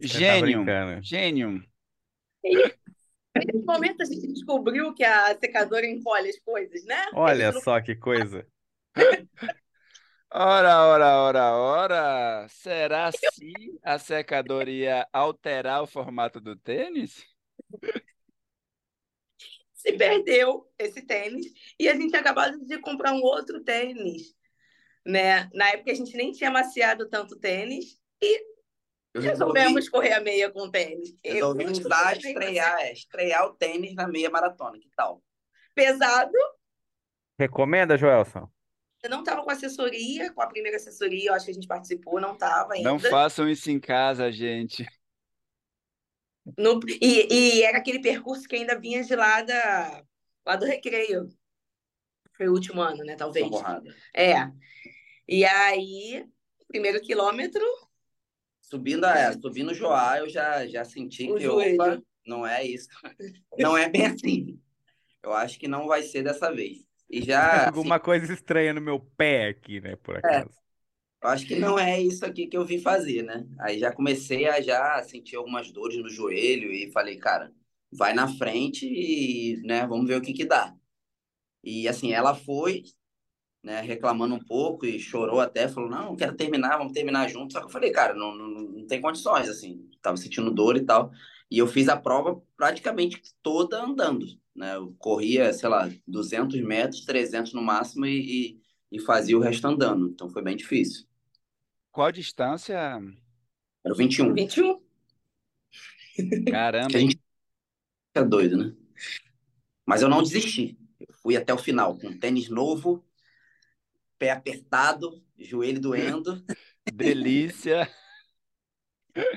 Gênio, 0.00 0.64
gênio. 1.02 1.62
Nesse 2.44 3.64
momento 3.64 4.02
a 4.02 4.04
gente 4.04 4.32
descobriu 4.32 4.94
que 4.94 5.04
a 5.04 5.36
secadora 5.38 5.86
encolhe 5.86 6.28
as 6.28 6.38
coisas, 6.40 6.84
né? 6.84 7.06
Olha 7.14 7.52
só 7.52 7.80
que 7.80 7.94
coisa. 7.94 8.46
Ora, 10.30 10.86
ora, 10.86 11.16
ora, 11.22 11.52
ora. 11.56 12.48
Será 12.48 13.10
se 13.10 13.78
a 13.82 13.98
secadora 13.98 14.70
ia 14.70 15.08
alterar 15.12 15.82
o 15.82 15.86
formato 15.86 16.40
do 16.40 16.54
tênis? 16.54 17.24
Se 19.72 19.92
perdeu 19.96 20.70
esse 20.78 21.00
tênis 21.02 21.46
e 21.78 21.88
a 21.88 21.94
gente 21.94 22.14
acabou 22.14 22.44
de 22.66 22.78
comprar 22.80 23.12
um 23.12 23.22
outro 23.22 23.62
tênis, 23.64 24.34
né? 25.08 25.48
Na 25.54 25.70
época 25.70 25.90
a 25.90 25.94
gente 25.94 26.14
nem 26.14 26.30
tinha 26.32 26.50
maciado 26.50 27.08
tanto 27.08 27.38
tênis 27.38 27.98
e 28.22 28.44
eu 29.14 29.22
resolvemos 29.22 29.86
resolvi... 29.86 29.90
correr 29.90 30.12
a 30.12 30.20
meia 30.20 30.50
com 30.50 30.70
tênis. 30.70 31.14
Resolvi 31.24 31.64
eu, 31.64 31.70
usar, 31.70 32.14
estrear, 32.14 32.80
é, 32.80 32.92
estrear 32.92 33.46
o 33.46 33.54
tênis 33.54 33.94
na 33.94 34.06
meia 34.06 34.28
maratona. 34.28 34.78
Que 34.78 34.90
tal? 34.94 35.22
Pesado. 35.74 36.36
Recomenda, 37.38 37.96
Joelson? 37.96 38.46
Eu 39.02 39.08
não 39.08 39.20
estava 39.20 39.42
com 39.42 39.50
assessoria, 39.50 40.30
com 40.32 40.42
a 40.42 40.46
primeira 40.46 40.76
assessoria, 40.76 41.30
eu 41.30 41.34
acho 41.34 41.46
que 41.46 41.52
a 41.52 41.54
gente 41.54 41.68
participou, 41.68 42.20
não 42.20 42.34
estava 42.34 42.74
ainda. 42.74 42.90
Não 42.90 42.98
façam 42.98 43.48
isso 43.48 43.70
em 43.70 43.80
casa, 43.80 44.30
gente. 44.30 44.84
No, 46.58 46.80
e, 47.00 47.28
e 47.32 47.62
era 47.62 47.78
aquele 47.78 48.00
percurso 48.00 48.46
que 48.46 48.56
ainda 48.56 48.78
vinha 48.78 49.02
de 49.02 49.14
lá, 49.14 49.40
da, 49.40 50.02
lá 50.44 50.56
do 50.56 50.66
recreio. 50.66 51.28
Foi 52.36 52.48
o 52.48 52.52
último 52.52 52.80
ano, 52.82 53.04
né? 53.04 53.16
Talvez. 53.16 53.46
É. 54.14 54.50
E 55.28 55.44
aí, 55.44 56.24
primeiro 56.66 57.00
quilômetro. 57.02 57.62
Subindo, 58.62 59.04
é, 59.04 59.32
subindo 59.32 59.70
o 59.70 59.74
Joá, 59.74 60.18
eu 60.18 60.28
já, 60.28 60.66
já 60.66 60.84
senti 60.84 61.30
o 61.30 61.36
que 61.36 61.46
opa, 61.46 62.02
não 62.26 62.46
é 62.46 62.64
isso. 62.64 62.88
Não 63.58 63.76
é 63.76 63.88
bem 63.88 64.06
assim. 64.06 64.60
Eu 65.22 65.32
acho 65.32 65.58
que 65.58 65.68
não 65.68 65.86
vai 65.86 66.02
ser 66.02 66.22
dessa 66.22 66.50
vez. 66.52 66.86
E 67.10 67.22
já. 67.22 67.66
Alguma 67.66 67.96
assim, 67.96 68.04
coisa 68.04 68.32
estranha 68.32 68.72
no 68.72 68.80
meu 68.80 69.00
pé 69.00 69.48
aqui, 69.48 69.80
né? 69.80 69.96
Por 69.96 70.14
é. 70.16 70.18
acaso. 70.18 70.50
É, 70.50 71.26
eu 71.26 71.28
acho 71.30 71.46
que 71.46 71.56
não 71.56 71.78
é 71.78 72.00
isso 72.00 72.24
aqui 72.24 72.46
que 72.46 72.56
eu 72.56 72.64
vim 72.64 72.80
fazer, 72.80 73.22
né? 73.22 73.46
Aí 73.60 73.78
já 73.78 73.92
comecei 73.92 74.46
a 74.46 74.60
já 74.60 75.02
sentir 75.02 75.36
algumas 75.36 75.70
dores 75.72 75.98
no 75.98 76.08
joelho 76.08 76.72
e 76.72 76.92
falei, 76.92 77.16
cara, 77.16 77.52
vai 77.90 78.14
na 78.14 78.28
frente 78.28 78.86
e, 78.86 79.60
né, 79.64 79.86
vamos 79.86 80.06
ver 80.06 80.16
o 80.16 80.22
que 80.22 80.32
que 80.32 80.44
dá. 80.44 80.74
E 81.62 81.88
assim, 81.88 82.12
ela 82.12 82.34
foi, 82.34 82.84
né, 83.62 83.80
reclamando 83.80 84.34
um 84.34 84.44
pouco 84.44 84.86
e 84.86 84.98
chorou 84.98 85.40
até, 85.40 85.68
falou, 85.68 85.90
não, 85.90 86.16
quero 86.16 86.36
terminar, 86.36 86.78
vamos 86.78 86.92
terminar 86.92 87.28
junto. 87.28 87.52
Só 87.52 87.60
que 87.60 87.66
eu 87.66 87.70
falei, 87.70 87.90
cara, 87.90 88.14
não, 88.14 88.34
não, 88.34 88.48
não 88.48 88.86
tem 88.86 89.00
condições, 89.00 89.48
assim, 89.48 89.88
tava 90.00 90.16
sentindo 90.16 90.50
dor 90.50 90.76
e 90.76 90.84
tal. 90.84 91.10
E 91.50 91.58
eu 91.58 91.66
fiz 91.66 91.88
a 91.88 91.96
prova 91.96 92.40
praticamente 92.56 93.22
toda 93.42 93.82
andando, 93.82 94.26
né? 94.54 94.76
Eu 94.76 94.94
corria, 94.98 95.52
sei 95.52 95.68
lá, 95.68 95.90
200 96.06 96.60
metros, 96.60 97.04
300 97.04 97.54
no 97.54 97.62
máximo 97.62 98.06
e, 98.06 98.58
e, 98.90 98.96
e 98.98 99.00
fazia 99.00 99.36
o 99.36 99.40
resto 99.40 99.66
andando. 99.66 100.08
Então 100.08 100.28
foi 100.28 100.42
bem 100.42 100.56
difícil. 100.56 101.06
Qual 101.90 102.06
a 102.06 102.12
distância? 102.12 102.74
Era 102.74 103.94
o 103.94 103.96
21. 103.96 104.34
21? 104.34 104.80
Caramba. 106.50 106.96
a 106.96 106.98
gente 107.00 107.18
é 108.14 108.24
doido, 108.24 108.56
né? 108.56 108.74
Mas 109.86 110.02
eu 110.02 110.08
não 110.08 110.22
desisti. 110.22 110.78
Eu 111.00 111.14
fui 111.14 111.36
até 111.36 111.54
o 111.54 111.58
final, 111.58 111.98
com 111.98 112.18
tênis 112.18 112.48
novo, 112.50 113.07
pé 114.18 114.30
apertado, 114.30 115.22
joelho 115.38 115.80
doendo. 115.80 116.44
Delícia. 116.92 117.88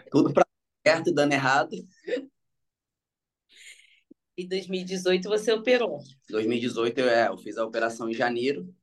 Tudo 0.09 0.33
para 0.33 0.45
certo 0.85 1.09
e 1.09 1.13
dando 1.13 1.33
errado. 1.33 1.75
E 4.37 4.47
2018 4.47 5.29
você 5.29 5.51
operou? 5.51 5.99
2018 6.29 6.99
eu, 6.99 7.09
é, 7.09 7.27
eu 7.27 7.37
fiz 7.37 7.57
a 7.57 7.65
operação 7.65 8.09
em 8.09 8.13
janeiro 8.13 8.73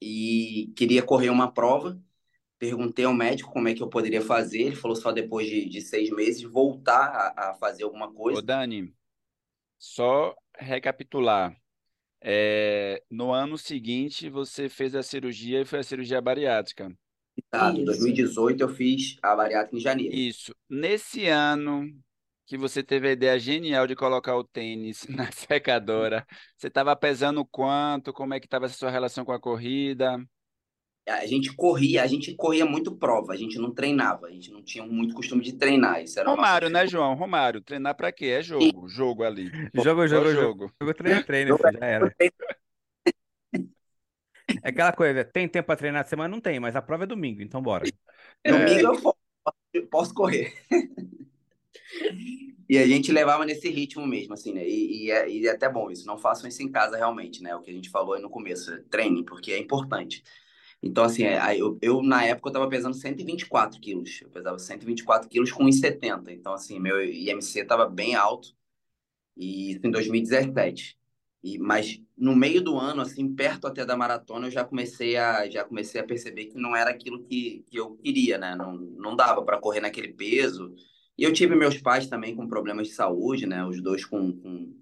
e 0.00 0.72
queria 0.76 1.02
correr 1.02 1.30
uma 1.30 1.52
prova 1.52 1.98
Perguntei 2.64 3.04
ao 3.04 3.12
médico 3.12 3.52
como 3.52 3.68
é 3.68 3.74
que 3.74 3.82
eu 3.82 3.88
poderia 3.90 4.22
fazer. 4.22 4.62
Ele 4.62 4.76
falou 4.76 4.96
só 4.96 5.12
depois 5.12 5.46
de, 5.46 5.68
de 5.68 5.82
seis 5.82 6.08
meses 6.10 6.42
voltar 6.42 7.34
a, 7.36 7.50
a 7.50 7.54
fazer 7.54 7.84
alguma 7.84 8.10
coisa. 8.10 8.38
Ô, 8.38 8.42
Dani, 8.42 8.94
só 9.78 10.34
recapitular. 10.56 11.54
É, 12.26 13.02
no 13.10 13.32
ano 13.32 13.58
seguinte, 13.58 14.30
você 14.30 14.66
fez 14.66 14.94
a 14.94 15.02
cirurgia 15.02 15.60
e 15.60 15.64
foi 15.66 15.80
a 15.80 15.82
cirurgia 15.82 16.22
bariátrica. 16.22 16.90
Exato, 17.52 17.80
em 17.80 17.84
2018 17.84 18.60
eu 18.62 18.68
fiz 18.70 19.18
a 19.22 19.36
bariátrica 19.36 19.76
em 19.76 19.80
janeiro. 19.80 20.16
Isso. 20.16 20.54
Nesse 20.68 21.26
ano 21.26 21.86
que 22.46 22.56
você 22.56 22.82
teve 22.82 23.08
a 23.08 23.12
ideia 23.12 23.38
genial 23.38 23.86
de 23.86 23.94
colocar 23.94 24.36
o 24.36 24.44
tênis 24.44 25.06
na 25.08 25.30
secadora, 25.32 26.26
você 26.56 26.68
estava 26.68 26.96
pesando 26.96 27.44
quanto? 27.44 28.12
Como 28.12 28.32
é 28.32 28.40
que 28.40 28.46
estava 28.46 28.66
a 28.66 28.70
sua 28.70 28.90
relação 28.90 29.24
com 29.24 29.32
a 29.32 29.40
corrida? 29.40 30.18
A 31.06 31.26
gente 31.26 31.54
corria, 31.54 32.02
a 32.02 32.06
gente 32.06 32.34
corria 32.34 32.64
muito 32.64 32.94
prova, 32.96 33.32
a 33.32 33.36
gente 33.36 33.58
não 33.58 33.70
treinava, 33.70 34.26
a 34.26 34.30
gente 34.30 34.50
não 34.50 34.62
tinha 34.62 34.84
muito 34.84 35.14
costume 35.14 35.42
de 35.42 35.52
treinar. 35.52 36.02
Isso 36.02 36.18
era 36.18 36.30
Romário, 36.30 36.70
né, 36.70 36.86
João? 36.86 37.14
Romário, 37.14 37.60
treinar 37.60 37.94
para 37.94 38.10
quê? 38.10 38.26
É 38.26 38.42
jogo, 38.42 38.88
jogo 38.88 39.22
ali. 39.22 39.50
Jogo, 39.74 40.06
jogo, 40.06 40.30
jogo. 40.30 40.72
Jogo, 40.80 40.94
treino, 40.94 41.24
treino, 41.24 41.58
já 41.58 41.86
era. 41.86 42.14
É 44.62 44.68
aquela 44.68 44.92
coisa, 44.92 45.24
tem 45.24 45.48
tempo 45.48 45.66
para 45.66 45.76
treinar 45.76 46.06
semana? 46.06 46.28
Não 46.28 46.40
tem, 46.40 46.58
mas 46.60 46.76
a 46.76 46.82
prova 46.82 47.04
é 47.04 47.06
domingo, 47.06 47.42
então 47.42 47.60
bora. 47.60 47.84
Domingo 48.44 48.94
eu 48.94 49.00
posso, 49.00 49.18
eu 49.72 49.86
posso 49.86 50.14
correr. 50.14 50.54
E 52.68 52.78
a 52.78 52.86
gente 52.86 53.12
levava 53.12 53.44
nesse 53.44 53.68
ritmo 53.68 54.06
mesmo, 54.06 54.32
assim, 54.32 54.52
né? 54.52 54.66
E, 54.66 55.04
e, 55.04 55.10
é, 55.10 55.28
e 55.28 55.46
é 55.46 55.50
até 55.50 55.68
bom 55.68 55.90
isso. 55.90 56.06
Não 56.06 56.16
façam 56.16 56.48
isso 56.48 56.62
em 56.62 56.70
casa 56.70 56.96
realmente, 56.96 57.42
né? 57.42 57.54
O 57.54 57.60
que 57.60 57.70
a 57.70 57.74
gente 57.74 57.90
falou 57.90 58.14
aí 58.14 58.22
no 58.22 58.30
começo. 58.30 58.82
Treine, 58.84 59.22
porque 59.22 59.52
é 59.52 59.58
importante. 59.58 60.24
Então, 60.86 61.02
assim, 61.02 61.24
é, 61.24 61.58
eu, 61.58 61.78
eu 61.80 62.02
na 62.02 62.24
época 62.26 62.48
eu 62.48 62.50
estava 62.50 62.68
pesando 62.68 62.94
124 62.94 63.80
quilos. 63.80 64.20
Eu 64.20 64.28
pesava 64.28 64.58
124 64.58 65.30
quilos 65.30 65.50
com 65.50 65.64
1,70. 65.64 66.30
Então, 66.30 66.52
assim, 66.52 66.78
meu 66.78 67.02
IMC 67.02 67.60
estava 67.60 67.88
bem 67.88 68.14
alto. 68.14 68.54
E 69.34 69.72
isso 69.72 69.80
em 69.86 69.90
2017. 69.90 70.98
E, 71.42 71.58
mas 71.58 72.02
no 72.16 72.36
meio 72.36 72.60
do 72.62 72.78
ano, 72.78 73.00
assim, 73.00 73.34
perto 73.34 73.66
até 73.66 73.84
da 73.86 73.96
maratona, 73.96 74.46
eu 74.46 74.50
já 74.50 74.62
comecei 74.62 75.16
a, 75.16 75.48
já 75.48 75.64
comecei 75.64 76.00
a 76.02 76.04
perceber 76.04 76.46
que 76.46 76.58
não 76.58 76.76
era 76.76 76.90
aquilo 76.90 77.22
que, 77.24 77.64
que 77.66 77.78
eu 77.78 77.96
queria, 77.96 78.36
né? 78.36 78.54
Não, 78.54 78.76
não 78.76 79.16
dava 79.16 79.42
para 79.42 79.58
correr 79.58 79.80
naquele 79.80 80.12
peso. 80.12 80.74
E 81.16 81.22
eu 81.24 81.32
tive 81.32 81.54
meus 81.56 81.78
pais 81.78 82.08
também 82.08 82.36
com 82.36 82.46
problemas 82.46 82.88
de 82.88 82.94
saúde, 82.94 83.46
né? 83.46 83.64
Os 83.64 83.80
dois 83.82 84.04
com, 84.04 84.32
com, 84.38 84.76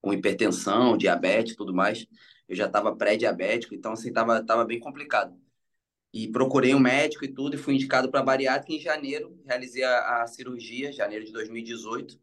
com 0.00 0.12
hipertensão, 0.12 0.96
diabetes 0.96 1.52
e 1.52 1.56
tudo 1.56 1.72
mais 1.72 2.04
eu 2.50 2.56
já 2.56 2.66
estava 2.66 2.94
pré-diabético, 2.96 3.74
então 3.76 3.92
assim, 3.92 4.12
tava, 4.12 4.44
tava 4.44 4.64
bem 4.64 4.80
complicado. 4.80 5.38
E 6.12 6.26
procurei 6.28 6.74
um 6.74 6.80
médico 6.80 7.24
e 7.24 7.32
tudo, 7.32 7.54
e 7.54 7.58
fui 7.58 7.74
indicado 7.74 8.10
para 8.10 8.24
bariátrica 8.24 8.72
em 8.74 8.80
janeiro, 8.80 9.40
realizei 9.46 9.84
a, 9.84 10.22
a, 10.22 10.26
cirurgia, 10.26 10.92
janeiro 10.92 11.24
de 11.24 11.32
2018, 11.32 12.18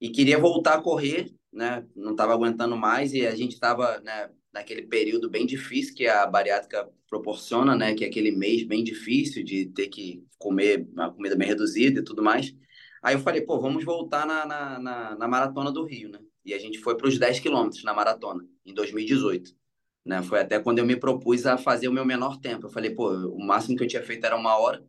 e 0.00 0.08
queria 0.10 0.38
voltar 0.38 0.74
a 0.76 0.82
correr, 0.82 1.34
né? 1.52 1.86
Não 1.94 2.12
estava 2.12 2.32
aguentando 2.32 2.76
mais, 2.78 3.12
e 3.12 3.26
a 3.26 3.36
gente 3.36 3.52
estava 3.52 4.00
né, 4.00 4.30
naquele 4.52 4.82
período 4.82 5.28
bem 5.28 5.44
difícil 5.44 5.94
que 5.94 6.06
a 6.06 6.26
bariátrica 6.26 6.88
proporciona, 7.06 7.76
né? 7.76 7.94
Que 7.94 8.04
é 8.04 8.08
aquele 8.08 8.30
mês 8.32 8.64
bem 8.64 8.82
difícil 8.82 9.44
de 9.44 9.66
ter 9.66 9.88
que 9.88 10.24
comer 10.38 10.88
uma 10.92 11.12
comida 11.12 11.36
bem 11.36 11.48
reduzida 11.48 12.00
e 12.00 12.04
tudo 12.04 12.22
mais. 12.22 12.54
Aí 13.02 13.14
eu 13.14 13.20
falei, 13.20 13.42
pô, 13.42 13.60
vamos 13.60 13.84
voltar 13.84 14.26
na, 14.26 14.46
na, 14.46 14.78
na, 14.78 15.16
na 15.16 15.28
maratona 15.28 15.70
do 15.70 15.84
Rio, 15.84 16.08
né? 16.08 16.18
E 16.44 16.52
a 16.54 16.58
gente 16.58 16.78
foi 16.78 16.96
para 16.96 17.08
os 17.08 17.18
10 17.18 17.40
quilômetros 17.40 17.84
na 17.84 17.94
maratona, 17.94 18.44
em 18.64 18.74
2018. 18.74 19.54
Né? 20.04 20.22
Foi 20.22 20.40
até 20.40 20.58
quando 20.58 20.78
eu 20.78 20.86
me 20.86 20.96
propus 20.96 21.46
a 21.46 21.56
fazer 21.56 21.88
o 21.88 21.92
meu 21.92 22.04
menor 22.04 22.38
tempo. 22.38 22.66
Eu 22.66 22.70
falei, 22.70 22.90
pô, 22.90 23.10
o 23.28 23.44
máximo 23.44 23.76
que 23.76 23.84
eu 23.84 23.88
tinha 23.88 24.02
feito 24.02 24.24
era 24.24 24.36
uma 24.36 24.56
hora. 24.56 24.84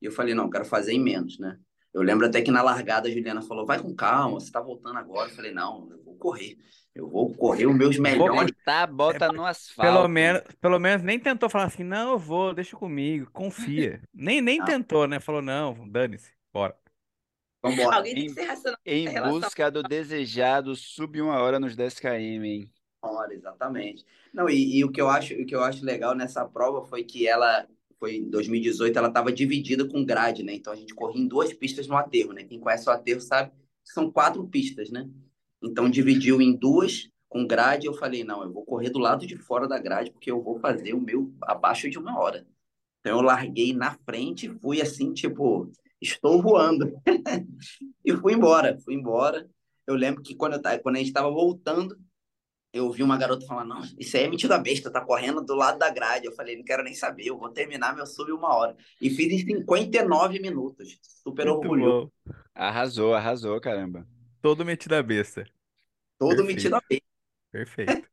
E 0.00 0.06
eu 0.06 0.12
falei, 0.12 0.34
não, 0.34 0.50
quero 0.50 0.64
fazer 0.64 0.92
em 0.92 1.00
menos, 1.00 1.38
né? 1.38 1.58
Eu 1.92 2.02
lembro 2.02 2.26
até 2.26 2.40
que 2.40 2.50
na 2.50 2.62
largada 2.62 3.08
a 3.08 3.10
Juliana 3.12 3.42
falou, 3.42 3.66
vai 3.66 3.78
com 3.78 3.94
calma, 3.94 4.40
você 4.40 4.50
tá 4.50 4.60
voltando 4.60 4.98
agora. 4.98 5.28
Eu 5.28 5.34
falei, 5.34 5.52
não, 5.52 5.88
eu 5.90 6.02
vou 6.02 6.16
correr. 6.16 6.56
Eu 6.94 7.08
vou 7.08 7.34
correr 7.34 7.66
os 7.66 7.76
meus 7.76 7.98
melhores. 7.98 8.52
Tá, 8.64 8.86
bota 8.86 9.30
no 9.30 9.44
asfalto. 9.44 9.92
Pelo 9.92 10.08
menos, 10.08 10.42
pelo 10.60 10.78
menos 10.78 11.02
nem 11.02 11.18
tentou 11.18 11.50
falar 11.50 11.64
assim, 11.64 11.84
não, 11.84 12.12
eu 12.12 12.18
vou, 12.18 12.54
deixa 12.54 12.76
comigo, 12.76 13.30
confia. 13.32 14.00
nem 14.12 14.40
nem 14.40 14.58
Não. 14.58 14.66
tentou, 14.66 15.06
né? 15.06 15.20
Falou, 15.20 15.42
não, 15.42 15.88
dane-se, 15.88 16.32
bora. 16.52 16.74
Vambora. 17.62 17.96
Alguém 17.96 18.14
tem 18.14 18.24
Em, 18.24 18.26
que 18.26 18.32
ser 18.34 18.42
racional 18.44 18.78
em 18.84 19.14
busca 19.18 19.70
do 19.70 19.82
desejado, 19.84 20.74
sub 20.76 21.20
uma 21.20 21.38
hora 21.40 21.60
nos 21.60 21.76
10 21.76 21.98
km, 22.00 22.44
hein? 22.44 22.72
hora, 23.02 23.34
exatamente. 23.34 24.04
Não, 24.32 24.48
e, 24.48 24.78
e 24.78 24.84
o 24.84 24.90
que 24.90 25.00
eu 25.00 25.08
acho, 25.08 25.34
o 25.34 25.46
que 25.46 25.54
eu 25.54 25.62
acho 25.62 25.84
legal 25.84 26.14
nessa 26.14 26.44
prova 26.46 26.84
foi 26.86 27.04
que 27.04 27.26
ela 27.26 27.66
foi 27.98 28.16
em 28.16 28.28
2018, 28.30 28.96
ela 28.98 29.08
estava 29.08 29.32
dividida 29.32 29.86
com 29.86 30.04
grade, 30.04 30.42
né? 30.42 30.54
Então 30.54 30.72
a 30.72 30.76
gente 30.76 30.94
corria 30.94 31.22
em 31.22 31.28
duas 31.28 31.52
pistas 31.52 31.86
no 31.86 31.96
aterro, 31.96 32.32
né? 32.32 32.44
Quem 32.44 32.58
conhece 32.60 32.88
o 32.88 32.92
aterro 32.92 33.20
sabe 33.20 33.50
que 33.84 33.92
são 33.92 34.10
quatro 34.10 34.46
pistas, 34.48 34.90
né? 34.90 35.08
Então 35.62 35.88
dividiu 35.88 36.40
em 36.40 36.56
duas 36.56 37.08
com 37.28 37.46
grade, 37.46 37.86
eu 37.86 37.94
falei, 37.94 38.24
não, 38.24 38.42
eu 38.42 38.52
vou 38.52 38.64
correr 38.64 38.90
do 38.90 38.98
lado 38.98 39.26
de 39.26 39.36
fora 39.38 39.66
da 39.68 39.78
grade 39.78 40.10
porque 40.10 40.30
eu 40.30 40.42
vou 40.42 40.58
fazer 40.58 40.94
o 40.94 41.00
meu 41.00 41.32
abaixo 41.42 41.88
de 41.88 41.98
uma 41.98 42.18
hora. 42.18 42.46
Então 43.00 43.18
eu 43.18 43.22
larguei 43.22 43.72
na 43.72 43.94
frente, 44.04 44.48
fui 44.60 44.80
assim, 44.80 45.12
tipo, 45.12 45.70
estou 46.02 46.42
voando. 46.42 46.92
e 48.04 48.16
fui 48.16 48.34
embora, 48.34 48.78
fui 48.84 48.94
embora. 48.94 49.48
Eu 49.86 49.94
lembro 49.94 50.22
que 50.22 50.34
quando, 50.34 50.54
eu, 50.54 50.80
quando 50.80 50.96
a 50.96 50.98
gente 50.98 51.08
estava 51.08 51.30
voltando, 51.30 51.96
eu 52.72 52.90
vi 52.90 53.02
uma 53.02 53.18
garota 53.18 53.46
falando, 53.46 53.68
não, 53.68 53.80
isso 53.98 54.16
aí 54.16 54.24
é 54.24 54.28
metido 54.28 54.52
a 54.52 54.58
besta, 54.58 54.90
tá 54.90 55.00
correndo 55.00 55.42
do 55.42 55.54
lado 55.54 55.78
da 55.78 55.90
grade. 55.90 56.26
Eu 56.26 56.32
falei, 56.32 56.56
não 56.56 56.64
quero 56.64 56.82
nem 56.82 56.94
saber, 56.94 57.26
eu 57.26 57.38
vou 57.38 57.50
terminar 57.50 57.94
meu 57.94 58.06
sub 58.06 58.32
uma 58.32 58.54
hora. 58.56 58.76
E 59.00 59.10
fiz 59.10 59.32
em 59.32 59.46
59 59.46 60.40
minutos. 60.40 60.98
Super 61.02 61.46
Muito 61.46 61.58
orgulhoso. 61.58 62.12
bom. 62.24 62.32
Arrasou, 62.54 63.14
arrasou, 63.14 63.60
caramba. 63.60 64.06
Todo 64.40 64.64
metido 64.64 64.94
a 64.94 65.02
besta. 65.02 65.44
Todo 66.18 66.44
metido 66.44 66.76
a 66.76 66.80
Perfeito. 66.80 67.04
besta. 67.52 67.84
Perfeito. 67.86 68.12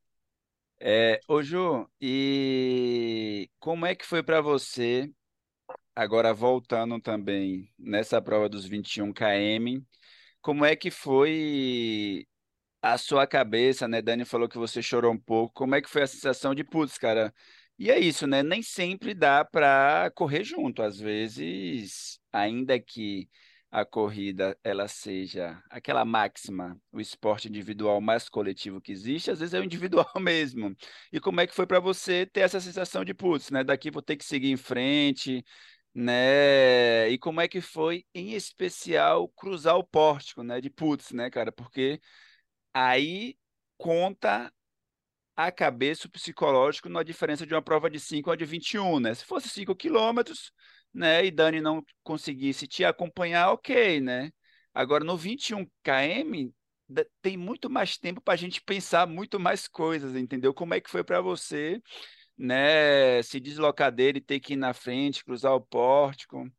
É, 0.82 1.20
ô 1.28 1.42
Ju, 1.42 1.86
e 2.00 3.50
como 3.58 3.84
é 3.84 3.94
que 3.94 4.06
foi 4.06 4.22
para 4.22 4.40
você, 4.40 5.12
agora 5.94 6.32
voltando 6.34 7.00
também 7.00 7.72
nessa 7.78 8.20
prova 8.22 8.48
dos 8.48 8.66
21 8.66 9.12
km, 9.12 9.82
como 10.40 10.64
é 10.64 10.76
que 10.76 10.90
foi 10.90 12.26
a 12.82 12.98
sua 12.98 13.26
cabeça, 13.26 13.86
né? 13.88 14.02
Dani 14.02 14.24
falou 14.24 14.48
que 14.48 14.58
você 14.58 14.82
chorou 14.82 15.12
um 15.12 15.18
pouco. 15.18 15.54
Como 15.54 15.74
é 15.74 15.82
que 15.82 15.90
foi 15.90 16.02
a 16.02 16.06
sensação 16.06 16.54
de, 16.54 16.64
putz, 16.64 16.98
cara? 16.98 17.32
E 17.78 17.90
é 17.90 17.98
isso, 17.98 18.26
né? 18.26 18.42
Nem 18.42 18.62
sempre 18.62 19.14
dá 19.14 19.44
para 19.44 20.10
correr 20.14 20.44
junto. 20.44 20.82
Às 20.82 20.98
vezes, 20.98 22.18
ainda 22.32 22.78
que 22.80 23.28
a 23.70 23.84
corrida 23.84 24.58
ela 24.64 24.88
seja 24.88 25.62
aquela 25.70 26.04
máxima, 26.04 26.76
o 26.90 27.00
esporte 27.00 27.48
individual 27.48 28.00
mais 28.00 28.28
coletivo 28.28 28.80
que 28.80 28.90
existe, 28.90 29.30
às 29.30 29.38
vezes 29.38 29.54
é 29.54 29.60
o 29.60 29.64
individual 29.64 30.10
mesmo. 30.20 30.74
E 31.12 31.20
como 31.20 31.40
é 31.40 31.46
que 31.46 31.54
foi 31.54 31.66
para 31.66 31.78
você 31.78 32.26
ter 32.26 32.40
essa 32.40 32.60
sensação 32.60 33.04
de, 33.04 33.14
putz, 33.14 33.50
né? 33.50 33.62
Daqui 33.62 33.90
vou 33.90 34.02
ter 34.02 34.16
que 34.16 34.24
seguir 34.24 34.50
em 34.50 34.56
frente, 34.56 35.44
né? 35.94 37.08
E 37.10 37.18
como 37.18 37.40
é 37.40 37.48
que 37.48 37.60
foi, 37.60 38.04
em 38.14 38.32
especial, 38.34 39.28
cruzar 39.30 39.76
o 39.76 39.84
pórtico, 39.84 40.42
né? 40.42 40.60
De 40.60 40.70
putz, 40.70 41.12
né, 41.12 41.30
cara? 41.30 41.52
Porque 41.52 42.00
Aí 42.74 43.36
conta 43.78 44.52
a 45.36 45.50
cabeça, 45.52 46.06
o 46.06 46.10
psicológico, 46.10 46.88
na 46.88 47.02
diferença 47.02 47.46
de 47.46 47.54
uma 47.54 47.62
prova 47.62 47.90
de 47.90 47.98
5 47.98 48.30
a 48.30 48.36
de 48.36 48.44
21, 48.44 49.00
né? 49.00 49.14
Se 49.14 49.24
fosse 49.24 49.48
5 49.48 49.74
quilômetros, 49.74 50.52
né, 50.92 51.24
e 51.24 51.30
Dani 51.30 51.60
não 51.60 51.84
conseguisse 52.02 52.66
te 52.66 52.84
acompanhar, 52.84 53.50
ok, 53.52 54.00
né? 54.00 54.30
Agora, 54.74 55.04
no 55.04 55.16
21 55.16 55.64
km, 55.82 56.52
tem 57.22 57.36
muito 57.36 57.70
mais 57.70 57.96
tempo 57.96 58.20
para 58.20 58.34
a 58.34 58.36
gente 58.36 58.60
pensar 58.62 59.06
muito 59.06 59.38
mais 59.40 59.68
coisas, 59.68 60.14
entendeu? 60.16 60.52
Como 60.52 60.74
é 60.74 60.80
que 60.80 60.90
foi 60.90 61.04
para 61.04 61.20
você, 61.20 61.80
né, 62.40 63.22
se 63.22 63.38
deslocar 63.38 63.92
dele, 63.92 64.18
ter 64.18 64.40
que 64.40 64.54
ir 64.54 64.56
na 64.56 64.72
frente, 64.72 65.22
cruzar 65.22 65.54
o 65.54 65.60
pórtico? 65.60 66.50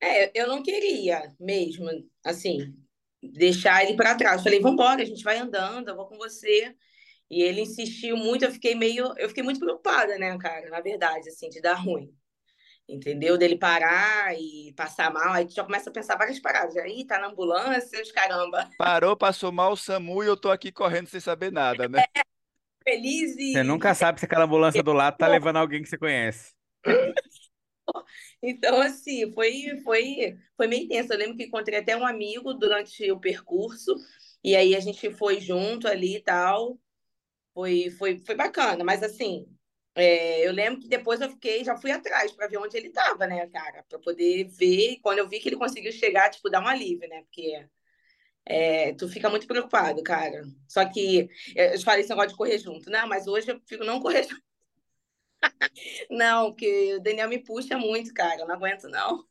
É, 0.00 0.30
eu 0.40 0.46
não 0.46 0.62
queria 0.62 1.34
mesmo, 1.40 1.88
assim, 2.24 2.72
deixar 3.20 3.84
ele 3.84 3.96
para 3.96 4.14
trás. 4.14 4.44
Falei, 4.44 4.60
vambora, 4.60 5.02
a 5.02 5.04
gente 5.04 5.24
vai 5.24 5.36
andando, 5.38 5.88
eu 5.88 5.96
vou 5.96 6.06
com 6.06 6.16
você. 6.16 6.72
E 7.28 7.42
ele 7.42 7.62
insistiu 7.62 8.16
muito, 8.16 8.44
eu 8.44 8.52
fiquei 8.52 8.76
meio, 8.76 9.12
eu 9.18 9.28
fiquei 9.28 9.42
muito 9.42 9.58
preocupada, 9.58 10.16
né, 10.18 10.38
cara, 10.38 10.70
na 10.70 10.80
verdade, 10.80 11.28
assim, 11.28 11.48
de 11.48 11.60
dar 11.60 11.74
ruim. 11.74 12.14
Entendeu? 12.88 13.36
Dele 13.36 13.58
parar 13.58 14.34
e 14.34 14.72
passar 14.74 15.12
mal, 15.12 15.34
aí 15.34 15.46
tu 15.46 15.52
já 15.52 15.64
começa 15.64 15.90
a 15.90 15.92
pensar 15.92 16.16
várias 16.16 16.38
paradas. 16.38 16.76
Aí 16.76 17.04
tá 17.04 17.18
na 17.18 17.26
ambulância, 17.26 18.00
os 18.00 18.12
caramba, 18.12 18.66
Parou, 18.78 19.16
passou 19.16 19.50
mal 19.50 19.72
o 19.72 19.76
SAMU 19.76 20.22
e 20.22 20.28
eu 20.28 20.36
tô 20.36 20.50
aqui 20.50 20.70
correndo 20.70 21.08
sem 21.08 21.20
saber 21.20 21.52
nada, 21.52 21.88
né? 21.88 22.04
Feliz 22.88 23.34
Você 23.34 23.60
e 23.60 23.62
nunca 23.62 23.94
sabe 23.94 24.18
se 24.18 24.24
aquela 24.24 24.44
ambulância 24.44 24.82
do 24.82 24.92
lado 24.92 25.18
tá 25.18 25.26
levando 25.26 25.56
alguém 25.56 25.82
que 25.82 25.88
você 25.88 25.98
conhece. 25.98 26.54
Então, 28.42 28.80
assim, 28.80 29.32
foi, 29.32 29.80
foi, 29.82 30.38
foi 30.56 30.66
meio 30.66 30.86
tenso. 30.88 31.12
Eu 31.12 31.18
lembro 31.18 31.36
que 31.36 31.44
encontrei 31.44 31.78
até 31.78 31.96
um 31.96 32.06
amigo 32.06 32.54
durante 32.54 33.10
o 33.10 33.18
percurso, 33.18 33.94
e 34.44 34.54
aí 34.54 34.76
a 34.76 34.80
gente 34.80 35.10
foi 35.10 35.40
junto 35.40 35.88
ali 35.88 36.16
e 36.16 36.22
tal. 36.22 36.78
Foi, 37.54 37.90
foi, 37.90 38.18
foi 38.20 38.34
bacana, 38.36 38.84
mas 38.84 39.02
assim, 39.02 39.46
é, 39.94 40.46
eu 40.46 40.52
lembro 40.52 40.80
que 40.80 40.88
depois 40.88 41.20
eu 41.20 41.30
fiquei, 41.30 41.64
já 41.64 41.76
fui 41.76 41.90
atrás 41.90 42.30
para 42.30 42.46
ver 42.46 42.58
onde 42.58 42.76
ele 42.76 42.88
estava, 42.88 43.26
né, 43.26 43.48
cara? 43.48 43.84
Para 43.88 43.98
poder 43.98 44.44
ver. 44.44 44.98
Quando 45.02 45.18
eu 45.18 45.28
vi 45.28 45.40
que 45.40 45.48
ele 45.48 45.56
conseguiu 45.56 45.90
chegar, 45.90 46.30
tipo, 46.30 46.48
dar 46.48 46.62
um 46.62 46.68
alívio, 46.68 47.08
né? 47.08 47.22
Porque 47.22 47.66
é, 48.48 48.94
tu 48.94 49.06
fica 49.08 49.28
muito 49.28 49.46
preocupado, 49.46 50.02
cara. 50.02 50.42
Só 50.66 50.82
que 50.88 51.28
é, 51.54 51.74
eu 51.74 51.78
te 51.78 51.84
falei 51.84 52.00
esse 52.00 52.08
negócio 52.08 52.30
de 52.30 52.36
correr 52.36 52.58
junto, 52.58 52.88
né? 52.90 53.04
Mas 53.04 53.26
hoje 53.26 53.50
eu 53.50 53.60
fico 53.66 53.84
não 53.84 54.00
correr 54.00 54.22
junto. 54.24 54.42
Não, 56.10 56.50
porque 56.50 56.96
o 56.96 57.00
Daniel 57.00 57.28
me 57.28 57.38
puxa 57.38 57.78
muito, 57.78 58.12
cara. 58.12 58.40
Eu 58.40 58.48
não 58.48 58.56
aguento, 58.56 58.88
não. 58.88 59.24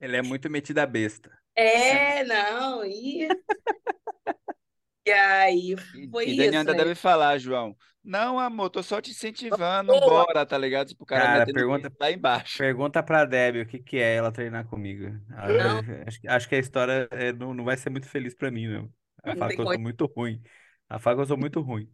Ele 0.00 0.16
é 0.16 0.22
muito 0.22 0.48
metido 0.48 0.78
a 0.78 0.86
besta. 0.86 1.36
É, 1.56 2.22
não, 2.22 2.84
e, 2.84 3.26
e 5.06 5.10
aí 5.12 5.76
E, 5.92 6.08
foi 6.10 6.26
e 6.26 6.42
isso, 6.48 6.52
ainda 6.58 6.72
né? 6.72 6.78
deve 6.84 6.94
falar, 6.94 7.38
João. 7.38 7.76
Não, 8.02 8.38
amor, 8.38 8.70
tô 8.70 8.82
só 8.82 9.00
te 9.00 9.10
incentivando, 9.10 9.92
Boa. 9.92 10.24
bora, 10.24 10.46
tá 10.46 10.56
ligado? 10.56 10.88
Tipo, 10.88 11.04
o 11.04 11.06
cara 11.06 11.24
Cara, 11.24 11.46
pergunta, 11.46 11.92
lá 12.00 12.10
embaixo. 12.10 12.58
pergunta 12.58 13.02
pra 13.02 13.24
Debbie 13.24 13.62
o 13.62 13.66
que 13.66 13.78
que 13.80 13.98
é 13.98 14.16
ela 14.16 14.32
treinar 14.32 14.66
comigo. 14.68 15.04
Não, 15.46 15.80
Ah, 15.80 16.04
Acho, 16.06 16.20
que- 16.20 16.28
acho 16.28 16.48
que 16.48 16.54
a 16.54 16.58
história 16.58 17.08
é, 17.10 17.32
não, 17.32 17.54
não 17.54 17.64
vai 17.64 17.76
ser 17.76 17.90
muito 17.90 18.08
feliz 18.08 18.34
pra 18.34 18.50
mim, 18.50 18.68
não. 18.68 18.92
Ela 19.24 19.34
não 19.34 19.36
fala 19.36 19.52
que 19.54 19.60
eu 19.60 19.66
sou 19.66 19.80
muito 19.80 20.06
ruim. 20.06 20.42
Ela 20.88 20.98
fala 21.00 21.16
que 21.16 21.22
eu 21.22 21.26
sou 21.26 21.36
muito 21.38 21.60
ruim. 21.60 21.90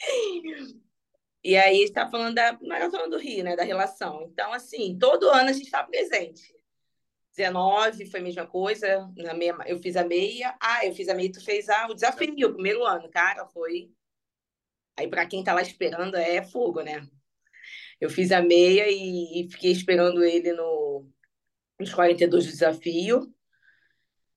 E 1.42 1.56
aí 1.56 1.82
está 1.82 2.08
falando 2.10 2.34
da 2.36 2.58
Maratona 2.62 3.08
do 3.08 3.18
Rio, 3.18 3.44
né? 3.44 3.54
Da 3.56 3.64
relação. 3.64 4.22
Então, 4.32 4.52
assim, 4.52 4.98
todo 4.98 5.28
ano 5.30 5.50
a 5.50 5.52
gente 5.52 5.66
está 5.66 5.82
presente. 5.84 6.42
19 7.36 8.06
foi 8.06 8.20
a 8.20 8.22
mesma 8.22 8.46
coisa. 8.46 9.10
Na 9.16 9.34
meia, 9.34 9.56
eu 9.66 9.78
fiz 9.78 9.96
a 9.96 10.04
meia. 10.04 10.56
Ah, 10.60 10.86
eu 10.86 10.94
fiz 10.94 11.08
a 11.08 11.14
meia, 11.14 11.32
tu 11.32 11.44
fez 11.44 11.68
a, 11.68 11.86
o 11.88 11.94
desafio, 11.94 12.48
o 12.48 12.54
primeiro 12.54 12.84
ano, 12.84 13.08
cara, 13.10 13.46
foi. 13.46 13.90
Aí, 14.96 15.08
para 15.08 15.26
quem 15.26 15.42
tá 15.42 15.52
lá 15.52 15.62
esperando, 15.62 16.16
é 16.16 16.42
fogo, 16.42 16.80
né? 16.82 17.06
Eu 18.00 18.08
fiz 18.10 18.30
a 18.32 18.40
meia 18.40 18.86
e, 18.88 19.40
e 19.40 19.50
fiquei 19.50 19.72
esperando 19.72 20.22
ele 20.22 20.52
no, 20.52 21.08
nos 21.78 21.92
42 21.92 22.44
do 22.46 22.50
desafio. 22.50 23.34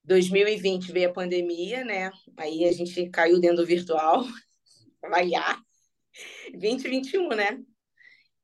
2020 0.04 0.91
veio 0.91 1.10
a 1.10 1.14
pandemia, 1.14 1.84
né? 1.84 2.12
Aí 2.38 2.66
a 2.66 2.72
gente 2.72 3.10
caiu 3.10 3.39
dentro 3.39 3.58
do 3.58 3.66
virtual, 3.66 4.24
trabalhar. 5.02 5.62
2021, 6.54 7.30
né? 7.30 7.64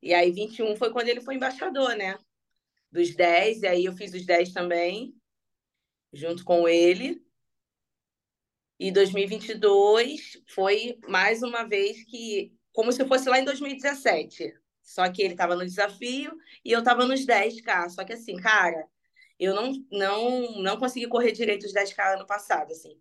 E 0.02 0.12
aí 0.12 0.30
21 0.30 0.76
foi 0.76 0.92
quando 0.92 1.08
ele 1.08 1.22
foi 1.22 1.34
embaixador, 1.34 1.96
né? 1.96 2.16
Dos 2.94 3.12
10, 3.12 3.62
e 3.62 3.66
aí 3.66 3.84
eu 3.86 3.92
fiz 3.92 4.14
os 4.14 4.24
10 4.24 4.52
também, 4.52 5.12
junto 6.12 6.44
com 6.44 6.68
ele. 6.68 7.20
E 8.78 8.92
2022 8.92 10.40
foi 10.54 10.96
mais 11.08 11.42
uma 11.42 11.64
vez 11.64 12.04
que, 12.04 12.56
como 12.72 12.92
se 12.92 13.04
fosse 13.04 13.28
lá 13.28 13.40
em 13.40 13.44
2017. 13.44 14.54
Só 14.80 15.10
que 15.10 15.22
ele 15.22 15.34
estava 15.34 15.56
no 15.56 15.64
desafio 15.64 16.38
e 16.64 16.70
eu 16.70 16.78
estava 16.78 17.04
nos 17.04 17.26
10K. 17.26 17.88
Só 17.88 18.04
que 18.04 18.12
assim, 18.12 18.36
cara, 18.36 18.86
eu 19.40 19.56
não, 19.56 19.72
não, 19.90 20.62
não 20.62 20.78
consegui 20.78 21.08
correr 21.08 21.32
direito 21.32 21.66
os 21.66 21.74
10K 21.74 22.14
ano 22.14 22.26
passado, 22.28 22.70
assim. 22.70 22.96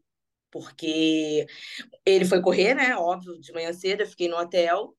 Porque 0.50 1.46
ele 2.04 2.26
foi 2.26 2.42
correr, 2.42 2.74
né? 2.74 2.96
Óbvio, 2.96 3.40
de 3.40 3.54
manhã 3.54 3.72
cedo, 3.72 4.02
eu 4.02 4.08
fiquei 4.08 4.28
no 4.28 4.38
hotel. 4.38 4.98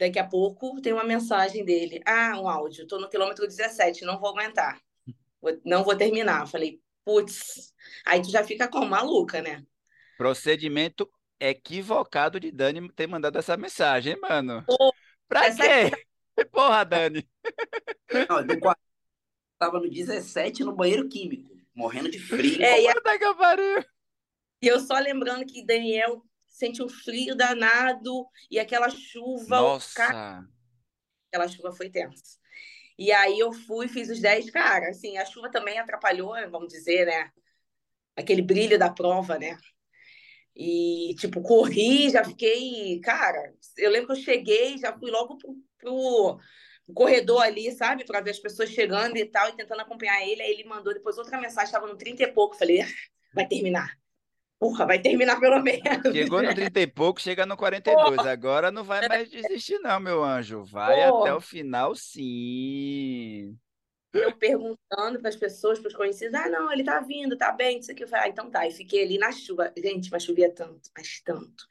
Daqui 0.00 0.18
a 0.18 0.26
pouco 0.26 0.80
tem 0.80 0.94
uma 0.94 1.04
mensagem 1.04 1.64
dele. 1.64 2.00
Ah, 2.06 2.40
um 2.40 2.48
áudio. 2.48 2.84
Estou 2.84 2.98
no 2.98 3.08
quilômetro 3.08 3.46
17, 3.46 4.04
não 4.04 4.18
vou 4.18 4.30
aguentar. 4.30 4.80
Não 5.64 5.84
vou 5.84 5.94
terminar. 5.96 6.46
Falei, 6.48 6.80
putz. 7.04 7.74
Aí 8.06 8.22
tu 8.22 8.30
já 8.30 8.42
fica 8.42 8.66
como 8.66 8.86
maluca, 8.86 9.42
né? 9.42 9.62
Procedimento 10.16 11.08
equivocado 11.38 12.40
de 12.40 12.50
Dani 12.50 12.90
ter 12.92 13.06
mandado 13.06 13.38
essa 13.38 13.56
mensagem, 13.56 14.14
hein, 14.14 14.20
mano? 14.20 14.64
Pô, 14.66 14.94
Pra 15.28 15.46
essa 15.46 15.62
quê? 15.62 15.90
Porra, 16.50 16.84
Dani. 16.84 17.28
Não, 18.12 18.74
tava 19.58 19.78
no 19.78 19.88
17 19.90 20.64
no 20.64 20.72
banheiro 20.74 21.08
químico, 21.08 21.50
morrendo 21.74 22.10
de 22.10 22.18
frio. 22.18 22.62
É, 22.62 22.82
e, 22.82 22.88
a- 22.88 22.94
Puta 22.94 23.18
que 23.18 23.34
pariu. 23.34 23.84
e 24.62 24.66
eu 24.68 24.80
só 24.80 24.98
lembrando 24.98 25.44
que 25.46 25.64
Daniel 25.64 26.24
sente 26.60 26.82
um 26.82 26.88
frio 26.88 27.34
danado 27.34 28.26
e 28.50 28.58
aquela 28.58 28.90
chuva. 28.90 29.60
Nossa. 29.60 30.46
Aquela 31.28 31.48
chuva 31.48 31.72
foi 31.72 31.88
tensa. 31.88 32.38
E 32.98 33.10
aí 33.10 33.38
eu 33.38 33.50
fui, 33.50 33.88
fiz 33.88 34.10
os 34.10 34.20
10, 34.20 34.50
cara, 34.50 34.90
assim, 34.90 35.16
a 35.16 35.24
chuva 35.24 35.50
também 35.50 35.78
atrapalhou, 35.78 36.34
vamos 36.50 36.68
dizer, 36.68 37.06
né? 37.06 37.30
Aquele 38.14 38.42
brilho 38.42 38.78
da 38.78 38.90
prova, 38.90 39.38
né? 39.38 39.56
E, 40.54 41.14
tipo, 41.18 41.40
corri, 41.40 42.10
já 42.10 42.22
fiquei, 42.22 43.00
cara, 43.00 43.54
eu 43.78 43.90
lembro 43.90 44.08
que 44.08 44.20
eu 44.20 44.22
cheguei, 44.22 44.76
já 44.76 44.92
fui 44.98 45.10
logo 45.10 45.38
pro, 45.38 45.56
pro 45.78 46.38
corredor 46.92 47.40
ali, 47.40 47.72
sabe? 47.72 48.04
Pra 48.04 48.20
ver 48.20 48.32
as 48.32 48.38
pessoas 48.38 48.68
chegando 48.68 49.16
e 49.16 49.24
tal, 49.24 49.48
e 49.48 49.56
tentando 49.56 49.80
acompanhar 49.80 50.22
ele. 50.26 50.42
Aí 50.42 50.50
ele 50.50 50.68
mandou 50.68 50.92
depois 50.92 51.16
outra 51.16 51.40
mensagem, 51.40 51.66
estava 51.66 51.86
no 51.86 51.96
30 51.96 52.24
e 52.24 52.32
pouco. 52.32 52.56
Falei, 52.56 52.84
vai 53.32 53.48
terminar. 53.48 53.99
Porra, 54.60 54.84
vai 54.84 55.00
terminar 55.00 55.40
pelo 55.40 55.62
menos. 55.62 56.12
Chegou 56.12 56.42
no 56.42 56.54
30 56.54 56.80
e 56.80 56.86
pouco, 56.86 57.18
chega 57.18 57.46
no 57.46 57.56
42. 57.56 58.18
Agora 58.26 58.70
não 58.70 58.84
vai 58.84 59.08
mais 59.08 59.30
desistir, 59.30 59.78
não, 59.78 59.98
meu 59.98 60.22
anjo. 60.22 60.64
Vai 60.64 61.08
Pô. 61.08 61.22
até 61.22 61.32
o 61.32 61.40
final, 61.40 61.94
sim. 61.94 63.56
Eu 64.12 64.36
perguntando 64.36 65.18
para 65.18 65.30
as 65.30 65.36
pessoas, 65.36 65.78
para 65.78 65.88
os 65.88 65.94
conhecidos, 65.94 66.34
ah, 66.34 66.50
não, 66.50 66.70
ele 66.70 66.84
tá 66.84 67.00
vindo, 67.00 67.38
tá 67.38 67.50
bem, 67.52 67.78
isso 67.78 67.90
aqui. 67.90 68.04
Eu 68.04 68.08
falei, 68.08 68.26
ah, 68.26 68.28
então 68.28 68.50
tá. 68.50 68.68
E 68.68 68.70
fiquei 68.70 69.02
ali 69.02 69.16
na 69.16 69.32
chuva. 69.32 69.72
Gente, 69.78 70.10
mas 70.10 70.24
chovia 70.24 70.52
tanto, 70.52 70.90
mas 70.94 71.22
tanto, 71.24 71.64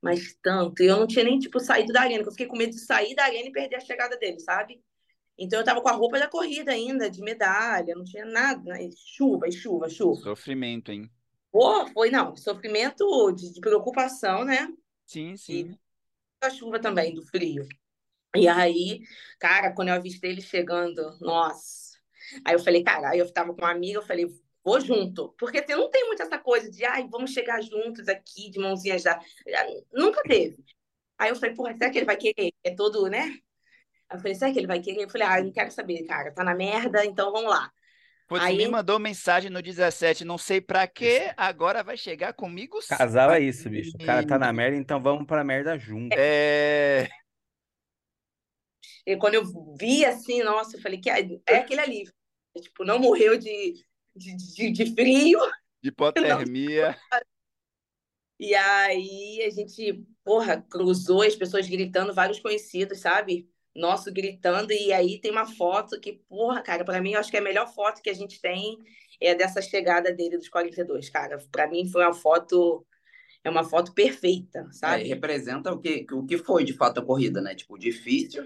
mas 0.00 0.34
tanto. 0.42 0.82
E 0.82 0.86
eu 0.86 0.96
não 0.96 1.06
tinha 1.06 1.24
nem, 1.26 1.38
tipo, 1.38 1.60
saído 1.60 1.92
da 1.92 2.00
arena, 2.00 2.20
porque 2.20 2.28
eu 2.28 2.32
fiquei 2.32 2.46
com 2.46 2.56
medo 2.56 2.72
de 2.72 2.80
sair 2.80 3.14
da 3.14 3.24
arena 3.24 3.48
e 3.48 3.52
perder 3.52 3.76
a 3.76 3.80
chegada 3.80 4.16
dele, 4.16 4.40
sabe? 4.40 4.82
Então 5.36 5.58
eu 5.58 5.64
tava 5.64 5.82
com 5.82 5.88
a 5.90 5.92
roupa 5.92 6.18
da 6.18 6.26
corrida 6.26 6.72
ainda, 6.72 7.10
de 7.10 7.20
medalha, 7.20 7.94
não 7.94 8.04
tinha 8.04 8.24
nada, 8.24 8.62
né? 8.62 8.88
Chuva, 8.96 9.50
chuva, 9.50 9.90
chuva. 9.90 10.22
Sofrimento, 10.22 10.90
hein? 10.90 11.10
Pô, 11.50 11.86
foi, 11.88 12.10
não, 12.10 12.36
sofrimento 12.36 13.32
de, 13.32 13.52
de 13.52 13.60
preocupação, 13.60 14.44
né? 14.44 14.68
Sim, 15.06 15.36
sim. 15.36 15.76
da 16.40 16.50
chuva 16.50 16.80
também, 16.80 17.14
do 17.14 17.22
frio. 17.26 17.66
E 18.36 18.46
aí, 18.46 19.00
cara, 19.38 19.72
quando 19.72 19.88
eu 19.88 19.94
avistei 19.94 20.30
ele 20.30 20.40
chegando, 20.40 21.18
nossa. 21.20 21.98
Aí 22.44 22.54
eu 22.54 22.60
falei, 22.60 22.84
cara, 22.84 23.10
aí 23.10 23.18
eu 23.18 23.32
tava 23.32 23.52
com 23.52 23.60
uma 23.62 23.72
amiga, 23.72 23.98
eu 23.98 24.06
falei, 24.06 24.26
vou 24.64 24.80
junto. 24.80 25.34
Porque 25.38 25.58
assim, 25.58 25.72
não 25.74 25.90
tem 25.90 26.06
muito 26.06 26.22
essa 26.22 26.38
coisa 26.38 26.70
de, 26.70 26.84
ai, 26.84 27.08
vamos 27.08 27.32
chegar 27.32 27.60
juntos 27.60 28.08
aqui, 28.08 28.50
de 28.50 28.58
mãozinhas 28.60 29.02
já. 29.02 29.20
Nunca 29.92 30.22
teve. 30.22 30.64
Aí 31.18 31.30
eu 31.30 31.36
falei, 31.36 31.54
porra, 31.54 31.76
será 31.76 31.90
que 31.90 31.98
ele 31.98 32.06
vai 32.06 32.16
querer? 32.16 32.52
É 32.64 32.74
todo, 32.74 33.08
né? 33.08 33.22
Aí 34.08 34.16
eu 34.16 34.20
falei, 34.20 34.34
será 34.34 34.52
que 34.52 34.58
ele 34.58 34.66
vai 34.66 34.80
querer? 34.80 35.04
Eu 35.04 35.10
falei, 35.10 35.26
ah, 35.26 35.38
eu 35.40 35.44
não 35.44 35.52
quero 35.52 35.70
saber, 35.72 36.04
cara, 36.06 36.32
tá 36.32 36.44
na 36.44 36.54
merda, 36.54 37.04
então 37.04 37.32
vamos 37.32 37.50
lá. 37.50 37.72
Putz, 38.30 38.44
Aí- 38.44 38.56
me 38.58 38.68
mandou 38.68 39.00
mensagem 39.00 39.50
no 39.50 39.60
17, 39.60 40.24
não 40.24 40.38
sei 40.38 40.60
pra 40.60 40.86
quê, 40.86 41.32
agora 41.36 41.82
vai 41.82 41.96
chegar 41.96 42.32
comigo 42.32 42.80
sim. 42.80 42.94
Casal 42.96 43.32
é 43.32 43.40
isso, 43.40 43.68
bicho. 43.68 43.96
O 44.00 44.06
cara 44.06 44.24
tá 44.24 44.38
na 44.38 44.52
merda, 44.52 44.76
então 44.76 45.02
vamos 45.02 45.26
pra 45.26 45.42
merda 45.42 45.76
junto. 45.76 46.14
É, 46.16 47.08
E 49.04 49.16
quando 49.16 49.34
eu 49.34 49.42
vi 49.76 50.04
assim, 50.04 50.44
nossa, 50.44 50.76
eu 50.76 50.80
falei, 50.80 51.00
que 51.00 51.10
é 51.10 51.28
é 51.44 51.56
aquele 51.56 51.80
alívio. 51.80 52.14
Tipo, 52.56 52.84
não 52.84 53.00
morreu 53.00 53.36
de, 53.36 53.84
de, 54.14 54.36
de, 54.36 54.70
de 54.70 54.94
frio, 54.94 55.40
de 55.82 55.88
hipotermia. 55.90 56.96
E 58.38 58.54
aí 58.54 59.42
a 59.44 59.50
gente, 59.50 60.06
porra, 60.24 60.62
cruzou 60.70 61.22
as 61.22 61.34
pessoas 61.34 61.68
gritando, 61.68 62.14
vários 62.14 62.38
conhecidos, 62.38 63.00
sabe? 63.00 63.49
Nosso 63.74 64.12
gritando, 64.12 64.72
e 64.72 64.92
aí 64.92 65.20
tem 65.20 65.30
uma 65.30 65.46
foto 65.46 66.00
que, 66.00 66.14
porra, 66.28 66.60
cara, 66.60 66.84
pra 66.84 67.00
mim 67.00 67.12
eu 67.12 67.20
acho 67.20 67.30
que 67.30 67.36
é 67.36 67.40
a 67.40 67.42
melhor 67.42 67.72
foto 67.72 68.02
que 68.02 68.10
a 68.10 68.14
gente 68.14 68.40
tem 68.40 68.78
é 69.20 69.34
dessa 69.34 69.60
chegada 69.62 70.12
dele 70.12 70.38
dos 70.38 70.48
42, 70.48 71.08
cara. 71.10 71.38
Pra 71.52 71.68
mim 71.68 71.86
foi 71.86 72.02
uma 72.02 72.14
foto, 72.14 72.84
é 73.44 73.50
uma 73.50 73.62
foto 73.62 73.92
perfeita, 73.92 74.60
É, 74.60 74.72
sabe? 74.72 75.04
representa 75.04 75.72
o 75.72 75.78
que, 75.78 76.06
o 76.12 76.24
que 76.26 76.38
foi 76.38 76.64
de 76.64 76.72
fato 76.72 76.98
a 77.00 77.04
corrida, 77.04 77.40
né? 77.40 77.54
Tipo, 77.54 77.78
difícil, 77.78 78.44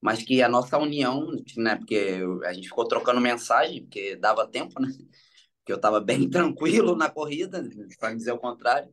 mas 0.00 0.22
que 0.22 0.42
a 0.42 0.48
nossa 0.48 0.78
união, 0.78 1.26
né? 1.56 1.76
Porque 1.76 2.20
a 2.44 2.52
gente 2.52 2.68
ficou 2.68 2.86
trocando 2.86 3.20
mensagem, 3.20 3.82
porque 3.82 4.16
dava 4.16 4.46
tempo, 4.46 4.80
né? 4.80 4.88
Porque 5.62 5.72
eu 5.72 5.80
tava 5.80 6.00
bem 6.00 6.28
tranquilo 6.30 6.96
na 6.96 7.08
corrida, 7.08 7.62
para 7.98 8.14
dizer 8.14 8.32
o 8.32 8.38
contrário. 8.38 8.92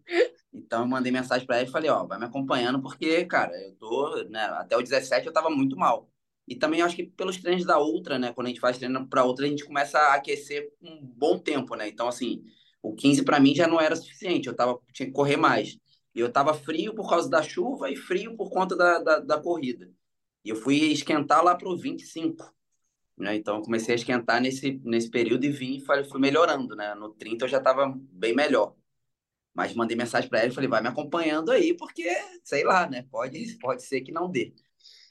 Então 0.54 0.82
eu 0.82 0.88
mandei 0.88 1.12
mensagem 1.12 1.46
para 1.46 1.58
ela 1.58 1.68
e 1.68 1.72
falei, 1.72 1.90
ó, 1.90 2.06
vai 2.06 2.18
me 2.20 2.26
acompanhando, 2.26 2.82
porque, 2.82 3.26
cara, 3.26 3.52
eu 3.62 3.76
tô, 3.76 4.24
né? 4.30 4.42
Até 4.46 4.78
o 4.78 4.82
17 4.82 5.28
eu 5.28 5.34
tava 5.34 5.50
muito 5.50 5.76
mal. 5.76 6.10
E 6.48 6.56
também 6.56 6.82
acho 6.82 6.96
que 6.96 7.04
pelos 7.04 7.38
treinos 7.38 7.66
da 7.66 7.78
outra, 7.78 8.18
né? 8.18 8.34
Quando 8.34 8.48
a 8.48 8.50
gente 8.50 8.60
faz 8.60 8.78
treino 8.78 9.08
para 9.08 9.24
outra, 9.24 9.46
a 9.46 9.50
gente 9.50 9.66
começa 9.66 10.00
a 10.00 10.16
aquecer 10.16 10.72
um 10.82 11.00
bom 11.06 11.38
tempo, 11.38 11.76
né? 11.76 11.88
Então, 11.88 12.08
assim, 12.08 12.44
o 12.82 12.96
15 12.96 13.24
para 13.24 13.40
mim 13.40 13.54
já 13.54 13.68
não 13.68 13.80
era 13.80 13.96
suficiente, 13.96 14.48
eu 14.48 14.56
tava, 14.56 14.80
tinha 14.94 15.06
que 15.08 15.14
correr 15.14 15.38
mais. 15.38 15.78
E 16.16 16.20
eu 16.20 16.32
tava 16.32 16.54
frio 16.54 16.96
por 16.96 17.08
causa 17.10 17.30
da 17.30 17.44
chuva 17.44 17.92
e 17.92 17.96
frio 17.96 18.36
por 18.36 18.50
conta 18.50 18.76
da, 18.76 19.00
da, 19.00 19.20
da 19.20 19.40
corrida. 19.40 19.92
E 20.44 20.50
eu 20.50 20.56
fui 20.56 20.92
esquentar 20.92 21.44
lá 21.44 21.56
pro 21.56 21.78
25, 21.78 22.52
né? 23.20 23.36
Então 23.36 23.62
comecei 23.62 23.94
a 23.94 23.98
esquentar 23.98 24.42
nesse, 24.42 24.80
nesse 24.84 25.10
período 25.10 25.46
e 25.46 25.50
vim 25.52 25.78
e 25.78 26.06
fui 26.06 26.20
melhorando, 26.20 26.76
né? 26.76 26.96
No 26.96 27.10
30 27.10 27.46
eu 27.46 27.50
já 27.50 27.60
tava 27.60 27.94
bem 28.12 28.34
melhor. 28.34 28.76
Mas 29.54 29.74
mandei 29.74 29.98
mensagem 29.98 30.30
para 30.30 30.40
ela 30.40 30.50
e 30.50 30.54
falei, 30.54 30.70
vai 30.70 30.82
me 30.82 30.88
acompanhando 30.88 31.52
aí, 31.52 31.74
porque, 31.76 32.08
sei 32.44 32.64
lá, 32.64 32.90
né? 32.90 33.06
Pode, 33.12 33.58
pode 33.60 33.84
ser 33.84 34.02
que 34.02 34.12
não 34.12 34.32
dê. 34.32 34.54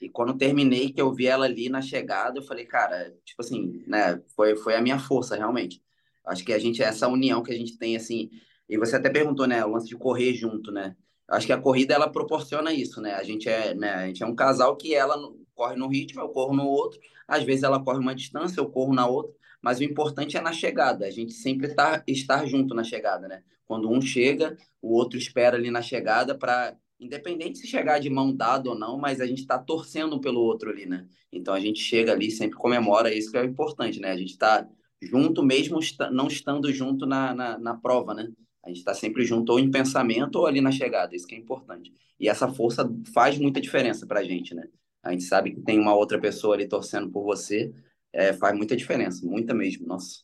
E 0.01 0.09
quando 0.09 0.37
terminei, 0.37 0.91
que 0.91 1.01
eu 1.01 1.13
vi 1.13 1.27
ela 1.27 1.45
ali 1.45 1.69
na 1.69 1.81
chegada, 1.81 2.39
eu 2.39 2.43
falei, 2.43 2.65
cara, 2.65 3.13
tipo 3.25 3.41
assim, 3.41 3.83
né? 3.85 4.21
Foi, 4.35 4.55
foi 4.55 4.75
a 4.75 4.81
minha 4.81 4.97
força, 4.97 5.35
realmente. 5.35 5.83
Acho 6.25 6.43
que 6.43 6.53
a 6.53 6.59
gente, 6.59 6.81
essa 6.81 7.07
união 7.07 7.43
que 7.43 7.51
a 7.51 7.55
gente 7.55 7.77
tem, 7.77 7.95
assim. 7.95 8.29
E 8.67 8.77
você 8.77 8.95
até 8.95 9.09
perguntou, 9.09 9.45
né? 9.47 9.63
O 9.65 9.71
lance 9.71 9.87
de 9.87 9.97
correr 9.97 10.33
junto, 10.33 10.71
né? 10.71 10.95
Acho 11.27 11.45
que 11.45 11.53
a 11.53 11.61
corrida, 11.61 11.93
ela 11.93 12.09
proporciona 12.09 12.73
isso, 12.73 13.01
né? 13.01 13.13
A 13.13 13.23
gente 13.23 13.47
é, 13.49 13.75
né? 13.75 13.93
A 13.93 14.07
gente 14.07 14.23
é 14.23 14.25
um 14.25 14.35
casal 14.35 14.75
que 14.75 14.95
ela 14.95 15.15
corre 15.59 15.75
no 15.75 15.89
ritmo, 15.89 16.21
eu 16.21 16.29
corro 16.29 16.55
no 16.55 16.65
outro. 16.65 16.97
Às 17.27 17.43
vezes 17.43 17.63
ela 17.63 17.83
corre 17.83 17.99
uma 17.99 18.15
distância, 18.15 18.61
eu 18.61 18.69
corro 18.69 18.93
na 18.93 19.05
outra. 19.05 19.35
Mas 19.61 19.79
o 19.79 19.83
importante 19.83 20.37
é 20.37 20.41
na 20.41 20.53
chegada. 20.53 21.05
A 21.05 21.11
gente 21.11 21.33
sempre 21.33 21.75
tá, 21.75 22.01
estar 22.07 22.45
junto 22.45 22.73
na 22.73 22.81
chegada, 22.81 23.27
né? 23.27 23.43
Quando 23.67 23.91
um 23.91 24.01
chega, 24.01 24.57
o 24.81 24.93
outro 24.93 25.19
espera 25.19 25.57
ali 25.57 25.69
na 25.69 25.81
chegada 25.81 26.33
para, 26.33 26.77
independente 26.97 27.57
se 27.57 27.67
chegar 27.67 27.99
de 27.99 28.09
mão 28.09 28.33
dada 28.33 28.69
ou 28.69 28.79
não, 28.79 28.97
mas 28.97 29.19
a 29.19 29.27
gente 29.27 29.41
está 29.41 29.59
torcendo 29.59 30.19
pelo 30.21 30.39
outro 30.39 30.69
ali, 30.69 30.85
né? 30.85 31.05
Então 31.31 31.53
a 31.53 31.59
gente 31.59 31.81
chega 31.81 32.13
ali, 32.13 32.31
sempre 32.31 32.57
comemora, 32.57 33.13
isso 33.13 33.29
que 33.29 33.37
é 33.37 33.43
importante, 33.43 33.99
né? 33.99 34.11
A 34.11 34.17
gente 34.17 34.31
está 34.31 34.65
junto 35.01 35.43
mesmo 35.43 35.79
não 36.11 36.27
estando 36.27 36.71
junto 36.71 37.05
na, 37.05 37.35
na, 37.35 37.57
na 37.57 37.75
prova, 37.75 38.13
né? 38.13 38.31
A 38.63 38.69
gente 38.69 38.79
está 38.79 38.93
sempre 38.93 39.25
junto 39.25 39.51
ou 39.51 39.59
em 39.59 39.69
pensamento 39.69 40.37
ou 40.37 40.47
ali 40.47 40.61
na 40.61 40.71
chegada, 40.71 41.15
isso 41.15 41.27
que 41.27 41.35
é 41.35 41.37
importante. 41.37 41.93
E 42.17 42.29
essa 42.29 42.47
força 42.47 42.89
faz 43.13 43.37
muita 43.37 43.61
diferença 43.61 44.07
para 44.07 44.21
a 44.21 44.23
gente, 44.23 44.55
né? 44.55 44.67
A 45.03 45.11
gente 45.11 45.23
sabe 45.23 45.55
que 45.55 45.61
tem 45.61 45.79
uma 45.79 45.95
outra 45.95 46.19
pessoa 46.19 46.55
ali 46.55 46.67
torcendo 46.67 47.09
por 47.09 47.23
você, 47.23 47.73
é, 48.11 48.33
faz 48.33 48.55
muita 48.55 48.75
diferença, 48.75 49.25
muita 49.25 49.53
mesmo, 49.53 49.87
nossa. 49.87 50.23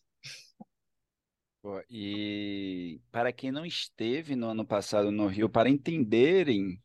E 1.89 3.01
para 3.11 3.31
quem 3.31 3.51
não 3.51 3.65
esteve 3.65 4.35
no 4.35 4.49
ano 4.49 4.65
passado 4.65 5.11
no 5.11 5.27
Rio, 5.27 5.49
para 5.49 5.69
entenderem, 5.69 6.79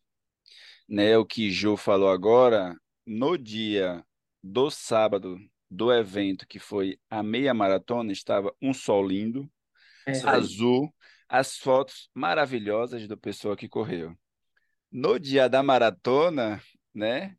né, 0.88 1.16
o 1.18 1.26
que 1.26 1.50
Jô 1.50 1.76
falou 1.76 2.08
agora, 2.08 2.74
no 3.06 3.36
dia 3.36 4.04
do 4.42 4.70
sábado 4.70 5.38
do 5.70 5.92
evento, 5.92 6.46
que 6.46 6.58
foi 6.58 6.98
a 7.08 7.22
meia 7.22 7.52
maratona, 7.52 8.10
estava 8.10 8.54
um 8.60 8.72
sol 8.72 9.06
lindo, 9.06 9.50
aí. 10.06 10.22
azul, 10.24 10.92
as 11.28 11.58
fotos 11.58 12.10
maravilhosas 12.14 13.06
do 13.06 13.16
pessoal 13.16 13.54
que 13.54 13.68
correu. 13.68 14.16
No 14.90 15.18
dia 15.18 15.48
da 15.48 15.62
maratona, 15.62 16.60
né? 16.92 17.36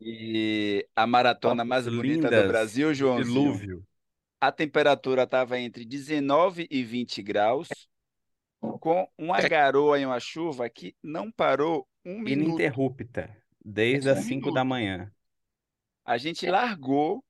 E 0.00 0.86
a 0.94 1.06
maratona 1.06 1.64
mais 1.64 1.86
bonita 1.86 2.30
do 2.30 2.48
Brasil, 2.48 2.94
Joãozinho. 2.94 3.52
Dilúvio. 3.52 3.86
A 4.40 4.52
temperatura 4.52 5.22
estava 5.22 5.58
entre 5.58 5.84
19 5.84 6.66
e 6.70 6.82
20 6.82 7.22
graus, 7.22 7.68
com 8.80 9.08
uma 9.16 9.40
garoa 9.40 9.98
e 9.98 10.06
uma 10.06 10.20
chuva 10.20 10.68
que 10.68 10.94
não 11.02 11.30
parou 11.30 11.86
um 12.04 12.18
minuto. 12.18 12.48
Ininterrupta. 12.50 13.36
Desde 13.64 14.08
Um 14.08 14.12
as 14.12 14.20
5 14.20 14.52
da 14.52 14.64
manhã. 14.64 15.10
A 16.04 16.18
gente 16.18 16.46
largou 16.46 17.24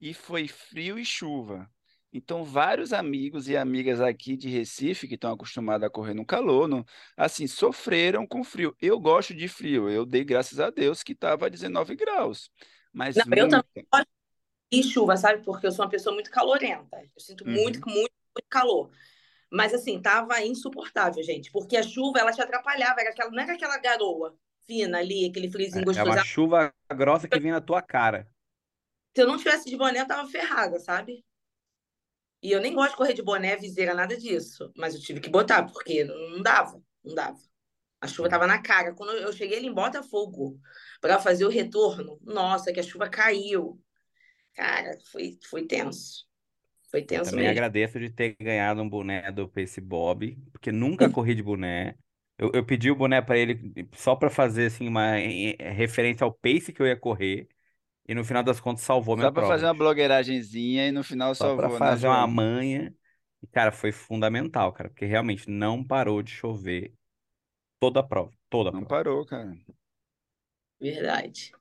e 0.00 0.12
foi 0.12 0.46
frio 0.46 0.98
e 0.98 1.04
chuva. 1.04 1.70
Então, 2.12 2.44
vários 2.44 2.92
amigos 2.92 3.48
e 3.48 3.56
amigas 3.56 4.00
aqui 4.00 4.36
de 4.36 4.48
Recife, 4.48 5.06
que 5.06 5.14
estão 5.14 5.32
acostumados 5.32 5.86
a 5.86 5.90
correr 5.90 6.14
no 6.14 6.26
calor, 6.26 6.66
no, 6.68 6.84
assim, 7.16 7.46
sofreram 7.46 8.26
com 8.26 8.42
frio. 8.42 8.76
Eu 8.80 8.98
gosto 8.98 9.32
de 9.34 9.46
frio, 9.48 9.88
eu 9.88 10.04
dei 10.04 10.24
graças 10.24 10.58
a 10.58 10.70
Deus 10.70 11.02
que 11.04 11.12
estava 11.12 11.46
a 11.46 11.48
19 11.48 11.94
graus. 11.94 12.50
Mas 12.92 13.16
Não, 13.16 13.24
eu 13.36 13.48
também 13.48 13.64
gosto 13.92 14.08
de 14.72 14.82
chuva, 14.84 15.16
sabe? 15.16 15.44
Porque 15.44 15.66
eu 15.66 15.72
sou 15.72 15.84
uma 15.86 15.90
pessoa 15.90 16.14
muito 16.14 16.30
calorenta. 16.30 16.98
Eu 17.02 17.20
sinto 17.20 17.46
muito, 17.46 17.80
Uhum. 17.80 17.84
muito, 17.86 18.12
muito 18.36 18.48
calor. 18.50 18.90
Mas 19.50 19.74
assim, 19.74 20.00
tava 20.02 20.42
insuportável, 20.42 21.22
gente, 21.24 21.50
porque 21.52 21.76
a 21.76 21.82
chuva 21.82 22.20
ela 22.20 22.32
te 22.32 22.42
atrapalhava, 22.42 23.00
era 23.00 23.10
aquela, 23.10 23.30
não 23.30 23.42
era 23.42 23.54
aquela 23.54 23.78
garoa 23.78 24.36
fina 24.66 24.98
ali, 24.98 25.26
aquele 25.30 25.50
friozinho 25.50 25.84
É 25.94 26.00
é 26.00 26.04
uma 26.04 26.16
gostoso. 26.16 26.18
chuva 26.18 26.72
grossa 26.94 27.26
que 27.28 27.40
vem 27.40 27.50
na 27.50 27.60
tua 27.60 27.82
cara. 27.82 28.30
Se 29.14 29.22
eu 29.22 29.28
não 29.28 29.36
tivesse 29.38 29.70
de 29.70 29.76
boné, 29.76 30.00
eu 30.00 30.06
tava 30.08 30.28
ferrada, 30.28 30.78
sabe? 30.80 31.24
E 32.42 32.52
eu 32.52 32.60
nem 32.60 32.74
gosto 32.74 32.92
de 32.92 32.96
correr 32.96 33.14
de 33.14 33.22
boné, 33.22 33.56
viseira, 33.56 33.94
nada 33.94 34.16
disso. 34.16 34.72
Mas 34.76 34.94
eu 34.94 35.00
tive 35.00 35.20
que 35.20 35.28
botar, 35.30 35.64
porque 35.64 36.04
não 36.04 36.42
dava, 36.42 36.82
não 37.04 37.14
dava. 37.14 37.38
A 38.00 38.06
chuva 38.08 38.28
É. 38.28 38.30
tava 38.30 38.46
na 38.46 38.62
cara. 38.62 38.94
Quando 38.94 39.12
eu 39.12 39.32
cheguei 39.32 39.58
ali 39.58 39.66
em 39.68 39.74
Botafogo 39.74 40.60
para 41.00 41.18
fazer 41.20 41.44
o 41.44 41.50
retorno, 41.50 42.18
nossa, 42.22 42.72
que 42.72 42.80
a 42.80 42.82
chuva 42.82 43.08
caiu. 43.10 43.80
Cara, 44.54 44.98
foi, 45.12 45.38
foi 45.50 45.66
tenso. 45.66 46.26
Foi 46.90 47.02
Eu 47.08 47.20
tenso 47.20 47.22
também 47.22 47.48
mesmo. 47.48 47.48
agradeço 47.48 47.98
de 47.98 48.08
ter 48.10 48.36
ganhado 48.40 48.80
um 48.82 48.88
boné 48.88 49.30
do 49.32 49.48
Pace 49.48 49.80
Bob, 49.80 50.36
porque 50.52 50.70
nunca 50.70 51.08
corri 51.10 51.34
de 51.34 51.42
boné. 51.42 51.96
Eu, 52.38 52.50
eu 52.54 52.64
pedi 52.64 52.90
o 52.90 52.94
boné 52.96 53.20
pra 53.20 53.36
ele 53.36 53.88
só 53.94 54.14
pra 54.16 54.30
fazer 54.30 54.66
assim 54.66 54.86
uma 54.88 55.18
eh, 55.18 55.56
eh, 55.58 55.70
referência 55.72 56.24
ao 56.24 56.32
pace 56.32 56.72
que 56.72 56.80
eu 56.80 56.86
ia 56.86 56.96
correr, 56.96 57.48
e 58.10 58.14
no 58.16 58.24
final 58.24 58.42
das 58.44 58.60
contas 58.60 58.82
salvou 58.84 59.16
minha 59.16 59.28
Só 59.28 59.30
para 59.30 59.42
fazer 59.44 59.66
prova. 59.66 59.66
uma 59.66 59.74
bicho. 59.74 59.74
blogueiragenzinha 59.74 60.88
e 60.88 60.92
no 60.92 61.04
final 61.04 61.32
Só 61.40 61.50
pra 61.50 61.70
salvou, 61.70 61.78
né, 61.80 61.96
fazer 61.96 62.06
uma 62.08 62.26
João? 62.26 62.26
manha. 62.26 62.94
E, 63.42 63.46
cara, 63.46 63.72
foi 63.72 63.92
fundamental, 63.92 64.72
cara, 64.72 64.90
porque 64.90 65.06
realmente 65.06 65.48
não 65.50 65.82
parou 65.84 66.22
de 66.22 66.30
chover 66.30 66.94
toda 67.80 68.00
a 68.00 68.04
prova, 68.04 68.32
toda 68.50 68.70
a 68.70 68.72
Não 68.72 68.84
prova. 68.84 68.98
parou, 69.02 69.24
cara. 69.24 69.56
Verdade. 70.80 71.52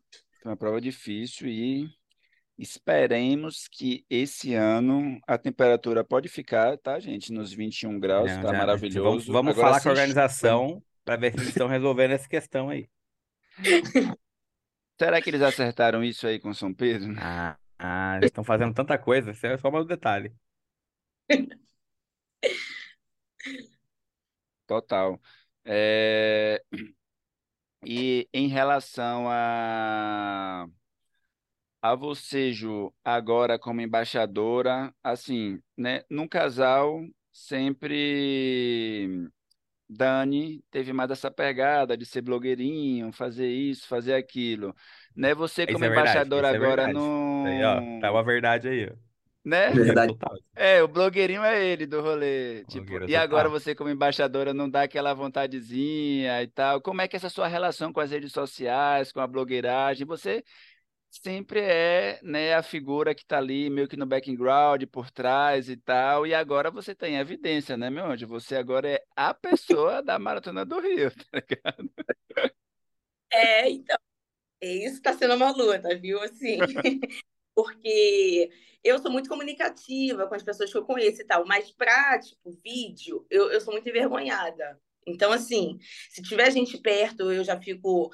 Foi 0.41 0.51
uma 0.51 0.57
prova 0.57 0.79
difícil 0.81 1.47
e 1.47 1.89
esperemos 2.57 3.67
que 3.69 4.05
esse 4.09 4.53
ano 4.55 5.19
a 5.27 5.37
temperatura 5.37 6.03
pode 6.03 6.29
ficar, 6.29 6.77
tá, 6.79 6.99
gente? 6.99 7.31
Nos 7.33 7.53
21 7.53 7.99
graus, 7.99 8.37
Não, 8.37 8.39
tá 8.39 8.53
já, 8.53 8.65
vamos, 8.97 9.25
maravilhoso. 9.25 9.27
vamos 9.27 9.57
Agora 9.57 9.57
falar 9.57 9.81
com 9.81 9.89
a 9.89 9.91
organização 9.91 10.83
pra 11.05 11.15
ver 11.15 11.33
se 11.33 11.39
eles 11.41 11.53
estão 11.53 11.67
resolvendo 11.67 12.11
essa 12.11 12.27
questão 12.27 12.69
aí. 12.69 12.89
Será 15.01 15.19
que 15.21 15.29
eles 15.31 15.41
acertaram 15.41 16.03
isso 16.03 16.27
aí 16.27 16.39
com 16.39 16.53
São 16.53 16.71
Pedro? 16.73 17.17
Ah, 17.17 17.57
ah, 17.77 18.17
eles 18.17 18.29
estão 18.29 18.43
fazendo 18.43 18.73
tanta 18.73 18.97
coisa, 18.97 19.31
isso 19.31 19.45
é 19.45 19.57
só 19.57 19.69
mais 19.71 19.85
um 19.85 19.87
detalhe. 19.87 20.33
Total. 24.67 25.19
É, 25.65 26.61
E 27.83 28.27
em 28.33 28.47
relação 28.47 29.27
a, 29.29 30.67
a 31.81 31.95
você, 31.95 32.51
Ju, 32.51 32.93
agora 33.03 33.57
como 33.59 33.81
embaixadora, 33.81 34.93
assim, 35.03 35.61
né? 35.77 36.03
Num 36.09 36.27
casal, 36.27 37.01
sempre 37.31 39.29
Dani 39.89 40.63
teve 40.69 40.93
mais 40.93 41.09
essa 41.09 41.31
pegada 41.31 41.97
de 41.97 42.05
ser 42.05 42.21
blogueirinho, 42.21 43.11
fazer 43.11 43.47
isso, 43.47 43.87
fazer 43.87 44.13
aquilo. 44.13 44.75
Né? 45.15 45.33
Você 45.33 45.65
como 45.65 45.83
é 45.83 45.87
verdade, 45.89 46.09
embaixadora 46.09 46.47
isso 46.47 46.55
é 46.55 46.57
agora 46.57 46.85
verdade. 46.85 47.05
Isso 47.05 47.47
aí, 47.47 47.63
ó, 47.63 47.75
tá 47.75 48.07
não... 48.07 48.13
uma 48.13 48.23
verdade 48.23 48.67
aí, 48.67 48.89
ó. 48.91 49.09
Né? 49.43 49.69
Verdade. 49.71 50.15
É, 50.55 50.83
o 50.83 50.87
blogueirinho 50.87 51.43
é 51.43 51.65
ele 51.65 51.87
do 51.87 52.01
rolê. 52.01 52.63
Tipo, 52.65 53.09
e 53.09 53.15
agora 53.15 53.45
total. 53.45 53.59
você, 53.59 53.73
como 53.73 53.89
embaixadora, 53.89 54.53
não 54.53 54.69
dá 54.69 54.83
aquela 54.83 55.13
vontadezinha 55.13 56.43
e 56.43 56.47
tal. 56.47 56.81
Como 56.81 57.01
é 57.01 57.07
que 57.07 57.15
é 57.15 57.17
essa 57.17 57.29
sua 57.29 57.47
relação 57.47 57.91
com 57.91 57.99
as 57.99 58.11
redes 58.11 58.31
sociais, 58.31 59.11
com 59.11 59.21
a 59.21 59.27
blogueiragem? 59.27 60.05
Você 60.05 60.43
sempre 61.09 61.59
é, 61.59 62.19
né, 62.23 62.53
a 62.53 62.63
figura 62.63 63.15
que 63.15 63.25
tá 63.25 63.37
ali, 63.37 63.69
meio 63.69 63.87
que 63.87 63.97
no 63.97 64.05
background, 64.05 64.83
por 64.91 65.09
trás 65.11 65.69
e 65.69 65.77
tal. 65.77 66.25
E 66.25 66.33
agora 66.33 66.71
você 66.71 66.93
tem 66.95 67.17
evidência, 67.17 67.75
né, 67.75 67.89
meu 67.89 68.05
anjo? 68.05 68.27
Você 68.27 68.55
agora 68.55 68.89
é 68.89 69.03
a 69.15 69.33
pessoa 69.33 70.01
da 70.01 70.19
Maratona 70.19 70.65
do 70.65 70.79
Rio, 70.79 71.11
tá 71.31 71.39
ligado? 71.39 71.91
É, 73.31 73.69
então, 73.69 73.97
isso 74.61 74.95
está 74.95 75.13
sendo 75.13 75.35
uma 75.35 75.51
luta, 75.51 75.97
viu? 75.97 76.21
Assim, 76.21 76.57
porque 77.55 78.49
eu 78.83 78.99
sou 78.99 79.11
muito 79.11 79.29
comunicativa 79.29 80.27
com 80.27 80.35
as 80.35 80.43
pessoas 80.43 80.71
que 80.71 80.77
eu 80.77 80.85
conheço 80.85 81.21
e 81.21 81.25
tal, 81.25 81.45
mas 81.45 81.71
pra, 81.71 82.19
tipo, 82.19 82.57
vídeo, 82.63 83.25
eu, 83.29 83.51
eu 83.51 83.61
sou 83.61 83.73
muito 83.73 83.87
envergonhada. 83.89 84.79
Então, 85.05 85.31
assim, 85.31 85.77
se 86.09 86.21
tiver 86.21 86.51
gente 86.51 86.77
perto, 86.77 87.31
eu 87.31 87.43
já 87.43 87.59
fico 87.59 88.11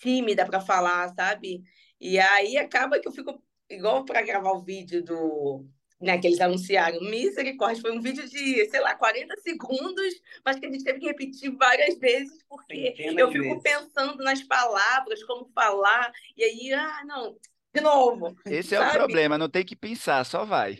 tímida 0.00 0.46
para 0.46 0.60
falar, 0.60 1.08
sabe? 1.14 1.62
E 2.00 2.18
aí 2.18 2.56
acaba 2.56 2.98
que 2.98 3.06
eu 3.08 3.12
fico 3.12 3.42
igual 3.68 4.04
para 4.04 4.22
gravar 4.22 4.52
o 4.52 4.62
vídeo 4.62 5.02
do, 5.04 5.66
né, 6.00 6.18
que 6.18 6.26
eles 6.26 6.40
anunciaram. 6.40 7.00
Misericórdia, 7.02 7.82
foi 7.82 7.92
um 7.92 8.00
vídeo 8.00 8.28
de, 8.28 8.68
sei 8.70 8.80
lá, 8.80 8.94
40 8.94 9.36
segundos, 9.40 10.14
mas 10.44 10.58
que 10.58 10.66
a 10.66 10.70
gente 10.70 10.84
teve 10.84 10.98
que 11.00 11.06
repetir 11.06 11.54
várias 11.56 11.98
vezes, 11.98 12.42
porque 12.48 12.94
eu 13.16 13.30
fico 13.30 13.60
vezes. 13.60 13.60
pensando 13.60 14.22
nas 14.24 14.42
palavras, 14.42 15.22
como 15.24 15.50
falar, 15.54 16.10
e 16.36 16.42
aí, 16.44 16.72
ah, 16.72 17.04
não, 17.06 17.36
de 17.74 17.80
novo, 17.80 18.34
Esse 18.48 18.74
é 18.74 18.80
o 18.80 18.84
sabe? 18.84 18.92
problema, 18.92 19.38
não 19.38 19.48
tem 19.50 19.64
que 19.64 19.76
pensar, 19.76 20.24
só 20.24 20.44
vai. 20.44 20.78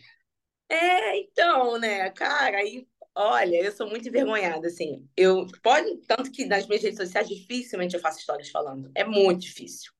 É, 0.68 1.18
então, 1.18 1.78
né, 1.78 2.10
cara, 2.10 2.58
aí, 2.58 2.86
olha, 3.14 3.56
eu 3.56 3.72
sou 3.72 3.88
muito 3.88 4.08
envergonhada, 4.08 4.68
assim. 4.68 5.08
Eu 5.16 5.46
pode, 5.62 5.96
tanto 6.06 6.30
que 6.30 6.44
nas 6.46 6.66
minhas 6.66 6.82
redes 6.82 6.98
sociais 6.98 7.28
dificilmente 7.28 7.94
eu 7.94 8.00
faço 8.00 8.20
histórias 8.20 8.48
falando. 8.50 8.90
É 8.94 9.04
muito 9.04 9.42
difícil, 9.42 9.92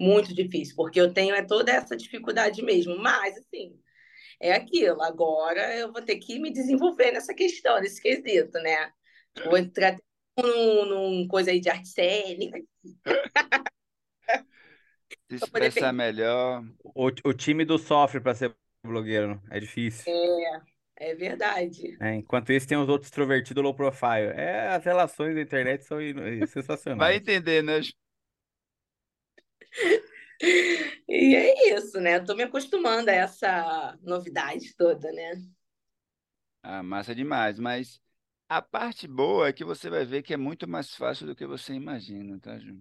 muito 0.00 0.34
difícil, 0.34 0.74
porque 0.74 1.00
eu 1.00 1.12
tenho 1.12 1.34
é 1.34 1.44
toda 1.44 1.70
essa 1.72 1.96
dificuldade 1.96 2.62
mesmo. 2.62 2.96
Mas 2.98 3.36
assim, 3.36 3.78
é 4.40 4.52
aquilo. 4.52 5.02
Agora 5.02 5.76
eu 5.76 5.92
vou 5.92 6.02
ter 6.02 6.16
que 6.16 6.38
me 6.38 6.52
desenvolver 6.52 7.12
nessa 7.12 7.34
questão, 7.34 7.80
nesse 7.80 8.00
quesito, 8.00 8.58
né? 8.58 8.90
Vou 9.44 9.56
entrar 9.56 9.96
num, 10.38 10.84
num 10.86 11.28
coisa 11.28 11.50
aí 11.50 11.60
de 11.60 11.68
arte 11.68 11.88
cênica, 11.88 12.60
expressar 15.30 15.92
melhor. 15.92 16.64
O, 16.82 17.06
o 17.24 17.34
tímido 17.34 17.78
sofre 17.78 18.20
pra 18.20 18.34
ser 18.34 18.54
blogueiro, 18.84 19.40
é 19.50 19.60
difícil. 19.60 20.12
É 20.96 21.14
verdade. 21.14 21.96
né? 21.98 22.16
Enquanto 22.16 22.52
isso, 22.52 22.68
tem 22.68 22.76
os 22.76 22.88
outros 22.88 23.06
extrovertidos 23.08 23.62
low 23.62 23.74
profile. 23.74 24.32
É, 24.34 24.68
as 24.68 24.84
relações 24.84 25.34
da 25.34 25.40
internet 25.40 25.84
são 25.84 26.00
in- 26.00 26.14
Vai 26.44 26.46
sensacionais. 26.46 27.16
entender, 27.16 27.62
né? 27.62 27.80
E 31.08 31.34
é 31.34 31.74
isso, 31.76 32.00
né? 32.00 32.16
Eu 32.16 32.24
tô 32.24 32.34
me 32.34 32.42
acostumando 32.44 33.10
a 33.10 33.14
essa 33.14 33.98
novidade 34.02 34.74
toda, 34.76 35.10
né? 35.12 35.32
Ah, 36.62 36.82
massa 36.82 37.14
demais, 37.14 37.58
mas 37.58 38.00
a 38.48 38.60
parte 38.60 39.06
boa 39.08 39.48
é 39.48 39.52
que 39.52 39.64
você 39.64 39.88
vai 39.88 40.04
ver 40.04 40.22
que 40.22 40.34
é 40.34 40.36
muito 40.36 40.68
mais 40.68 40.94
fácil 40.94 41.26
do 41.26 41.34
que 41.34 41.46
você 41.46 41.72
imagina, 41.74 42.38
tá, 42.40 42.58
Ju? 42.58 42.78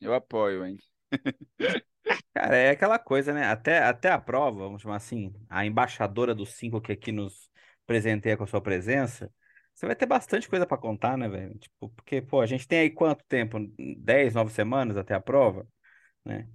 Eu 0.00 0.12
apoio, 0.14 0.64
hein? 0.66 0.78
Cara, 2.34 2.56
é 2.56 2.70
aquela 2.70 2.98
coisa, 2.98 3.32
né? 3.32 3.44
Até, 3.46 3.78
até 3.82 4.10
a 4.10 4.18
prova, 4.18 4.60
vamos 4.60 4.82
chamar 4.82 4.96
assim, 4.96 5.32
a 5.48 5.64
embaixadora 5.66 6.34
dos 6.34 6.54
cinco 6.54 6.80
que 6.80 6.92
aqui 6.92 7.12
nos 7.12 7.50
presenteia 7.86 8.36
com 8.36 8.44
a 8.44 8.46
sua 8.46 8.60
presença, 8.60 9.32
você 9.74 9.86
vai 9.86 9.96
ter 9.96 10.06
bastante 10.06 10.48
coisa 10.48 10.66
pra 10.66 10.76
contar, 10.78 11.16
né, 11.16 11.28
velho? 11.28 11.58
Tipo, 11.58 11.88
porque, 11.90 12.20
pô, 12.22 12.40
a 12.40 12.46
gente 12.46 12.66
tem 12.68 12.80
aí 12.80 12.90
quanto 12.90 13.24
tempo? 13.26 13.58
10, 13.98 14.34
9 14.34 14.52
semanas 14.52 14.96
até 14.96 15.14
a 15.14 15.20
prova, 15.20 15.66
né? 16.24 16.48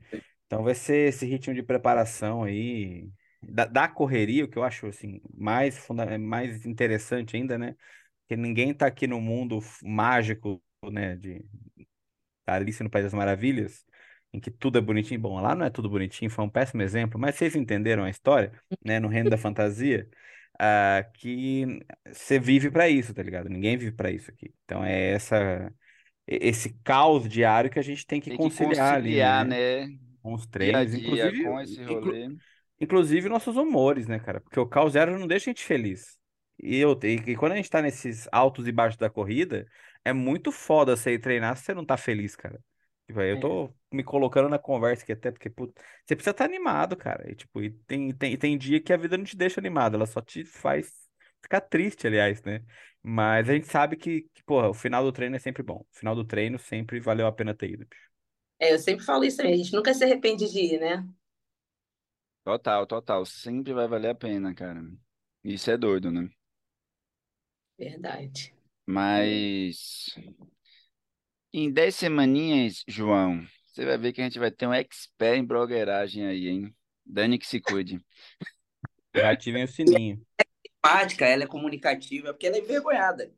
Então 0.45 0.63
vai 0.63 0.75
ser 0.75 1.09
esse 1.09 1.25
ritmo 1.25 1.53
de 1.53 1.63
preparação 1.63 2.43
aí, 2.43 3.09
da, 3.41 3.65
da 3.65 3.87
correria, 3.87 4.45
o 4.45 4.47
que 4.49 4.57
eu 4.57 4.63
acho, 4.63 4.87
assim, 4.87 5.21
mais, 5.35 5.77
funda 5.77 6.17
mais 6.17 6.65
interessante 6.65 7.35
ainda, 7.37 7.57
né? 7.57 7.75
Que 8.27 8.35
ninguém 8.37 8.73
tá 8.73 8.87
aqui 8.87 9.07
no 9.07 9.21
mundo 9.21 9.59
mágico, 9.83 10.61
né, 10.91 11.15
de 11.17 11.45
Alice 12.45 12.81
no 12.83 12.89
País 12.89 13.05
das 13.05 13.13
Maravilhas, 13.13 13.85
em 14.33 14.39
que 14.39 14.51
tudo 14.51 14.77
é 14.77 14.81
bonitinho. 14.81 15.19
Bom, 15.19 15.39
lá 15.41 15.55
não 15.55 15.65
é 15.65 15.69
tudo 15.69 15.89
bonitinho, 15.89 16.29
foi 16.31 16.45
um 16.45 16.49
péssimo 16.49 16.81
exemplo, 16.81 17.19
mas 17.19 17.35
vocês 17.35 17.55
entenderam 17.55 18.03
a 18.03 18.09
história, 18.09 18.51
né? 18.83 18.99
No 18.99 19.07
reino 19.07 19.29
da 19.29 19.37
fantasia, 19.37 20.09
ah, 20.59 21.03
que 21.13 21.79
você 22.11 22.39
vive 22.39 22.71
pra 22.71 22.89
isso, 22.89 23.13
tá 23.13 23.21
ligado? 23.23 23.49
Ninguém 23.49 23.77
vive 23.77 23.91
pra 23.91 24.11
isso 24.11 24.31
aqui. 24.31 24.53
Então 24.65 24.83
é 24.83 25.11
essa 25.11 25.73
esse 26.27 26.73
caos 26.83 27.27
diário 27.29 27.69
que 27.69 27.79
a 27.79 27.81
gente 27.81 28.05
tem 28.05 28.21
que 28.21 28.29
Tem 28.29 28.37
que 28.37 28.51
conciliar 28.51 28.95
ali, 28.95 29.17
conciliar, 29.17 29.45
né? 29.45 29.45
né? 29.45 29.87
Com 30.21 30.33
os 30.33 30.47
Dia 30.59 30.83
treinos, 30.85 30.93
dia 31.01 31.33
inclusive, 31.33 31.37
com 31.37 31.59
esse 31.59 31.83
inclu- 31.87 32.19
rolê. 32.23 32.29
inclusive 32.79 33.29
nossos 33.29 33.57
humores, 33.57 34.07
né, 34.07 34.19
cara? 34.19 34.41
Porque 34.41 34.59
o 34.59 34.67
caos 34.67 34.93
zero 34.93 35.17
não 35.19 35.27
deixa 35.27 35.49
a 35.49 35.53
gente 35.53 35.65
feliz. 35.65 36.17
E, 36.61 36.77
eu, 36.77 36.99
e, 37.03 37.31
e 37.31 37.35
quando 37.37 37.53
a 37.53 37.55
gente 37.57 37.69
tá 37.69 37.81
nesses 37.81 38.27
altos 38.31 38.67
e 38.67 38.71
baixos 38.71 38.97
da 38.97 39.09
corrida, 39.09 39.67
é 40.05 40.13
muito 40.13 40.51
foda 40.51 40.95
você 40.97 41.13
ir 41.13 41.19
treinar 41.19 41.57
se 41.57 41.65
você 41.65 41.73
não 41.73 41.85
tá 41.85 41.97
feliz, 41.97 42.35
cara. 42.35 42.59
Tipo, 43.07 43.21
eu 43.21 43.37
tô 43.37 43.73
me 43.91 44.03
colocando 44.03 44.49
na 44.49 44.59
conversa 44.59 45.03
aqui 45.03 45.13
até 45.13 45.31
porque 45.31 45.49
você 45.49 46.15
precisa 46.15 46.31
estar 46.31 46.45
animado, 46.45 46.97
cara. 46.97 47.29
E, 47.31 47.35
tipo, 47.35 47.61
e 47.61 47.71
tem, 47.71 48.11
tem, 48.13 48.37
tem 48.37 48.57
dia 48.57 48.81
que 48.81 48.93
a 48.93 48.97
vida 48.97 49.17
não 49.17 49.23
te 49.25 49.37
deixa 49.37 49.59
animado, 49.61 49.95
ela 49.95 50.05
só 50.05 50.21
te 50.21 50.43
faz 50.45 50.91
ficar 51.41 51.61
triste, 51.61 52.07
aliás, 52.07 52.41
né? 52.43 52.63
Mas 53.01 53.49
a 53.49 53.53
gente 53.53 53.67
sabe 53.67 53.95
que, 53.95 54.23
que, 54.33 54.43
porra, 54.43 54.69
o 54.69 54.73
final 54.73 55.03
do 55.03 55.11
treino 55.11 55.35
é 55.35 55.39
sempre 55.39 55.63
bom. 55.63 55.85
O 55.91 55.97
final 55.97 56.15
do 56.15 56.25
treino 56.25 56.59
sempre 56.59 56.99
valeu 56.99 57.27
a 57.27 57.31
pena 57.31 57.53
ter 57.53 57.71
ido, 57.71 57.85
bicho. 57.85 58.07
É, 58.59 58.73
eu 58.73 58.79
sempre 58.79 59.05
falo 59.05 59.23
isso 59.23 59.41
aí, 59.41 59.53
a 59.53 59.57
gente 59.57 59.73
nunca 59.73 59.93
se 59.93 60.03
arrepende 60.03 60.51
de 60.51 60.59
ir, 60.59 60.79
né? 60.79 61.07
Total, 62.43 62.85
total. 62.87 63.25
Sempre 63.25 63.73
vai 63.73 63.87
valer 63.87 64.09
a 64.09 64.15
pena, 64.15 64.53
cara. 64.53 64.81
Isso 65.43 65.69
é 65.69 65.77
doido, 65.77 66.11
né? 66.11 66.29
Verdade. 67.77 68.53
Mas 68.85 70.15
em 71.53 71.71
10 71.71 71.95
semaninhas, 71.95 72.83
João, 72.87 73.45
você 73.67 73.85
vai 73.85 73.97
ver 73.97 74.13
que 74.13 74.21
a 74.21 74.23
gente 74.23 74.39
vai 74.39 74.49
ter 74.49 74.65
um 74.65 74.73
expert 74.73 75.37
em 75.37 75.45
blogueiragem 75.45 76.25
aí, 76.25 76.47
hein? 76.47 76.75
Dani 77.05 77.37
que 77.37 77.45
se 77.45 77.59
cuide. 77.59 78.03
Já 79.15 79.31
ativem 79.31 79.63
o 79.63 79.67
sininho. 79.67 80.25
Simpática, 80.87 81.25
ela 81.25 81.43
é 81.43 81.47
comunicativa, 81.47 82.33
porque 82.33 82.47
ela 82.47 82.57
é 82.57 82.59
envergonhada. 82.59 83.31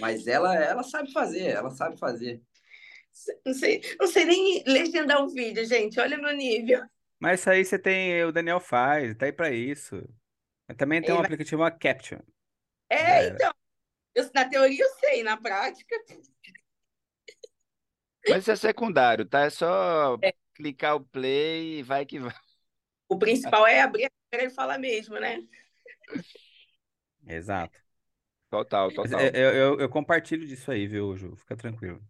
Mas 0.00 0.26
ela, 0.26 0.54
ela 0.54 0.82
sabe 0.82 1.12
fazer, 1.12 1.46
ela 1.46 1.70
sabe 1.70 1.96
fazer. 1.98 2.42
Não 3.44 3.54
sei, 3.54 3.80
não 3.98 4.06
sei 4.06 4.24
nem 4.24 4.62
legendar 4.66 5.22
um 5.22 5.28
vídeo, 5.28 5.64
gente. 5.64 5.98
Olha 6.00 6.18
meu 6.18 6.34
nível. 6.36 6.82
Mas 7.18 7.40
isso 7.40 7.50
aí 7.50 7.64
você 7.64 7.78
tem, 7.78 8.22
o 8.24 8.32
Daniel 8.32 8.60
faz, 8.60 9.14
tá 9.16 9.26
aí 9.26 9.32
pra 9.32 9.50
isso. 9.50 10.02
Também 10.76 11.00
tem 11.00 11.12
um 11.12 11.14
É, 11.14 11.18
mas- 11.18 11.24
aplicativo 11.26 11.62
uma 11.62 11.70
Caption. 11.70 12.18
É 12.90 12.96
era. 13.24 13.34
então. 13.34 13.52
eu- 14.14 14.30
na 14.34 14.44
teoria 14.48 14.84
eu 14.84 14.90
sei, 14.98 15.22
na 15.22 15.36
prática. 15.36 15.96
Mas 18.28 18.42
isso 18.42 18.50
é 18.50 18.56
secundário, 18.56 19.24
tá? 19.24 19.42
É 19.44 19.50
só 19.50 20.18
é, 20.22 20.34
clicar 20.54 20.96
o 20.96 21.04
play 21.04 21.78
e 21.78 21.82
vai 21.82 22.04
que 22.04 22.18
vai. 22.18 22.34
o 23.08 23.16
principal 23.18 23.66
é 23.66 23.80
abrir 23.80 24.06
a 24.06 24.10
câmera 24.30 24.50
e 24.50 24.54
falar 24.54 24.78
mesmo, 24.78 25.18
né? 25.18 25.42
Exato. 27.26 27.78
Total, 28.50 28.90
total. 28.92 29.30
eu, 29.34 29.52
eu, 29.52 29.54
eu- 29.74 29.80
eu 29.80 29.88
compartilho 29.88 30.46
disso 30.46 30.70
aí, 30.70 30.86
viu, 30.86 31.16
Ju? 31.16 31.36
Fica 31.36 31.56
tranquilo. 31.56 32.00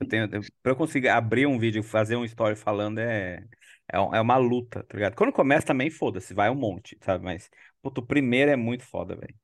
Eu 0.00 0.06
tenho, 0.06 0.24
eu- 0.32 0.42
pra 0.62 0.72
eu 0.72 0.76
conseguir 0.76 1.08
abrir 1.08 1.46
um 1.46 1.58
vídeo 1.58 1.80
e 1.80 1.82
fazer 1.82 2.16
um 2.16 2.24
story 2.24 2.56
falando 2.56 2.98
é, 2.98 3.36
é, 3.92 3.96
é 3.96 4.20
uma 4.20 4.36
luta, 4.36 4.82
tá 4.84 4.96
ligado? 4.96 5.14
Quando 5.16 5.32
começa 5.32 5.66
também, 5.66 5.90
foda-se, 5.90 6.34
vai 6.34 6.50
um 6.50 6.54
monte, 6.54 6.98
sabe? 7.02 7.24
Mas, 7.24 7.48
puto, 7.82 8.00
o 8.00 8.06
primeiro 8.06 8.50
é 8.50 8.56
muito 8.56 8.84
foda, 8.84 9.16
velho. 9.16 9.34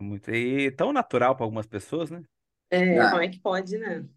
É 0.00 0.02
muito. 0.04 0.30
E 0.32 0.70
tão 0.72 0.92
natural 0.92 1.36
pra 1.36 1.44
algumas 1.46 1.66
pessoas, 1.66 2.10
né? 2.10 2.22
É, 2.70 3.04
Ah, 3.04 3.08
como 3.08 3.22
é 3.22 3.28
que 3.28 3.38
pode, 3.40 3.76
né? 3.78 4.08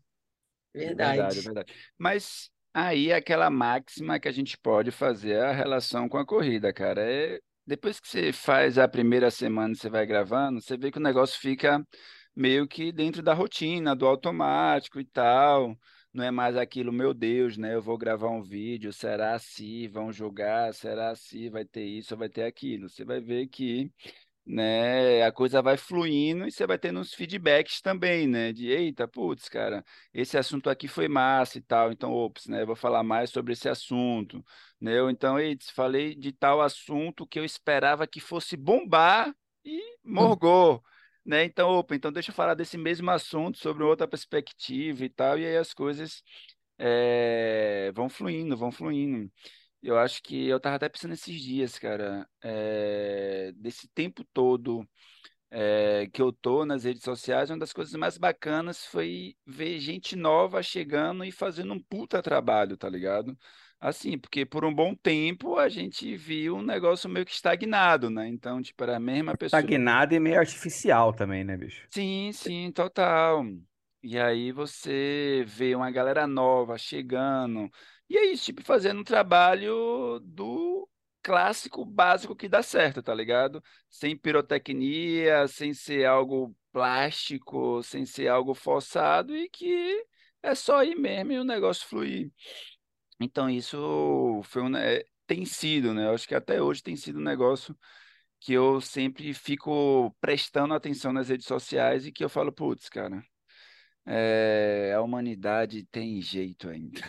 É 0.73 0.95
verdade, 0.95 1.39
é 1.39 1.41
Verdade. 1.41 1.43
verdade. 1.43 1.73
Mas 1.97 2.51
aí 2.73 3.09
é 3.11 3.15
aquela 3.15 3.49
máxima 3.49 4.19
que 4.19 4.27
a 4.27 4.31
gente 4.31 4.57
pode 4.57 4.91
fazer 4.91 5.39
a 5.41 5.53
relação 5.53 6.09
com 6.09 6.17
a 6.17 6.25
corrida, 6.25 6.73
cara. 6.73 7.01
É, 7.03 7.39
depois 7.65 7.99
que 7.99 8.07
você 8.07 8.33
faz 8.33 8.77
a 8.77 8.87
primeira 8.87 9.31
semana, 9.31 9.75
você 9.75 9.89
vai 9.89 10.05
gravando, 10.05 10.61
você 10.61 10.77
vê 10.77 10.91
que 10.91 10.97
o 10.97 11.01
negócio 11.01 11.39
fica 11.39 11.85
meio 12.35 12.67
que 12.67 12.91
dentro 12.91 13.21
da 13.21 13.33
rotina, 13.33 13.95
do 13.95 14.05
automático 14.07 14.99
e 14.99 15.05
tal. 15.05 15.77
Não 16.13 16.23
é 16.23 16.29
mais 16.29 16.55
aquilo, 16.55 16.91
meu 16.93 17.13
Deus, 17.13 17.57
né? 17.57 17.73
Eu 17.73 17.81
vou 17.81 17.97
gravar 17.97 18.29
um 18.29 18.43
vídeo, 18.43 18.93
será 18.93 19.33
assim? 19.33 19.87
Vão 19.87 20.11
julgar? 20.11 20.73
Será 20.73 21.09
assim? 21.09 21.49
Vai 21.49 21.65
ter 21.65 21.83
isso, 21.83 22.15
vai 22.15 22.29
ter 22.29 22.43
aquilo. 22.43 22.87
Você 22.89 23.03
vai 23.03 23.19
ver 23.19 23.47
que 23.47 23.91
né? 24.45 25.23
A 25.23 25.31
coisa 25.31 25.61
vai 25.61 25.77
fluindo 25.77 26.47
e 26.47 26.51
você 26.51 26.67
vai 26.67 26.77
tendo 26.77 26.99
uns 26.99 27.13
feedbacks 27.13 27.81
também, 27.81 28.27
né? 28.27 28.51
De, 28.53 28.67
eita, 28.67 29.07
putz, 29.07 29.47
cara, 29.49 29.83
esse 30.13 30.37
assunto 30.37 30.69
aqui 30.69 30.87
foi 30.87 31.07
massa 31.07 31.57
e 31.57 31.61
tal, 31.61 31.91
então, 31.91 32.11
ops, 32.11 32.47
né? 32.47 32.61
Eu 32.61 32.67
vou 32.67 32.75
falar 32.75 33.03
mais 33.03 33.29
sobre 33.29 33.53
esse 33.53 33.69
assunto, 33.69 34.43
né? 34.79 35.01
Ou 35.01 35.09
então, 35.09 35.39
eita, 35.39 35.65
falei 35.73 36.15
de 36.15 36.31
tal 36.33 36.61
assunto 36.61 37.25
que 37.27 37.39
eu 37.39 37.45
esperava 37.45 38.05
que 38.07 38.19
fosse 38.19 38.57
bombar 38.57 39.33
e 39.63 39.79
morgou, 40.03 40.83
né? 41.25 41.43
Então, 41.45 41.69
opa, 41.69 41.95
então 41.95 42.11
deixa 42.11 42.31
eu 42.31 42.35
falar 42.35 42.53
desse 42.53 42.77
mesmo 42.77 43.09
assunto 43.11 43.57
sobre 43.57 43.83
outra 43.83 44.07
perspectiva 44.07 45.05
e 45.05 45.09
tal, 45.09 45.39
e 45.39 45.45
aí 45.45 45.57
as 45.57 45.73
coisas 45.73 46.21
eh, 46.77 47.91
vão 47.95 48.09
fluindo, 48.09 48.57
vão 48.57 48.71
fluindo. 48.71 49.31
Eu 49.83 49.97
acho 49.99 50.23
que 50.23 50.47
eu 50.47 50.59
tava 50.61 50.77
até 50.77 50.89
pensando 50.89 51.13
esses 51.13 51.41
dias, 51.41 51.77
cara, 51.77 52.27
é, 52.41 53.51
desse 53.57 53.87
tempo 53.89 54.23
todo 54.33 54.87
é, 55.51 56.07
que 56.13 56.21
eu 56.21 56.33
tô 56.33 56.65
nas 56.65 56.83
redes 56.85 57.03
sociais, 57.03 57.49
uma 57.49 57.59
das 57.59 57.73
coisas 57.73 57.93
mais 57.95 58.17
bacanas 58.17 58.85
foi 58.85 59.35
ver 59.45 59.79
gente 59.79 60.15
nova 60.15 60.63
chegando 60.63 61.25
e 61.25 61.31
fazendo 61.31 61.73
um 61.73 61.79
puta 61.79 62.21
trabalho, 62.23 62.77
tá 62.77 62.89
ligado? 62.89 63.37
Assim, 63.79 64.17
porque 64.17 64.45
por 64.45 64.65
um 64.65 64.73
bom 64.73 64.95
tempo 64.95 65.57
a 65.57 65.69
gente 65.69 66.15
viu 66.17 66.55
um 66.55 66.63
negócio 66.63 67.09
meio 67.09 67.25
que 67.25 67.33
estagnado, 67.33 68.09
né? 68.09 68.27
Então, 68.29 68.61
tipo, 68.61 68.81
era 68.83 68.97
a 68.97 68.99
mesma 68.99 69.35
pessoa. 69.37 69.59
Estagnado 69.59 70.15
e 70.15 70.19
meio 70.19 70.39
artificial 70.39 71.13
também, 71.13 71.43
né, 71.43 71.57
bicho? 71.57 71.87
Sim, 71.91 72.31
sim, 72.33 72.71
total. 72.71 73.45
E 74.01 74.17
aí 74.19 74.51
você 74.51 75.43
vê 75.47 75.75
uma 75.75 75.91
galera 75.91 76.25
nova 76.27 76.77
chegando. 76.77 77.69
E 78.09 78.17
é 78.17 78.25
isso, 78.31 78.45
tipo, 78.45 78.63
fazendo 78.63 78.99
um 79.01 79.03
trabalho 79.03 80.19
do 80.21 80.87
clássico 81.21 81.85
básico 81.85 82.35
que 82.35 82.49
dá 82.49 82.61
certo, 82.61 83.01
tá 83.01 83.13
ligado? 83.13 83.63
Sem 83.89 84.17
pirotecnia, 84.17 85.47
sem 85.47 85.73
ser 85.73 86.05
algo 86.05 86.55
plástico, 86.71 87.81
sem 87.83 88.05
ser 88.05 88.27
algo 88.27 88.53
forçado 88.53 89.35
e 89.35 89.49
que 89.49 90.05
é 90.41 90.53
só 90.53 90.83
ir 90.83 90.95
mesmo 90.95 91.31
e 91.31 91.39
o 91.39 91.43
negócio 91.43 91.87
fluir. 91.87 92.31
Então 93.19 93.49
isso 93.49 94.41
foi 94.43 94.61
um, 94.63 94.69
né, 94.69 95.01
tem 95.25 95.45
sido, 95.45 95.93
né? 95.93 96.05
Eu 96.07 96.13
acho 96.13 96.27
que 96.27 96.35
até 96.35 96.61
hoje 96.61 96.83
tem 96.83 96.95
sido 96.95 97.19
um 97.19 97.23
negócio 97.23 97.77
que 98.39 98.53
eu 98.53 98.81
sempre 98.81 99.33
fico 99.33 100.11
prestando 100.21 100.73
atenção 100.73 101.13
nas 101.13 101.29
redes 101.29 101.47
sociais 101.47 102.05
e 102.05 102.11
que 102.11 102.23
eu 102.23 102.29
falo, 102.29 102.51
putz, 102.51 102.89
cara, 102.89 103.23
é, 104.05 104.93
a 104.95 105.01
humanidade 105.01 105.85
tem 105.85 106.21
jeito 106.21 106.69
ainda. 106.69 107.01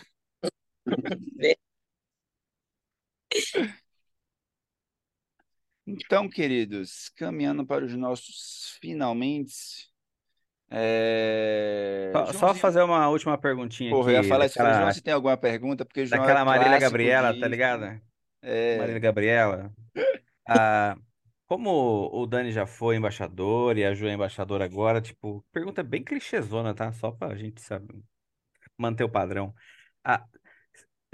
Então, 5.87 6.27
queridos, 6.27 7.09
caminhando 7.09 7.65
para 7.65 7.85
os 7.85 7.93
nossos 7.95 8.77
finalmente, 8.81 9.91
é... 10.69 12.11
Só, 12.33 12.53
fazer 12.55 12.81
uma 12.81 13.07
última 13.07 13.37
perguntinha 13.37 13.91
porra, 13.91 14.11
eu 14.11 14.13
ia 14.15 14.19
aqui 14.19 14.29
falar 14.29 14.45
isso, 14.45 14.55
eu 14.55 14.57
falei, 14.57 14.73
João, 14.73 14.85
daquela, 14.85 14.93
você 14.93 15.01
tem 15.01 15.13
alguma 15.13 15.37
pergunta? 15.37 15.85
Porque 15.85 16.01
o 16.01 16.05
João 16.05 16.23
é 16.23 16.27
daquela 16.27 16.45
Marília 16.45 16.69
clássico 16.69 16.81
Gabriela, 16.81 17.27
tá 17.27 17.33
disso. 17.33 17.49
ligado? 17.49 17.81
Marília 17.81 18.01
É, 18.41 18.99
Gabriela. 18.99 19.73
Ah, 20.47 20.97
como 21.47 22.09
o 22.13 22.25
Dani 22.25 22.51
já 22.51 22.65
foi 22.65 22.95
embaixador 22.95 23.77
e 23.77 23.85
a 23.85 23.93
Ju 23.93 24.07
é 24.07 24.13
embaixadora 24.13 24.65
agora, 24.65 25.01
tipo, 25.01 25.45
pergunta 25.51 25.83
bem 25.83 26.03
clichêzona, 26.03 26.73
tá? 26.73 26.91
Só 26.93 27.11
pra 27.11 27.35
gente 27.35 27.61
saber, 27.61 27.95
manter 28.77 29.03
o 29.03 29.09
padrão. 29.09 29.53
Ah, 30.03 30.25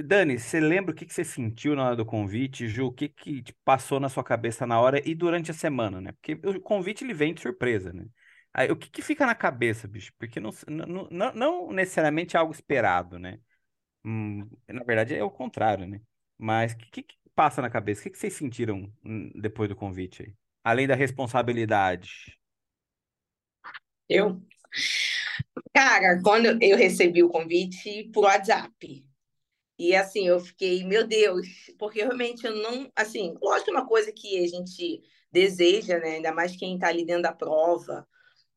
Dani, 0.04 0.40
você 0.40 0.60
lembra 0.60 0.92
o 0.94 0.96
que 0.96 1.06
que 1.06 1.14
você 1.14 1.24
sentiu 1.24 1.76
na 1.76 1.86
hora 1.86 1.96
do 1.96 2.06
convite? 2.06 2.68
Ju, 2.68 2.88
o 2.88 2.92
que 2.92 3.10
que 3.10 3.44
passou 3.66 4.00
na 4.00 4.10
sua 4.10 4.24
cabeça 4.24 4.66
na 4.66 4.80
hora 4.80 5.02
e 5.08 5.16
durante 5.16 5.52
a 5.52 5.54
semana, 5.54 6.00
né? 6.00 6.12
Porque 6.14 6.34
o 6.48 6.62
convite 6.62 7.04
ele 7.04 7.14
vem 7.14 7.34
de 7.34 7.42
surpresa, 7.42 7.92
né? 7.94 8.06
Aí, 8.54 8.70
o 8.72 8.76
que 8.76 8.90
que 8.90 9.02
fica 9.02 9.26
na 9.26 9.36
cabeça, 9.36 9.88
bicho? 9.88 10.12
Porque 10.18 10.40
não, 10.40 10.52
não, 10.68 11.34
não, 11.34 11.72
necessariamente 11.72 12.36
é 12.36 12.40
algo 12.40 12.52
esperado, 12.54 13.18
né? 13.18 13.40
Hum, 14.06 14.50
na 14.68 14.84
verdade 14.84 15.16
é 15.16 15.24
o 15.24 15.32
contrário, 15.32 15.88
né? 15.88 16.02
Mas 16.38 16.74
o 16.74 16.78
que, 16.78 16.92
que 16.92 17.04
que 17.04 17.18
passa 17.36 17.62
na 17.62 17.70
cabeça? 17.70 18.02
O 18.02 18.04
que 18.04 18.10
que 18.12 18.18
vocês 18.20 18.34
sentiram 18.34 18.92
hum, 19.06 19.32
depois 19.36 19.70
do 19.70 19.76
convite 19.76 20.24
aí? 20.24 20.36
Além 20.64 20.88
da 20.88 20.96
responsabilidade. 20.96 22.38
Eu? 24.10 24.42
Cara, 25.74 26.22
quando 26.22 26.58
eu 26.62 26.78
recebi 26.78 27.24
o 27.24 27.30
convite 27.30 28.10
por 28.14 28.26
WhatsApp, 28.26 29.06
e 29.90 29.96
assim, 29.96 30.28
eu 30.28 30.40
fiquei, 30.40 30.84
meu 30.84 31.08
Deus, 31.08 31.48
porque 31.80 32.02
realmente 32.04 32.46
eu 32.46 32.56
não, 32.56 32.92
assim, 32.96 33.36
lógico 33.42 33.72
é 33.72 33.74
uma 33.74 33.88
coisa 33.88 34.12
que 34.12 34.44
a 34.44 34.48
gente 34.48 35.02
deseja, 35.32 36.00
né? 36.00 36.16
Ainda 36.16 36.34
mais 36.34 36.56
quem 36.56 36.76
está 36.76 36.88
ali 36.88 37.06
dentro 37.06 37.24
da 37.24 37.34
prova, 37.34 38.08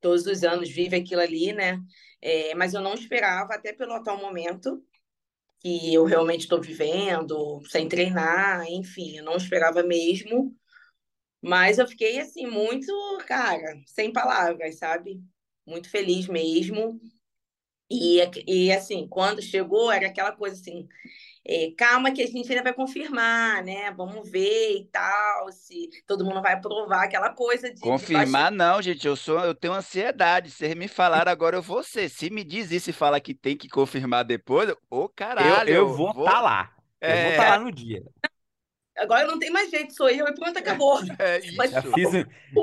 todos 0.01 0.27
os 0.27 0.45
anos 0.45 0.69
vive 0.71 0.97
aquilo 0.97 1.21
ali, 1.23 1.53
né? 1.53 1.81
É, 2.21 2.55
mas 2.55 2.75
eu 2.75 2.81
não 2.81 2.95
esperava, 2.95 3.55
até 3.55 3.73
pelo 3.73 3.93
atual 3.95 4.19
momento 4.19 4.83
que 5.61 5.95
eu 5.95 6.05
realmente 6.05 6.43
estou 6.43 6.61
vivendo, 6.61 7.63
sem 7.71 7.89
treinar, 7.89 8.67
enfim, 8.71 9.19
eu 9.19 9.25
não 9.25 9.37
esperava 9.37 9.83
mesmo. 9.83 10.55
Mas 11.43 11.79
eu 11.79 11.87
fiquei 11.87 12.19
assim 12.21 12.47
muito, 12.47 12.93
cara, 13.27 13.81
sem 13.87 14.13
palavras, 14.13 14.79
sabe? 14.79 15.23
Muito 15.67 15.91
feliz 15.91 16.27
mesmo. 16.29 17.01
E, 17.91 18.21
e 18.47 18.73
assim, 18.73 19.07
quando 19.09 19.43
chegou, 19.43 19.91
era 19.93 20.07
aquela 20.07 20.33
coisa 20.33 20.57
assim, 20.57 20.89
é, 21.47 21.71
calma 21.77 22.11
que 22.11 22.23
a 22.23 22.27
gente 22.27 22.51
ainda 22.51 22.63
vai 22.63 22.73
confirmar, 22.73 23.63
né? 23.63 23.91
Vamos 23.91 24.31
ver 24.31 24.79
e 24.79 24.85
tal, 24.87 25.53
se 25.53 25.91
todo 26.07 26.25
mundo 26.25 26.41
vai 26.41 26.55
aprovar 26.55 27.05
aquela 27.05 27.31
coisa 27.31 27.73
de. 27.73 27.81
Confirmar, 27.81 28.51
de 28.51 28.57
não, 28.57 28.81
gente. 28.81 29.07
Eu 29.07 29.15
sou, 29.15 29.39
eu 29.41 29.55
tenho 29.55 29.75
ansiedade. 29.75 30.51
Se 30.51 30.75
me 30.75 30.89
falar 30.89 31.29
agora, 31.29 31.57
eu 31.57 31.63
vou 31.63 31.83
ser. 31.83 32.09
Se 32.09 32.31
me 32.31 32.43
diz 32.43 32.71
isso 32.71 32.89
e 32.89 32.95
fala 32.95 33.21
que 33.21 33.35
tem 33.35 33.57
que 33.57 33.69
confirmar 33.69 34.25
depois, 34.25 34.75
ô 34.89 35.07
caralho. 35.07 35.69
Eu, 35.69 35.87
eu 35.87 35.89
vou 35.89 36.11
estar 36.11 36.25
tá 36.25 36.41
lá. 36.41 36.75
Eu 37.01 37.11
vou 37.11 37.31
estar 37.31 37.45
tá 37.45 37.51
lá 37.51 37.59
no 37.59 37.71
dia. 37.71 38.03
Agora 38.97 39.27
não 39.27 39.39
tem 39.39 39.51
mais 39.51 39.71
jeito, 39.71 39.93
sou 39.93 40.09
eu 40.09 40.27
e 40.27 40.35
pronto, 40.35 40.59
acabou. 40.59 40.99
É 41.19 41.41
isso. 41.41 41.57
Mas, 41.57 41.73
já, 41.73 41.83
fiz, 41.83 42.11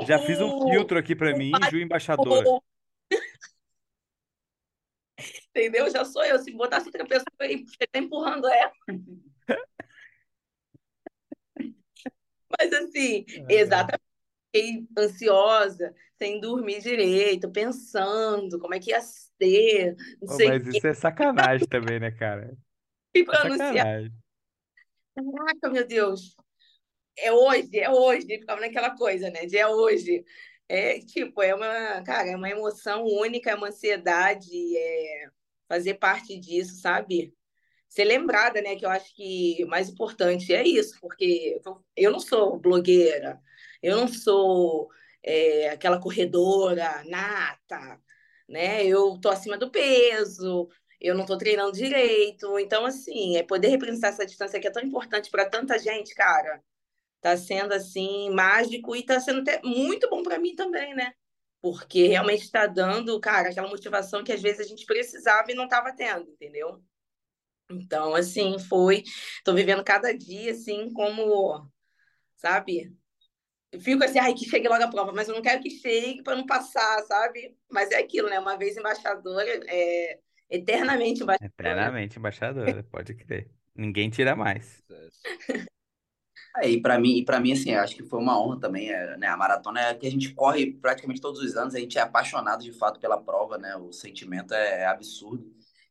já 0.06 0.18
fiz 0.18 0.40
um 0.40 0.68
filtro 0.70 0.98
aqui 0.98 1.14
para 1.14 1.36
mim, 1.36 1.52
Ju 1.70 1.78
Embaixadora. 1.78 2.44
Entendeu? 5.54 5.90
Já 5.90 6.04
sou 6.04 6.24
eu. 6.24 6.38
Se 6.38 6.50
botasse 6.50 6.86
outra 6.86 7.06
pessoa 7.06 7.26
aí, 7.40 7.64
você 7.64 7.86
tá 7.90 7.98
empurrando 7.98 8.48
ela. 8.48 8.72
Mas 12.58 12.72
assim, 12.72 13.24
é. 13.48 13.54
exatamente. 13.54 14.02
Fiquei 14.54 14.86
ansiosa, 14.98 15.94
sem 16.18 16.38
dormir 16.40 16.80
direito, 16.82 17.50
pensando 17.50 18.58
como 18.58 18.74
é 18.74 18.78
que 18.78 18.90
ia 18.90 19.00
ser. 19.00 19.96
Não 20.20 20.28
Pô, 20.28 20.34
sei 20.34 20.48
mas 20.48 20.66
isso 20.66 20.86
é 20.86 20.92
sacanagem 20.94 21.66
também, 21.66 21.98
né, 21.98 22.10
cara? 22.10 22.54
E 23.14 23.24
pra 23.24 23.38
é 23.38 23.46
anunciar. 23.46 24.12
Caraca, 25.14 25.70
meu 25.70 25.86
Deus. 25.86 26.36
É 27.16 27.32
hoje, 27.32 27.78
é 27.78 27.90
hoje. 27.90 28.26
Ficava 28.26 28.60
naquela 28.60 28.96
coisa, 28.96 29.30
né? 29.30 29.46
De 29.46 29.56
é 29.56 29.66
hoje. 29.66 30.24
É 30.68 31.00
tipo, 31.00 31.42
é 31.42 31.54
uma, 31.54 32.02
cara, 32.02 32.28
é 32.30 32.36
uma 32.36 32.48
emoção 32.48 33.04
única, 33.04 33.50
é 33.50 33.54
uma 33.54 33.68
ansiedade, 33.68 34.76
é 34.76 35.30
fazer 35.72 35.94
parte 35.94 36.38
disso, 36.38 36.74
sabe? 36.82 37.34
Ser 37.88 38.04
lembrada, 38.04 38.60
né? 38.60 38.76
Que 38.76 38.84
eu 38.84 38.90
acho 38.90 39.14
que 39.16 39.64
o 39.64 39.68
mais 39.68 39.88
importante 39.88 40.52
é 40.52 40.62
isso, 40.62 40.98
porque 41.00 41.58
eu 41.96 42.10
não 42.12 42.20
sou 42.20 42.58
blogueira, 42.58 43.40
eu 43.82 43.96
não 43.96 44.06
sou 44.06 44.90
é, 45.22 45.70
aquela 45.70 45.98
corredora 45.98 47.02
nata, 47.06 47.98
né? 48.46 48.84
Eu 48.84 49.18
tô 49.18 49.30
acima 49.30 49.56
do 49.56 49.70
peso, 49.70 50.68
eu 51.00 51.14
não 51.14 51.24
tô 51.24 51.38
treinando 51.38 51.72
direito. 51.72 52.58
Então, 52.58 52.84
assim, 52.84 53.38
é 53.38 53.42
poder 53.42 53.68
representar 53.68 54.08
essa 54.08 54.26
distância 54.26 54.60
que 54.60 54.68
é 54.68 54.70
tão 54.70 54.82
importante 54.82 55.30
para 55.30 55.48
tanta 55.48 55.78
gente, 55.78 56.14
cara. 56.14 56.62
Tá 57.22 57.34
sendo 57.36 57.72
assim 57.72 58.28
mágico 58.30 58.94
e 58.94 59.02
tá 59.04 59.18
sendo 59.20 59.40
até 59.40 59.62
muito 59.62 60.10
bom 60.10 60.22
para 60.22 60.38
mim 60.38 60.54
também, 60.54 60.94
né? 60.94 61.14
Porque 61.62 62.08
realmente 62.08 62.42
está 62.42 62.66
dando, 62.66 63.18
cara, 63.20 63.48
aquela 63.48 63.68
motivação 63.68 64.24
que 64.24 64.32
às 64.32 64.42
vezes 64.42 64.66
a 64.66 64.68
gente 64.68 64.84
precisava 64.84 65.52
e 65.52 65.54
não 65.54 65.64
estava 65.64 65.94
tendo, 65.94 66.28
entendeu? 66.28 66.82
Então, 67.70 68.14
assim, 68.14 68.58
foi. 68.58 69.04
Estou 69.38 69.54
vivendo 69.54 69.84
cada 69.84 70.12
dia, 70.12 70.50
assim, 70.50 70.92
como, 70.92 71.70
sabe? 72.36 72.92
Eu 73.70 73.80
fico 73.80 74.04
assim, 74.04 74.18
ai, 74.18 74.34
que 74.34 74.44
chegue 74.44 74.68
logo 74.68 74.82
a 74.82 74.90
prova, 74.90 75.12
mas 75.12 75.28
eu 75.28 75.34
não 75.34 75.40
quero 75.40 75.62
que 75.62 75.70
chegue 75.70 76.22
para 76.22 76.36
não 76.36 76.44
passar, 76.44 77.00
sabe? 77.04 77.56
Mas 77.70 77.90
é 77.92 77.98
aquilo, 77.98 78.28
né? 78.28 78.38
Uma 78.38 78.58
vez 78.58 78.76
embaixadora, 78.76 79.48
é 79.68 80.18
eternamente 80.50 81.22
embaixadora. 81.22 81.52
Eternamente 81.58 82.18
embaixadora, 82.18 82.82
pode 82.90 83.14
crer. 83.14 83.48
Ninguém 83.74 84.10
tira 84.10 84.36
mais. 84.36 84.82
É, 86.58 86.68
e 86.68 86.82
para 86.82 86.98
mim, 86.98 87.16
e 87.16 87.24
para 87.24 87.40
mim 87.40 87.52
assim, 87.52 87.74
acho 87.74 87.96
que 87.96 88.02
foi 88.02 88.18
uma 88.18 88.38
honra 88.38 88.60
também, 88.60 88.90
é, 88.90 89.16
né? 89.16 89.26
A 89.26 89.36
maratona 89.36 89.80
é 89.80 89.94
que 89.94 90.06
a 90.06 90.10
gente 90.10 90.34
corre 90.34 90.72
praticamente 90.74 91.20
todos 91.20 91.40
os 91.40 91.56
anos, 91.56 91.74
a 91.74 91.78
gente 91.78 91.96
é 91.96 92.02
apaixonado 92.02 92.62
de 92.62 92.72
fato 92.72 93.00
pela 93.00 93.20
prova, 93.20 93.56
né? 93.56 93.74
O 93.76 93.92
sentimento 93.92 94.52
é, 94.52 94.82
é 94.82 94.86
absurdo. 94.86 95.44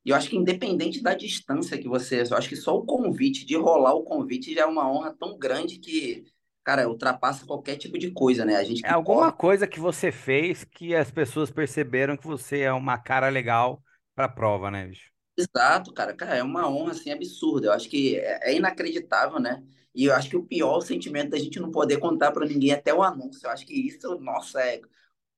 E 0.05 0.09
eu 0.09 0.15
acho 0.15 0.29
que 0.29 0.37
independente 0.37 1.01
da 1.01 1.13
distância 1.13 1.77
que 1.77 1.87
você, 1.87 2.21
eu 2.21 2.37
acho 2.37 2.49
que 2.49 2.55
só 2.55 2.75
o 2.75 2.85
convite, 2.85 3.45
de 3.45 3.55
rolar 3.55 3.93
o 3.93 4.03
convite 4.03 4.53
já 4.53 4.61
é 4.61 4.65
uma 4.65 4.91
honra 4.91 5.15
tão 5.19 5.37
grande 5.37 5.79
que, 5.79 6.25
cara, 6.63 6.87
ultrapassa 6.87 7.45
qualquer 7.45 7.75
tipo 7.77 7.97
de 7.97 8.11
coisa, 8.11 8.45
né? 8.45 8.55
A 8.55 8.63
gente 8.63 8.85
é 8.85 8.89
alguma 8.89 9.31
corre... 9.31 9.37
coisa 9.37 9.67
que 9.67 9.79
você 9.79 10.11
fez 10.11 10.63
que 10.63 10.95
as 10.95 11.11
pessoas 11.11 11.51
perceberam 11.51 12.17
que 12.17 12.25
você 12.25 12.61
é 12.61 12.73
uma 12.73 12.97
cara 12.97 13.29
legal 13.29 13.81
para 14.15 14.27
prova, 14.27 14.69
né, 14.69 14.87
bicho? 14.87 15.11
Exato, 15.37 15.93
cara. 15.93 16.15
Cara, 16.15 16.35
é 16.35 16.43
uma 16.43 16.69
honra 16.69 16.91
assim 16.91 17.11
absurda. 17.11 17.67
Eu 17.67 17.73
acho 17.73 17.89
que 17.89 18.17
é, 18.17 18.51
é 18.51 18.55
inacreditável, 18.55 19.39
né? 19.39 19.63
E 19.93 20.05
eu 20.05 20.13
acho 20.13 20.29
que 20.29 20.37
o 20.37 20.43
pior 20.43 20.77
o 20.77 20.81
sentimento 20.81 21.31
da 21.31 21.37
gente 21.37 21.59
não 21.59 21.71
poder 21.71 21.97
contar 21.97 22.31
para 22.31 22.45
ninguém 22.45 22.71
até 22.71 22.93
o 22.93 23.03
anúncio. 23.03 23.45
Eu 23.45 23.51
acho 23.51 23.65
que 23.65 23.73
isso, 23.73 24.19
nossa, 24.19 24.61
é 24.61 24.81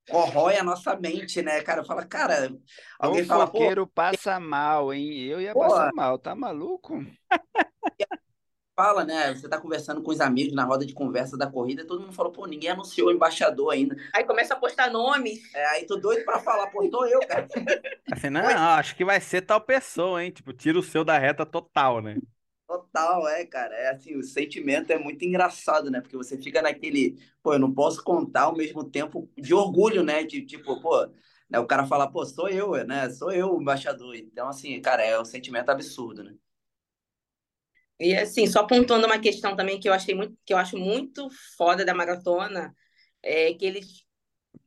corrói 0.09 0.57
a 0.57 0.63
nossa 0.63 0.95
mente, 0.95 1.41
né, 1.41 1.61
cara? 1.61 1.83
Fala, 1.83 2.05
cara, 2.05 2.55
alguém 2.99 3.23
o 3.23 3.25
fala, 3.25 3.47
pô, 3.47 3.87
passa 3.87 4.39
mal, 4.39 4.93
hein? 4.93 5.23
Eu 5.23 5.41
ia 5.41 5.53
pô, 5.53 5.61
passar 5.61 5.91
mal, 5.93 6.19
tá 6.19 6.35
maluco? 6.35 6.93
fala, 8.75 9.05
né? 9.05 9.33
Você 9.33 9.47
tá 9.47 9.59
conversando 9.59 10.01
com 10.01 10.11
os 10.11 10.19
amigos 10.19 10.53
na 10.53 10.63
roda 10.63 10.85
de 10.85 10.93
conversa 10.93 11.37
da 11.37 11.49
corrida, 11.49 11.85
todo 11.85 12.01
mundo 12.01 12.13
falou, 12.13 12.31
pô, 12.31 12.45
ninguém 12.45 12.71
anunciou 12.71 13.09
o 13.09 13.11
embaixador 13.11 13.71
ainda. 13.71 13.95
Aí 14.13 14.23
começa 14.23 14.53
a 14.53 14.57
postar 14.57 14.91
nomes. 14.91 15.53
É, 15.53 15.65
aí 15.67 15.85
tô 15.85 15.95
doido 15.95 16.25
pra 16.25 16.39
falar, 16.39 16.67
pô, 16.67 16.87
tô 16.89 17.05
eu, 17.05 17.19
cara. 17.21 17.47
Assim, 18.11 18.29
não, 18.29 18.41
acho 18.41 18.95
que 18.95 19.05
vai 19.05 19.21
ser 19.21 19.41
tal 19.41 19.61
pessoa, 19.61 20.23
hein? 20.23 20.31
Tipo, 20.31 20.53
tira 20.53 20.77
o 20.77 20.83
seu 20.83 21.03
da 21.03 21.17
reta 21.17 21.45
total, 21.45 22.01
né? 22.01 22.17
Total, 22.67 23.27
é, 23.27 23.45
cara. 23.45 23.75
É 23.75 23.89
assim, 23.89 24.15
o 24.15 24.23
sentimento 24.23 24.91
é 24.91 24.97
muito 24.97 25.23
engraçado, 25.25 25.91
né? 25.91 26.01
Porque 26.01 26.17
você 26.17 26.37
fica 26.37 26.61
naquele, 26.61 27.17
pô, 27.41 27.53
eu 27.53 27.59
não 27.59 27.73
posso 27.73 28.03
contar 28.03 28.43
ao 28.43 28.55
mesmo 28.55 28.83
tempo 28.89 29.29
de 29.37 29.53
orgulho, 29.53 30.03
né? 30.03 30.23
De 30.23 30.45
tipo, 30.45 30.81
pô, 30.81 31.05
né? 31.49 31.59
o 31.59 31.67
cara 31.67 31.85
fala, 31.85 32.09
pô, 32.09 32.25
sou 32.25 32.49
eu, 32.49 32.71
né? 32.85 33.09
Sou 33.09 33.31
eu 33.31 33.53
o 33.55 33.61
embaixador. 33.61 34.15
Então, 34.15 34.47
assim, 34.47 34.79
cara, 34.81 35.03
é 35.03 35.19
um 35.19 35.25
sentimento 35.25 35.69
absurdo, 35.69 36.23
né? 36.23 36.35
E 37.99 38.15
assim, 38.15 38.47
só 38.47 38.61
apontando 38.61 39.05
uma 39.05 39.19
questão 39.19 39.55
também 39.55 39.79
que 39.79 39.87
eu 39.87 39.93
achei 39.93 40.15
muito, 40.15 40.37
que 40.45 40.53
eu 40.53 40.57
acho 40.57 40.77
muito 40.77 41.29
foda 41.57 41.85
da 41.85 41.93
maratona, 41.93 42.75
é 43.21 43.53
que 43.53 43.65
eles 43.65 44.03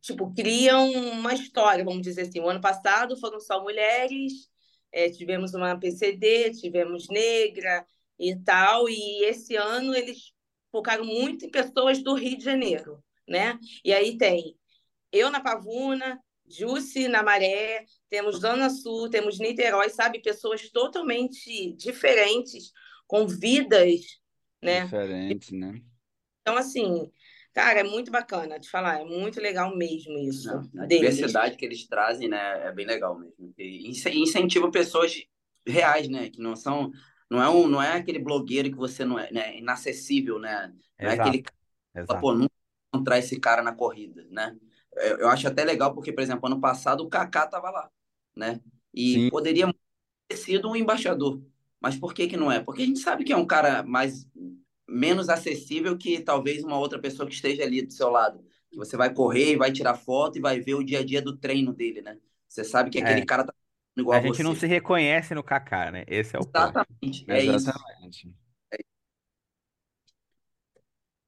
tipo 0.01 0.33
criam 0.35 0.91
uma 0.93 1.35
história, 1.35 1.85
vamos 1.85 2.03
dizer 2.03 2.23
assim. 2.23 2.41
O 2.41 2.49
ano 2.49 2.61
passado 2.61 3.19
foram 3.19 3.41
só 3.41 3.63
mulheres, 3.63 4.51
é, 4.97 5.11
tivemos 5.11 5.53
uma 5.53 5.79
PCD, 5.79 6.53
tivemos 6.53 7.07
negra 7.09 7.87
e 8.19 8.35
tal, 8.35 8.89
e 8.89 9.25
esse 9.25 9.55
ano 9.55 9.95
eles 9.95 10.33
focaram 10.73 11.05
muito 11.05 11.45
em 11.45 11.51
pessoas 11.51 12.03
do 12.03 12.15
Rio 12.15 12.39
de 12.39 12.45
Janeiro, 12.45 13.05
né? 13.29 13.59
E 13.85 13.93
aí 13.93 14.17
tem 14.17 14.57
eu 15.13 15.31
na 15.31 15.41
Pavuna, 15.41 16.19
Jusce 16.49 17.09
na 17.09 17.23
Maré, 17.23 17.85
temos 18.09 18.41
Zona 18.41 18.71
Sul, 18.71 19.11
temos 19.11 19.39
Niterói, 19.39 19.91
sabe? 19.91 20.23
Pessoas 20.23 20.71
totalmente 20.71 21.75
diferentes 21.77 22.73
com 23.07 23.27
vidas, 23.27 24.01
né? 24.63 24.85
Diferentes, 24.85 25.51
né? 25.51 25.83
Então, 26.41 26.57
assim, 26.57 27.11
cara, 27.57 27.81
é 27.81 27.83
muito 27.83 28.11
bacana 28.11 28.61
te 28.61 28.69
falar, 28.69 29.01
é 29.01 29.05
muito 29.07 29.41
legal 29.41 29.75
mesmo 29.75 30.19
isso. 30.19 30.47
Não, 30.47 30.83
a 30.83 30.87
deles. 30.87 31.17
diversidade 31.17 31.57
que 31.57 31.65
eles 31.65 31.87
trazem, 31.87 32.29
né, 32.29 32.67
é 32.67 32.71
bem 32.71 32.85
legal 32.85 33.19
mesmo. 33.19 33.55
E 33.57 33.89
incentiva 33.89 34.71
pessoas 34.71 35.25
reais, 35.67 36.07
né, 36.07 36.29
que 36.29 36.39
não 36.39 36.55
são, 36.55 36.93
não 37.31 37.43
é 37.43 37.49
um, 37.49 37.67
não 37.67 37.83
é 37.83 37.95
aquele 37.95 38.19
blogueiro 38.19 38.71
que 38.71 38.77
você 38.77 39.07
não 39.07 39.19
é, 39.19 39.33
né, 39.33 39.57
inacessível, 39.57 40.39
né? 40.39 40.71
Não 41.01 41.11
Exato. 41.11 41.29
é 41.29 41.31
aquele 41.31 41.45
Exato. 41.97 42.21
pô, 42.21 42.35
não 42.35 42.47
encontrar 42.93 43.19
esse 43.19 43.41
cara 43.41 43.63
na 43.63 43.73
corrida, 43.73 44.27
né? 44.31 44.55
Eu, 44.93 45.21
eu, 45.21 45.29
acho 45.31 45.49
até 45.49 45.65
legal 45.65 45.95
porque, 45.95 46.13
por 46.13 46.21
exemplo, 46.21 46.47
ano 46.47 46.61
passado 46.61 47.03
o 47.03 47.09
Kaká 47.09 47.47
tava 47.47 47.71
lá, 47.71 47.91
né? 48.37 48.61
E 48.93 49.15
Sim. 49.15 49.31
poderia 49.31 49.75
ter 50.29 50.37
sido 50.37 50.69
um 50.69 50.77
embaixador, 50.77 51.41
mas 51.81 51.97
por 51.97 52.13
que 52.13 52.29
que 52.29 52.37
não 52.37 52.53
é? 52.53 52.61
Porque 52.61 52.83
a 52.83 52.87
gente 52.87 52.99
sabe 52.99 53.25
que 53.25 53.33
é 53.33 53.37
um 53.37 53.47
cara 53.47 53.83
mais 53.83 54.27
menos 54.89 55.29
acessível 55.29 55.97
que 55.97 56.21
talvez 56.21 56.63
uma 56.65 56.79
outra 56.79 56.99
pessoa 56.99 57.29
que 57.29 57.35
esteja 57.35 57.63
ali 57.63 57.83
do 57.83 57.93
seu 57.93 58.09
lado. 58.09 58.45
Que 58.71 58.77
você 58.77 58.97
vai 58.97 59.13
correr 59.13 59.53
e 59.53 59.57
vai 59.57 59.73
tirar 59.73 59.95
foto 59.95 60.39
e 60.39 60.41
vai 60.41 60.61
ver 60.61 60.75
o 60.75 60.85
dia 60.85 61.01
a 61.01 61.05
dia 61.05 61.23
do 61.23 61.37
treino 61.37 61.73
dele, 61.73 62.03
né? 62.03 62.19
Você 62.49 62.65
sabe 62.65 62.91
que 62.91 62.99
aquele 62.99 63.21
é. 63.21 63.27
cara 63.27 63.45
tá 63.45 63.55
igual 63.97 64.17
a, 64.17 64.21
a 64.21 64.23
gente 64.23 64.43
não 64.43 64.55
se 64.55 64.67
reconhece 64.67 65.35
no 65.35 65.43
Kaká, 65.43 65.91
né? 65.91 66.05
Esse 66.07 66.37
é 66.37 66.39
o 66.39 66.43
Exatamente, 66.43 67.21
ponto. 67.21 67.31
É 67.31 67.45
Exatamente. 67.45 68.29
isso. 68.29 68.47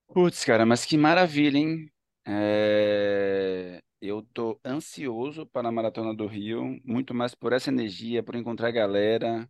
Putz, 0.08 0.44
cara, 0.44 0.64
mas 0.64 0.84
que 0.84 0.96
maravilha, 0.96 1.58
hein? 1.58 1.90
É... 2.26 3.78
Eu 4.00 4.22
tô 4.22 4.58
ansioso 4.64 5.44
para 5.44 5.68
a 5.68 5.72
Maratona 5.72 6.14
do 6.14 6.26
Rio, 6.26 6.80
muito 6.84 7.12
mais 7.12 7.34
por 7.34 7.52
essa 7.52 7.68
energia, 7.70 8.22
por 8.22 8.36
encontrar 8.36 8.68
a 8.68 8.72
galera, 8.72 9.48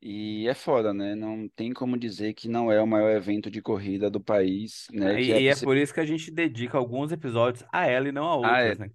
e 0.00 0.46
é 0.46 0.54
foda, 0.54 0.92
né? 0.92 1.14
Não 1.14 1.48
tem 1.48 1.72
como 1.72 1.98
dizer 1.98 2.34
que 2.34 2.48
não 2.48 2.70
é 2.70 2.80
o 2.80 2.86
maior 2.86 3.10
evento 3.10 3.50
de 3.50 3.62
corrida 3.62 4.10
do 4.10 4.20
país, 4.20 4.86
né? 4.92 5.20
E, 5.20 5.32
é, 5.32 5.40
e 5.42 5.48
é 5.48 5.56
por 5.56 5.76
isso 5.76 5.92
que 5.92 6.00
a 6.00 6.04
gente 6.04 6.30
dedica 6.30 6.76
alguns 6.76 7.12
episódios 7.12 7.64
a 7.72 7.86
ela 7.86 8.08
e 8.08 8.12
não 8.12 8.24
a 8.24 8.36
outras, 8.36 8.52
ah, 8.54 8.60
é, 8.60 8.74
né? 8.74 8.90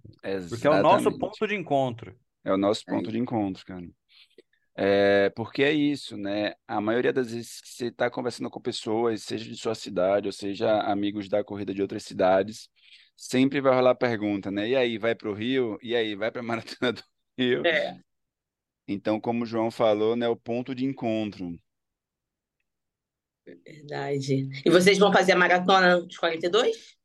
Porque 0.48 0.66
é 0.66 0.70
o 0.70 0.82
nosso 0.82 1.16
ponto 1.18 1.46
de 1.46 1.54
encontro. 1.54 2.16
É 2.44 2.52
o 2.52 2.56
nosso 2.56 2.84
ponto 2.84 3.08
é. 3.08 3.12
de 3.12 3.18
encontro, 3.18 3.64
cara. 3.64 3.86
É, 4.74 5.30
porque 5.36 5.62
é 5.62 5.72
isso, 5.72 6.16
né? 6.16 6.54
A 6.66 6.80
maioria 6.80 7.12
das 7.12 7.32
vezes 7.32 7.60
que 7.60 7.68
você 7.68 7.86
está 7.86 8.10
conversando 8.10 8.48
com 8.48 8.60
pessoas, 8.60 9.22
seja 9.22 9.44
de 9.44 9.56
sua 9.56 9.74
cidade, 9.74 10.28
ou 10.28 10.32
seja 10.32 10.80
amigos 10.82 11.28
da 11.28 11.44
corrida 11.44 11.74
de 11.74 11.82
outras 11.82 12.04
cidades, 12.04 12.68
sempre 13.16 13.60
vai 13.60 13.74
rolar 13.74 13.90
a 13.90 13.94
pergunta, 13.94 14.50
né? 14.50 14.68
E 14.68 14.76
aí, 14.76 14.98
vai 14.98 15.14
para 15.14 15.30
o 15.30 15.34
Rio? 15.34 15.78
E 15.82 15.94
aí, 15.94 16.14
vai 16.14 16.30
para 16.30 16.40
a 16.40 16.44
Maratona 16.44 16.92
do 16.92 17.02
Rio? 17.38 17.66
É. 17.66 18.00
Então, 18.86 19.20
como 19.20 19.44
o 19.44 19.46
João 19.46 19.70
falou, 19.70 20.16
né, 20.16 20.28
o 20.28 20.36
ponto 20.36 20.74
de 20.74 20.84
encontro. 20.84 21.58
Verdade. 23.46 24.48
E 24.64 24.70
vocês 24.70 24.98
vão 24.98 25.12
fazer 25.12 25.32
a 25.32 25.36
maratona 25.36 26.00
dos 26.00 26.16
42? 26.16 26.96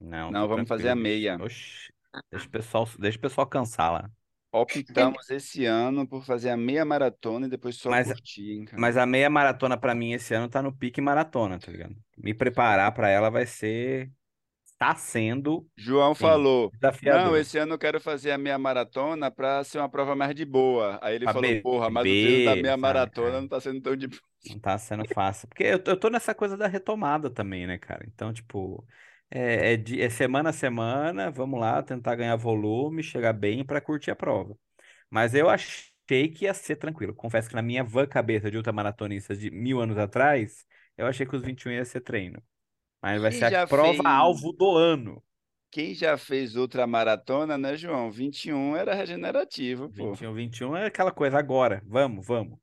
Não, 0.00 0.30
Não, 0.30 0.48
vamos 0.48 0.68
fazer 0.68 0.88
a 0.88 0.94
meia. 0.94 1.36
Oxi, 1.40 1.92
deixa 2.30 2.46
o 2.46 2.50
pessoal, 2.50 2.88
deixa 2.98 3.18
o 3.18 3.20
pessoal 3.20 3.46
cansar 3.46 3.92
lá. 3.92 4.10
Optamos 4.50 5.28
esse 5.28 5.66
ano 5.66 6.08
por 6.08 6.24
fazer 6.24 6.48
a 6.48 6.56
meia 6.56 6.82
maratona 6.84 7.46
e 7.46 7.50
depois 7.50 7.76
só 7.76 7.90
Mas- 7.90 8.06
curtir, 8.06 8.52
hein, 8.52 8.64
cara. 8.64 8.80
Mas 8.80 8.96
a 8.96 9.04
meia 9.04 9.28
maratona 9.28 9.76
pra 9.76 9.94
mim 9.94 10.12
esse 10.12 10.32
ano 10.32 10.48
tá 10.48 10.62
no 10.62 10.74
pique 10.74 11.02
maratona, 11.02 11.58
tá 11.58 11.70
ligado? 11.70 11.94
Me 12.16 12.32
preparar 12.32 12.92
pra 12.92 13.10
ela 13.10 13.28
vai 13.28 13.44
ser. 13.44 14.10
Tá 14.78 14.94
sendo 14.96 15.68
João 15.76 16.14
Sim, 16.14 16.48
falou, 16.54 16.74
não, 17.00 17.36
desafiador. 17.36 17.36
esse 17.36 17.56
ano 17.58 17.74
eu 17.74 17.78
quero 17.78 18.00
fazer 18.00 18.32
a 18.32 18.38
meia 18.38 18.58
maratona 18.58 19.30
pra 19.30 19.62
ser 19.64 19.78
uma 19.78 19.88
prova 19.88 20.16
mais 20.16 20.34
de 20.34 20.44
boa. 20.44 20.98
Aí 21.02 21.14
ele 21.14 21.26
Pra 21.26 21.32
falou, 21.32 21.54
porra, 21.54 21.88
mas 21.90 22.10
o 22.10 22.16
treino 22.16 22.42
da 22.42 22.76
sabe? 22.76 22.76
maratona 22.76 23.40
É. 23.40 23.40
não 23.40 23.48
tá 23.48 23.60
sendo 23.60 23.80
tão 23.80 23.96
de 23.96 24.08
boa. 24.08 24.20
Não 24.44 24.58
tá 24.58 24.78
sendo 24.78 25.04
fácil. 25.04 25.48
Porque 25.48 25.64
eu, 25.64 25.82
eu 25.86 25.98
tô 25.98 26.08
nessa 26.10 26.34
coisa 26.34 26.56
da 26.56 26.66
retomada 26.66 27.28
também, 27.30 27.66
né, 27.66 27.78
cara? 27.78 28.04
Então, 28.06 28.32
tipo, 28.32 28.86
é, 29.30 29.72
é, 29.74 29.76
di- 29.76 30.00
é 30.00 30.08
semana 30.08 30.50
a 30.50 30.52
semana, 30.52 31.30
vamos 31.30 31.60
lá, 31.60 31.82
tentar 31.82 32.14
ganhar 32.16 32.36
volume, 32.36 33.02
chegar 33.02 33.32
bem 33.32 33.64
pra 33.64 33.80
curtir 33.80 34.10
a 34.10 34.16
prova. 34.16 34.56
Mas 35.10 35.34
eu 35.34 35.48
achei 35.50 36.28
que 36.30 36.44
ia 36.46 36.54
ser 36.54 36.76
tranquilo. 36.76 37.14
Confesso 37.14 37.48
que 37.50 37.54
na 37.56 37.62
minha 37.62 37.84
van 37.84 38.06
cabeça 38.06 38.50
de 38.50 38.56
ultramaratonistas 38.58 39.40
de 39.40 39.50
mil 39.50 39.80
anos 39.80 39.98
atrás, 39.98 40.66
eu 40.96 41.06
achei 41.06 41.26
que 41.26 41.36
os 41.36 41.42
21 41.42 41.72
ia 41.72 41.84
ser 41.84 42.00
treino. 42.02 42.42
Mas 43.02 43.20
vai 43.20 43.30
Quem 43.30 43.38
ser 43.40 43.54
a 43.54 43.66
prova-alvo 43.66 44.40
fez- 44.40 44.56
do 44.56 44.76
ano. 44.76 45.22
Quem 45.70 45.94
já 45.94 46.16
fez 46.16 46.56
outra 46.56 46.86
maratona, 46.86 47.58
né, 47.58 47.76
João? 47.76 48.10
21 48.10 48.74
era 48.74 48.94
regenerativo, 48.94 49.88
pô. 49.90 50.12
21, 50.12 50.32
21 50.32 50.76
é 50.76 50.86
aquela 50.86 51.12
coisa, 51.12 51.38
agora, 51.38 51.82
vamos, 51.86 52.26
vamos. 52.26 52.58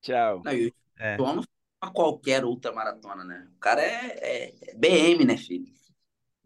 Tchau. 0.00 0.42
Não, 0.44 0.52
o 0.52 0.72
É. 0.98 1.16
Não 1.16 1.42
é 1.42 1.90
qualquer 1.92 2.44
ultramaratona, 2.44 3.22
né? 3.24 3.48
O 3.56 3.60
cara 3.60 3.82
é, 3.82 4.18
é- 4.18 4.54
é 4.70 4.74
BM, 4.74 5.24
né, 5.24 5.36
filho? 5.36 5.66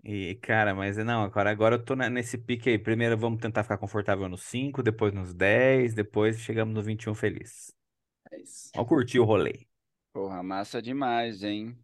E, 0.04 0.34
cara, 0.42 0.74
mas 0.74 0.96
não, 0.96 1.22
agora, 1.22 1.50
agora 1.50 1.76
eu 1.76 1.84
tô 1.84 1.94
nesse 1.94 2.36
pique 2.36 2.68
aí. 2.68 2.78
Primeiro 2.78 3.16
vamos 3.16 3.40
tentar 3.40 3.62
ficar 3.62 3.78
confortável 3.78 4.28
nos 4.28 4.42
5, 4.42 4.82
depois 4.82 5.14
nos 5.14 5.32
10, 5.32 5.94
depois 5.94 6.40
chegamos 6.40 6.74
no 6.74 6.82
21 6.82 7.14
feliz. 7.14 7.72
É 8.30 8.40
isso. 8.40 8.70
Vamos 8.74 8.88
curtir 8.88 9.20
o 9.20 9.24
rolê. 9.24 9.66
Porra, 10.12 10.42
massa 10.42 10.82
demais, 10.82 11.44
hein? 11.44 11.78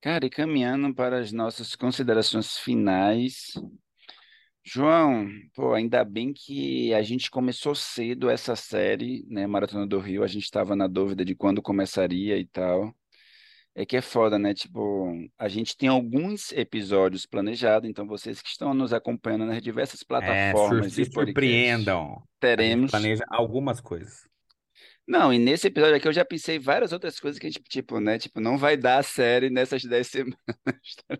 Cara, 0.00 0.24
e 0.24 0.30
caminhando 0.30 0.94
para 0.94 1.18
as 1.18 1.30
nossas 1.32 1.74
considerações 1.76 2.56
finais. 2.56 3.52
João, 4.64 5.26
pô, 5.54 5.72
ainda 5.74 6.04
bem 6.04 6.32
que 6.32 6.92
a 6.94 7.02
gente 7.02 7.30
começou 7.30 7.74
cedo 7.74 8.28
essa 8.30 8.54
série, 8.54 9.24
né, 9.28 9.46
Maratona 9.46 9.86
do 9.86 9.98
Rio. 9.98 10.22
A 10.22 10.26
gente 10.26 10.44
estava 10.44 10.76
na 10.76 10.86
dúvida 10.86 11.24
de 11.24 11.34
quando 11.34 11.62
começaria 11.62 12.36
e 12.38 12.46
tal. 12.46 12.94
É 13.74 13.86
que 13.86 13.96
é 13.96 14.00
foda, 14.00 14.38
né? 14.38 14.52
Tipo, 14.52 15.12
a 15.38 15.48
gente 15.48 15.76
tem 15.76 15.88
alguns 15.88 16.50
episódios 16.52 17.24
planejados, 17.24 17.88
então 17.88 18.06
vocês 18.06 18.42
que 18.42 18.48
estão 18.48 18.74
nos 18.74 18.92
acompanhando 18.92 19.46
nas 19.46 19.62
diversas 19.62 19.96
É, 19.96 19.98
sur- 20.00 20.06
plataformas 20.08 20.92
se 20.92 21.10
podcast, 21.10 21.14
surpreendam. 21.24 22.02
A 22.06 22.08
gente 22.14 22.24
teremos. 22.40 22.90
planeja 22.90 23.24
algumas 23.28 23.80
coisas. 23.80 24.28
Não, 25.10 25.34
e 25.34 25.40
nesse 25.40 25.66
episódio 25.66 25.96
aqui 25.96 26.06
eu 26.06 26.12
já 26.12 26.24
pensei 26.24 26.56
várias 26.56 26.92
outras 26.92 27.18
coisas 27.18 27.36
que, 27.36 27.50
tipo, 27.50 27.68
tipo, 27.68 27.98
né? 27.98 28.16
Tipo, 28.16 28.40
não 28.40 28.56
vai 28.56 28.76
dar 28.76 28.98
a 28.98 29.02
série 29.02 29.50
nessas 29.50 29.82
10 29.82 30.06
semanas, 30.06 30.36
tá? 31.04 31.18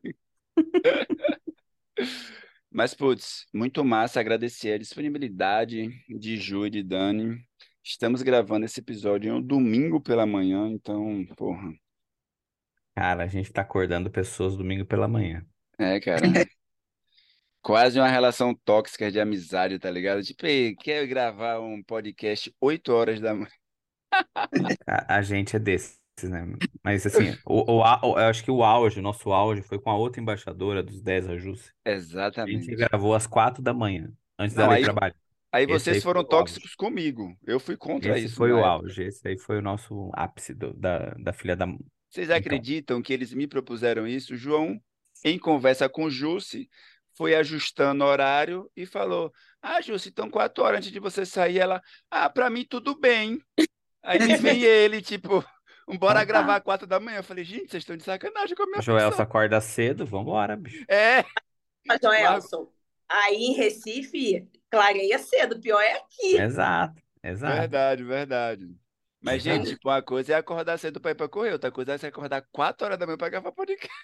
Mas, 2.70 2.94
putz, 2.94 3.46
muito 3.52 3.84
massa 3.84 4.20
agradecer 4.20 4.74
a 4.74 4.78
disponibilidade 4.78 5.88
de 6.08 6.36
Ju 6.36 6.66
e 6.66 6.70
de 6.70 6.84
Dani. 6.84 7.44
Estamos 7.82 8.22
gravando 8.22 8.64
esse 8.64 8.78
episódio 8.78 9.28
em 9.28 9.32
um 9.32 9.42
domingo 9.42 10.00
pela 10.00 10.24
manhã, 10.24 10.68
então, 10.68 11.26
porra. 11.36 11.74
Cara, 12.94 13.24
a 13.24 13.26
gente 13.26 13.52
tá 13.52 13.62
acordando 13.62 14.08
pessoas 14.08 14.56
domingo 14.56 14.86
pela 14.86 15.08
manhã. 15.08 15.44
É, 15.76 15.98
cara. 15.98 16.22
Quase 17.60 17.98
uma 17.98 18.08
relação 18.08 18.54
tóxica 18.54 19.10
de 19.10 19.18
amizade, 19.18 19.80
tá 19.80 19.90
ligado? 19.90 20.22
Tipo, 20.22 20.46
ei, 20.46 20.76
quer 20.76 21.04
gravar 21.08 21.58
um 21.58 21.82
podcast 21.82 22.54
8 22.60 22.92
horas 22.92 23.20
da 23.20 23.34
manhã? 23.34 23.59
A, 24.86 25.16
a 25.18 25.22
gente 25.22 25.56
é 25.56 25.58
desses, 25.58 25.98
né? 26.24 26.44
Mas 26.82 27.06
assim, 27.06 27.38
o, 27.44 27.78
o, 27.78 27.82
au- 27.82 28.18
eu 28.18 28.28
acho 28.28 28.44
que 28.44 28.50
o 28.50 28.62
auge, 28.64 28.98
o 29.00 29.02
nosso 29.02 29.32
auge 29.32 29.62
foi 29.62 29.78
com 29.80 29.90
a 29.90 29.96
outra 29.96 30.20
embaixadora 30.20 30.82
dos 30.82 31.00
10 31.02 31.28
ajustes. 31.28 31.72
A 32.44 32.50
gente 32.50 32.74
Exatamente. 32.74 32.76
gravou 32.76 33.14
às 33.14 33.26
4 33.26 33.62
da 33.62 33.74
manhã, 33.74 34.12
antes 34.38 34.54
Não, 34.54 34.56
dela 34.56 34.74
ir 34.74 34.78
aí, 34.78 34.82
trabalhar. 34.82 35.16
aí 35.52 35.66
Esse 35.66 35.92
vocês 35.92 35.96
aí 35.96 36.02
foi 36.02 36.12
foram 36.12 36.24
o 36.24 36.24
tóxicos 36.24 36.74
comigo. 36.74 37.36
Eu 37.46 37.60
fui 37.60 37.76
contra 37.76 38.18
Esse 38.18 38.20
isso 38.20 38.36
foi 38.36 38.52
na 38.52 38.52
o 38.52 38.64
auge, 38.64 39.02
esse 39.04 39.26
aí 39.28 39.38
foi 39.38 39.58
o 39.58 39.62
nosso 39.62 40.10
ápice 40.14 40.54
do- 40.54 40.72
da, 40.74 41.10
da 41.14 41.32
filha 41.32 41.54
da. 41.56 41.66
Vocês 42.08 42.30
Então, 42.34 42.66
acreditam 42.70 43.00
que 43.02 43.12
eles 43.12 43.32
me 43.32 43.46
propuseram 43.46 44.06
isso? 44.06 44.36
João, 44.36 44.80
em 45.24 45.38
conversa 45.38 45.88
com 45.88 46.10
Jusce, 46.10 46.68
foi 47.16 47.34
ajustando 47.34 48.04
o 48.04 48.06
horário 48.08 48.70
e 48.76 48.84
falou: 48.86 49.32
Ah, 49.62 49.80
Jusce, 49.80 50.08
então 50.08 50.30
quatro 50.30 50.64
horas 50.64 50.78
antes 50.78 50.90
de 50.92 51.00
você 51.00 51.24
sair, 51.24 51.58
ela, 51.58 51.80
ah, 52.10 52.28
pra 52.28 52.50
mim 52.50 52.64
tudo 52.68 52.98
bem. 52.98 53.40
Aí 54.02 54.18
vem 54.36 54.62
ele, 54.62 55.02
tipo, 55.02 55.44
bora 55.98 56.22
Então 56.22 56.24
tá. 56.24 56.24
gravar 56.24 56.56
às 56.56 56.62
quatro 56.62 56.86
da 56.86 57.00
manhã. 57.00 57.18
Eu 57.18 57.24
falei, 57.24 57.44
gente, 57.44 57.70
vocês 57.70 57.82
estão 57.82 57.96
de 57.96 58.04
sacanagem 58.04 58.54
com 58.56 58.62
a 58.62 58.66
minha 58.66 58.82
Joelson 58.82 59.10
função. 59.10 59.24
acorda 59.24 59.60
cedo, 59.60 60.06
vambora, 60.06 60.56
bicho. 60.56 60.84
É, 60.88 61.24
Mas, 61.86 61.98
Joelson, 62.02 62.72
aí 63.08 63.36
em 63.36 63.52
Recife, 63.54 64.48
clareia 64.70 65.18
cedo. 65.18 65.56
O 65.56 65.60
pior 65.60 65.80
é 65.80 65.92
aqui. 65.98 66.36
Exato, 66.36 67.02
exato. 67.22 67.54
verdade, 67.58 68.04
verdade. 68.04 68.76
Mas, 69.22 69.44
Exato. 69.44 69.66
gente, 69.66 69.68
tipo, 69.74 69.88
uma 69.88 70.00
coisa 70.02 70.32
é 70.32 70.36
acordar 70.36 70.78
cedo 70.78 71.00
pra 71.00 71.10
ir 71.10 71.14
pra 71.14 71.28
correr, 71.28 71.52
outra 71.52 71.70
coisa 71.70 71.92
é 71.94 71.98
você 71.98 72.06
acordar 72.06 72.42
quatro 72.50 72.86
horas 72.86 72.98
da 72.98 73.06
manhã 73.06 73.18
pra 73.18 73.28
gravar 73.28 73.52
podcast. 73.52 73.94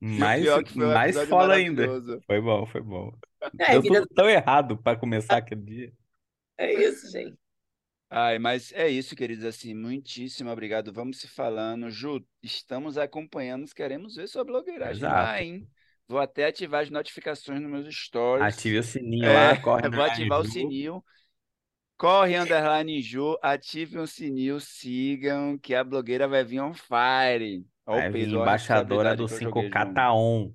Mais, 0.00 0.44
um 0.46 0.92
mais 0.92 1.16
episódio 1.16 1.28
foda 1.28 1.54
ainda. 1.54 1.86
Foi 2.26 2.40
bom, 2.40 2.66
foi 2.66 2.80
bom. 2.82 3.12
É, 3.60 3.72
Deu 3.72 3.82
vida 3.82 4.00
tudo 4.02 4.14
tão 4.14 4.28
errado 4.28 4.76
pra 4.76 4.96
começar 4.96 5.36
aquele 5.38 5.62
dia. 5.62 5.92
é 6.58 6.74
isso, 6.74 7.10
gente. 7.10 7.38
Ai, 8.10 8.38
mas 8.38 8.72
é 8.72 8.88
isso, 8.88 9.14
queridos, 9.14 9.44
assim, 9.44 9.74
muitíssimo 9.74 10.50
obrigado. 10.50 10.92
Vamos 10.92 11.18
se 11.20 11.28
falando. 11.28 11.90
Ju, 11.90 12.24
estamos 12.42 12.96
acompanhando, 12.96 13.66
queremos 13.74 14.16
ver 14.16 14.26
sua 14.28 14.44
blogueiragem 14.44 15.12
lá, 15.12 15.40
Exato. 15.40 15.42
hein? 15.42 15.68
Vou 16.06 16.18
até 16.18 16.46
ativar 16.46 16.82
as 16.82 16.90
notificações 16.90 17.60
nos 17.60 17.70
meus 17.70 17.94
stories. 17.94 18.56
Ative 18.56 18.78
o 18.78 18.82
sininho 18.82 19.30
É, 19.30 19.30
lá, 19.32 19.56
corre 19.56 19.88
vou 19.92 20.02
ativar 20.02 20.40
o 20.40 20.44
Ju. 20.44 20.44
sininho. 20.44 21.04
Corre, 21.98 22.36
underline 22.36 23.02
Ju, 23.02 23.38
ative 23.42 23.98
o 23.98 24.06
sininho, 24.06 24.60
sigam, 24.60 25.58
que 25.58 25.74
a 25.74 25.84
blogueira 25.84 26.28
vai 26.28 26.44
vir 26.44 26.60
on 26.60 26.74
fire. 26.74 27.66
Olha 27.86 28.02
Vai 28.02 28.08
o 28.08 28.10
vir 28.10 28.28
embaixadora 28.28 29.14
do 29.14 29.26
que 29.26 29.34
eu 29.34 29.40
joguei, 29.40 29.70
5K 29.70 29.70
João. 29.70 29.94
tá 29.94 30.12
on. 30.14 30.54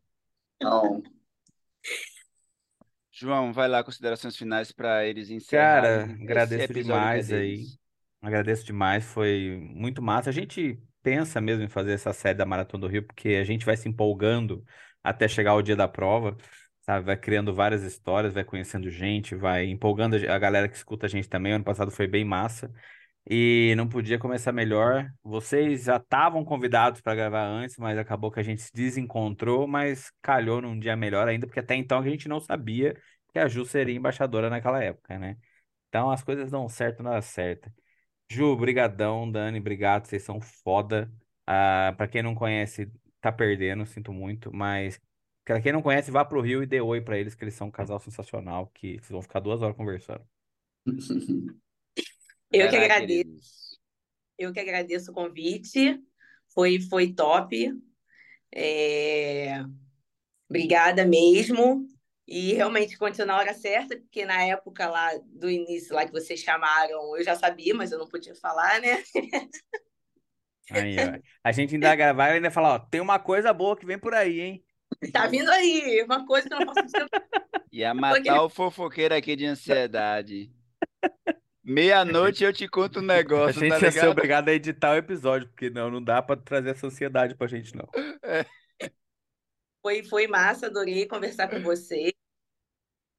João, 3.14 3.54
vai 3.54 3.68
lá, 3.70 3.82
considerações 3.84 4.36
finais 4.36 4.72
para 4.74 5.06
eles 5.06 5.30
encerrarem 5.30 6.02
Cara, 6.02 6.04
agradeço 6.06 6.72
que 6.74 6.82
é 6.82 6.84
demais 6.84 7.32
aí. 7.32 7.70
deles. 7.70 7.80
Agradeço 8.22 8.66
demais, 8.66 9.06
foi 9.06 9.58
muito 9.62 10.02
massa. 10.02 10.30
A 10.30 10.34
gente 10.34 10.82
pensa 11.04 11.42
mesmo 11.42 11.64
em 11.64 11.70
fazer 11.70 11.94
essa 11.94 12.14
série 12.14 12.38
da 12.38 12.46
Maratona 12.46 12.82
do 12.82 12.88
Rio, 12.92 13.04
porque 13.06 13.30
a 13.30 13.44
gente 13.44 13.66
vai 13.66 13.78
se 13.78 13.90
empolgando 13.90 14.66
até 15.04 15.28
chegar 15.28 15.56
o 15.56 15.62
dia 15.62 15.76
da 15.76 15.88
prova, 15.88 16.38
sabe? 16.82 17.06
Vai 17.06 17.18
criando 17.18 17.54
várias 17.54 17.84
histórias, 17.84 18.34
vai 18.34 18.44
conhecendo 18.44 18.90
gente, 18.90 19.36
vai 19.36 19.66
empolgando 19.66 20.16
a 20.16 20.40
galera 20.40 20.70
que 20.70 20.76
escuta 20.76 21.06
a 21.06 21.10
gente 21.10 21.30
também. 21.30 21.54
Ano 21.54 21.64
passado 21.66 21.92
foi 21.92 22.08
bem 22.08 22.26
massa. 22.26 22.74
E 23.30 23.74
não 23.78 23.88
podia 23.88 24.20
começar 24.20 24.52
melhor. 24.52 25.10
Vocês 25.24 25.86
já 25.86 25.98
estavam 25.98 26.44
convidados 26.44 27.00
para 27.02 27.16
gravar 27.16 27.46
antes, 27.46 27.78
mas 27.78 27.98
acabou 27.98 28.30
que 28.30 28.40
a 28.40 28.44
gente 28.44 28.62
se 28.62 28.74
desencontrou, 28.74 29.68
mas 29.68 30.12
calhou 30.22 30.62
num 30.62 30.78
dia 30.78 30.96
melhor 30.96 31.28
ainda, 31.28 31.48
porque 31.48 31.60
até 31.62 31.76
então 31.76 32.00
a 32.00 32.10
gente 32.10 32.28
não 32.28 32.40
sabia 32.42 32.96
que 33.32 33.40
a 33.40 33.48
Ju 33.48 33.66
seria 33.66 33.96
embaixadora 33.96 34.50
naquela 34.50 34.84
época, 34.84 35.18
né? 35.18 35.38
Então 35.90 36.12
as 36.12 36.24
coisas 36.24 36.52
dão 36.52 36.68
certo 36.68 37.02
na 37.02 37.22
certa. 37.22 37.74
Ju, 38.30 38.56
brigadão, 38.58 39.30
Dani, 39.32 39.60
obrigado, 39.60 40.06
vocês 40.08 40.24
são 40.24 40.42
foda. 40.42 41.12
Ah, 41.48 41.94
para 41.98 42.08
quem 42.08 42.24
não 42.24 42.36
conhece, 42.36 42.92
tá 43.22 43.32
perdendo, 43.32 43.86
sinto 43.86 44.12
muito, 44.14 44.54
mas 44.54 45.00
para 45.46 45.62
quem 45.62 45.72
não 45.72 45.82
conhece, 45.82 46.12
vá 46.12 46.26
pro 46.26 46.42
Rio 46.42 46.64
e 46.64 46.66
dê 46.66 46.82
oi 46.82 47.02
pra 47.02 47.18
eles, 47.18 47.36
que 47.36 47.44
eles 47.44 47.54
são 47.54 47.68
um 47.68 47.72
casal 47.72 48.00
sensacional, 48.00 48.68
que 48.74 48.96
vocês 49.00 49.10
vão 49.12 49.22
ficar 49.22 49.40
duas 49.40 49.62
horas 49.62 49.76
conversando. 49.78 50.26
Eu 52.54 52.70
que 52.70 52.76
agradeço. 52.76 53.08
queridos. 53.08 53.80
Eu 54.38 54.54
que 54.54 54.60
agradeço 54.60 55.12
o 55.12 55.14
convite. 55.14 56.00
Foi, 56.54 56.80
foi 56.80 57.14
top. 57.14 57.74
É, 58.56 59.64
Obrigada 60.54 61.04
mesmo. 61.04 61.88
E 62.28 62.54
realmente 62.54 62.96
aconteceu 62.96 63.26
na 63.26 63.36
hora 63.36 63.54
certa, 63.54 63.98
porque 63.98 64.24
na 64.24 64.44
época 64.44 64.88
lá 64.88 65.10
do 65.26 65.50
início, 65.50 65.96
lá 65.96 66.06
que 66.06 66.12
vocês 66.12 66.40
chamaram, 66.40 67.18
eu 67.18 67.24
já 67.24 67.36
sabia, 67.36 67.74
mas 67.74 67.92
eu 67.92 67.98
não 67.98 68.08
podia 68.08 68.36
falar, 68.36 68.80
né? 68.80 69.04
Aí, 70.72 70.96
ó. 70.98 71.20
A 71.44 71.52
gente 71.52 71.74
ainda 71.74 71.94
gravar 71.96 72.30
e 72.30 72.34
ainda 72.36 72.50
falar, 72.50 72.76
ó, 72.76 72.80
tem 72.80 73.02
uma 73.02 73.20
coisa 73.20 73.52
boa 73.52 73.76
que 73.76 73.86
vem 73.86 74.00
por 74.00 74.14
aí, 74.14 74.40
hein? 74.40 74.64
Tá 75.12 75.28
vindo 75.28 75.52
aí, 75.52 76.02
uma 76.04 76.26
coisa 76.26 76.48
que 76.48 76.54
eu 76.54 76.60
não 76.60 76.68
posso 76.68 76.86
dizer. 76.86 77.06
Ia 77.70 77.94
matar 77.94 78.44
o 78.44 78.50
fofoqueiro 78.50 79.14
aqui 79.14 79.36
de 79.36 79.46
ansiedade. 79.46 80.50
Meia-noite 81.64 82.44
eu 82.44 82.52
te 82.52 82.68
conto 82.68 83.00
um 83.00 83.04
A 83.04 83.06
negócio, 83.06 83.68
tá 83.68 83.80
gente 83.80 83.84
ia 83.84 83.92
ser 83.92 84.08
obrigado 84.08 84.50
a 84.50 84.54
editar 84.54 84.92
o 84.92 84.98
episódio, 84.98 85.48
porque 85.48 85.70
não, 85.70 85.90
não 85.90 86.04
dá 86.04 86.22
pra 86.22 86.36
trazer 86.36 86.72
essa 86.72 86.88
ansiedade 86.88 87.36
pra 87.36 87.48
gente, 87.48 87.76
não. 87.76 87.88
Foi, 89.82 90.04
foi 90.04 90.28
massa, 90.28 90.68
adorei 90.68 91.06
conversar 91.06 91.50
com 91.50 91.62
você. 91.62 92.14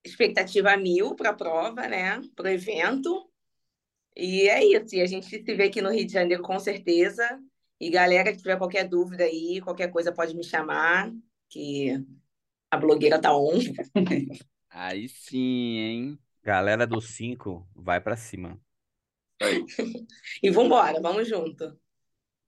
Expectativa 0.05 0.76
mil 0.76 1.14
para 1.14 1.30
a 1.30 1.34
prova, 1.34 1.86
né? 1.88 2.20
Para 2.34 2.47
o 2.47 2.49
evento. 2.49 3.30
E 4.16 4.49
é 4.49 4.64
isso. 4.64 4.95
E 4.95 5.01
a 5.01 5.07
gente 5.07 5.26
se 5.26 5.55
vê 5.55 5.64
aqui 5.64 5.82
no 5.82 5.90
Rio 5.90 6.07
de 6.07 6.12
Janeiro 6.12 6.42
com 6.42 6.59
certeza. 6.59 7.26
E 7.80 7.90
galera, 7.90 8.32
que 8.32 8.38
tiver 8.38 8.57
qualquer 8.57 8.88
dúvida 8.88 9.24
aí, 9.24 9.61
qualquer 9.61 9.90
coisa 9.90 10.12
pode 10.12 10.34
me 10.34 10.45
chamar, 10.45 11.12
que 11.49 12.03
a 12.70 12.76
blogueira 12.76 13.20
tá 13.20 13.36
on. 13.36 13.59
Aí 14.70 15.09
sim, 15.09 15.78
hein? 15.78 16.18
Galera 16.45 16.86
do 16.86 17.01
5, 17.01 17.68
vai 17.74 18.01
pra 18.01 18.16
cima. 18.16 18.61
E 20.42 20.51
vambora, 20.51 21.01
vamos 21.01 21.28
junto. 21.28 21.78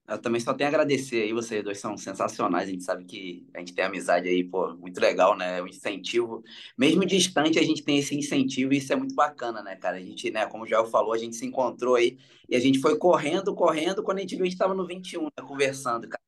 Eu 0.09 0.21
também 0.21 0.41
só 0.41 0.55
tenho 0.55 0.69
a 0.69 0.73
agradecer 0.73 1.23
aí, 1.25 1.33
vocês 1.33 1.65
dois 1.65 1.79
são 1.81 1.97
sensacionais, 1.97 2.69
a 2.69 2.73
gente 2.73 2.85
sabe 2.85 3.05
que 3.05 3.49
a 3.55 3.61
gente 3.61 3.75
tem 3.75 3.85
amizade 3.85 4.29
aí, 4.29 4.45
pô, 4.45 4.75
muito 4.77 5.01
legal, 5.01 5.37
né? 5.37 5.63
O 5.63 5.69
incentivo, 5.69 6.45
mesmo 6.79 7.07
distante, 7.07 7.59
a 7.59 7.63
gente 7.63 7.85
tem 7.85 7.99
esse 7.99 8.17
incentivo 8.17 8.75
e 8.75 8.79
isso 8.79 8.93
é 8.93 8.97
muito 8.97 9.15
bacana, 9.15 9.63
né, 9.63 9.77
cara? 9.77 9.99
A 9.99 10.01
gente, 10.01 10.31
né, 10.31 10.47
como 10.47 10.65
o 10.65 10.67
Joel 10.69 10.87
falou, 10.87 11.13
a 11.15 11.19
gente 11.19 11.37
se 11.37 11.47
encontrou 11.47 11.97
aí 11.97 12.19
e 12.49 12.57
a 12.57 12.61
gente 12.61 12.81
foi 12.81 12.99
correndo, 12.99 13.55
correndo, 13.55 14.03
quando 14.03 14.19
a 14.19 14.21
gente 14.23 14.37
viu, 14.37 14.43
a 14.45 14.47
gente 14.47 14.55
estava 14.55 14.75
no 14.75 14.87
21, 14.87 15.25
né, 15.25 15.31
conversando, 15.47 16.09
cara, 16.09 16.23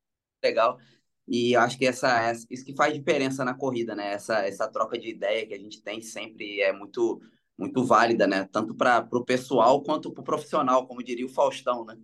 legal. 0.45 0.79
E 1.27 1.55
acho 1.57 1.79
que 1.79 1.87
essa, 1.87 2.09
essa- 2.23 2.47
isso 2.51 2.64
que 2.64 2.75
faz 2.75 2.95
diferença 2.95 3.45
na 3.45 3.55
corrida, 3.55 3.95
né? 3.95 4.12
Essa, 4.14 4.47
essa 4.47 4.69
troca 4.69 4.99
de 4.99 5.09
ideia 5.11 5.47
que 5.47 5.55
a 5.55 5.59
gente 5.59 5.83
tem 5.83 6.01
sempre 6.01 6.61
é 6.62 6.73
muito, 6.73 7.21
muito 7.59 7.85
válida, 7.85 8.27
né? 8.27 8.45
Tanto 8.53 8.75
para 8.75 9.07
o 9.13 9.25
pessoal 9.25 9.83
quanto 9.83 10.13
para 10.13 10.21
o 10.23 10.25
profissional, 10.25 10.87
como 10.87 11.03
diria 11.03 11.27
o 11.27 11.29
Faustão, 11.29 11.85
né? 11.85 11.97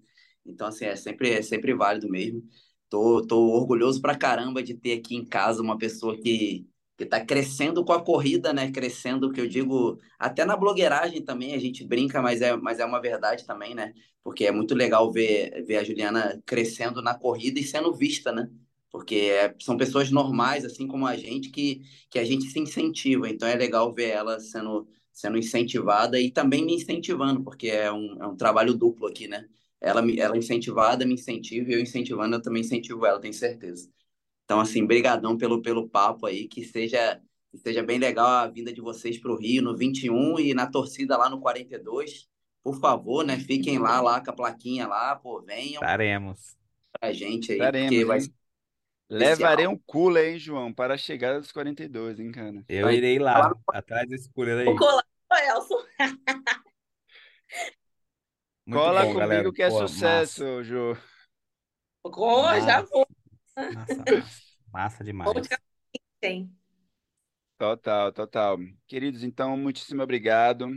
Então, 0.47 0.67
assim, 0.67 0.85
é 0.87 0.97
sempre, 0.97 1.31
é 1.33 1.43
sempre 1.43 1.75
válido 1.75 2.09
mesmo. 2.09 2.43
Tô, 2.89 3.27
tô 3.27 3.39
orgulhoso 3.53 4.01
pra 4.01 4.17
caramba 4.17 4.63
de 4.63 4.75
ter 4.75 4.99
aqui 4.99 5.17
em 5.17 5.25
casa 5.25 5.63
uma 5.63 5.77
pessoa 5.79 6.17
que, 6.17 6.67
que 6.97 7.05
tá 7.07 7.25
crescendo 7.25 7.85
com 7.85 7.93
a 7.93 8.03
corrida, 8.05 8.53
né? 8.53 8.71
Crescendo, 8.71 9.33
que 9.33 9.41
eu 9.41 9.49
digo, 9.49 9.99
até 10.19 10.45
na 10.45 10.57
blogueiragem 10.57 11.23
também, 11.25 11.55
a 11.55 11.59
gente 11.59 11.85
brinca, 11.85 12.21
mas 12.23 12.41
é, 12.43 12.57
mas 12.57 12.79
é 12.81 12.85
uma 12.85 13.01
verdade 13.01 13.45
também, 13.47 13.75
né? 13.75 13.93
Porque 14.23 14.45
é 14.47 14.53
muito 14.53 14.75
legal 14.75 15.11
ver, 15.13 15.65
ver 15.67 15.77
a 15.79 15.85
Juliana 15.85 16.41
crescendo 16.47 17.03
na 17.03 17.15
corrida 17.19 17.59
e 17.59 17.65
sendo 17.65 17.93
vista, 17.95 18.31
né? 18.33 18.49
Porque 18.91 19.17
é- 19.17 19.55
são 19.61 19.77
pessoas 19.77 20.11
normais, 20.11 20.65
assim 20.65 20.87
como 20.87 21.07
a 21.07 21.17
gente, 21.17 21.51
que, 21.51 21.83
que 22.11 22.19
a 22.19 22.25
gente 22.25 22.45
se 22.47 22.59
incentiva. 22.61 23.29
Então 23.29 23.49
é 23.49 23.55
legal 23.57 23.93
ver 23.93 24.11
ela 24.11 24.39
sendo, 24.41 24.87
sendo 25.15 25.39
incentivada 25.39 26.21
e 26.21 26.31
também 26.33 26.65
me 26.67 26.75
incentivando, 26.77 27.43
porque 27.45 27.69
é 27.69 27.93
um, 27.93 28.23
é 28.23 28.29
um 28.29 28.37
trabalho 28.37 28.75
duplo 28.75 29.07
aqui, 29.09 29.29
né? 29.29 29.49
Ela, 29.81 30.03
me- 30.03 30.19
ela 30.21 30.37
incentivada 30.39 31.07
me 31.07 31.15
incentiva 31.15 31.71
e 31.71 31.75
eu 31.75 31.81
incentivando 31.81 32.37
eu 32.37 32.43
também 32.43 32.62
incentivo 32.62 33.07
ela, 33.07 33.21
tenho 33.21 33.35
certeza. 33.35 33.91
Então, 34.45 34.61
assim, 34.61 34.87
brigadão 34.87 35.37
pelo, 35.39 35.62
pelo 35.62 35.89
papo 35.89 36.27
aí, 36.27 36.49
que 36.49 36.65
seja, 36.65 37.21
que 37.51 37.59
seja 37.59 37.83
bem 37.83 37.99
legal 37.99 38.27
a 38.27 38.47
vinda 38.49 38.73
de 38.73 38.81
vocês 38.81 39.19
para 39.19 39.33
o 39.33 39.37
Rio 39.39 39.62
no 39.62 39.77
21 39.77 40.39
e 40.39 40.55
na 40.55 40.67
torcida 40.71 41.17
lá 41.17 41.31
no 41.31 41.41
42. 41.41 42.29
Por 42.62 42.79
favor, 42.81 43.25
né? 43.25 43.39
Fiquem 43.41 43.79
lá, 43.79 44.01
lá 44.01 44.23
com 44.25 44.31
a 44.31 44.35
plaquinha 44.35 44.87
lá, 44.87 45.17
pô, 45.17 45.43
venham 45.43 45.83
Estaremos. 45.83 46.57
pra 46.93 47.12
gente 47.12 47.53
aí, 47.53 47.69
Estaremos, 47.69 47.73
porque 47.73 48.05
vai 48.05 48.21
hein? 48.21 48.23
ser 48.23 48.33
Levarei 49.09 49.67
especial. 49.67 49.69
um 49.69 49.79
cooler, 49.79 50.33
hein, 50.35 50.39
João, 50.39 50.73
para 50.73 50.95
a 50.95 50.99
chegada 50.99 51.41
dos 51.41 51.53
42, 51.53 52.19
hein, 52.19 52.33
cara? 52.33 52.65
Eu 52.69 52.91
Vai 52.91 52.97
irei 52.97 53.19
lá 53.19 53.55
atrás 53.71 54.09
desse 54.09 54.31
cooler 54.33 54.59
O 54.67 54.75
aí. 54.75 54.75
colar 54.75 55.05
do 55.31 55.37
Elson. 55.37 55.83
Muito 58.67 58.93
Cola 58.93 59.01
bom, 59.01 59.15
comigo 59.15 59.15
galera. 59.17 59.53
que 59.53 59.63
é 59.63 59.71
Pô, 59.71 59.71
sucesso, 59.71 60.45
massa. 60.63 60.95
Oh, 62.05 62.61
já 62.61 62.83
vou. 62.83 63.07
massa, 63.71 64.07
massa. 64.07 64.45
Massa 64.73 65.05
Vou 65.23 65.35
demais. 65.35 65.49
Total, 67.59 68.13
total. 68.13 68.59
Queridos, 68.87 69.23
então, 69.23 69.57
muitíssimo 69.57 70.03
obrigado. 70.03 70.69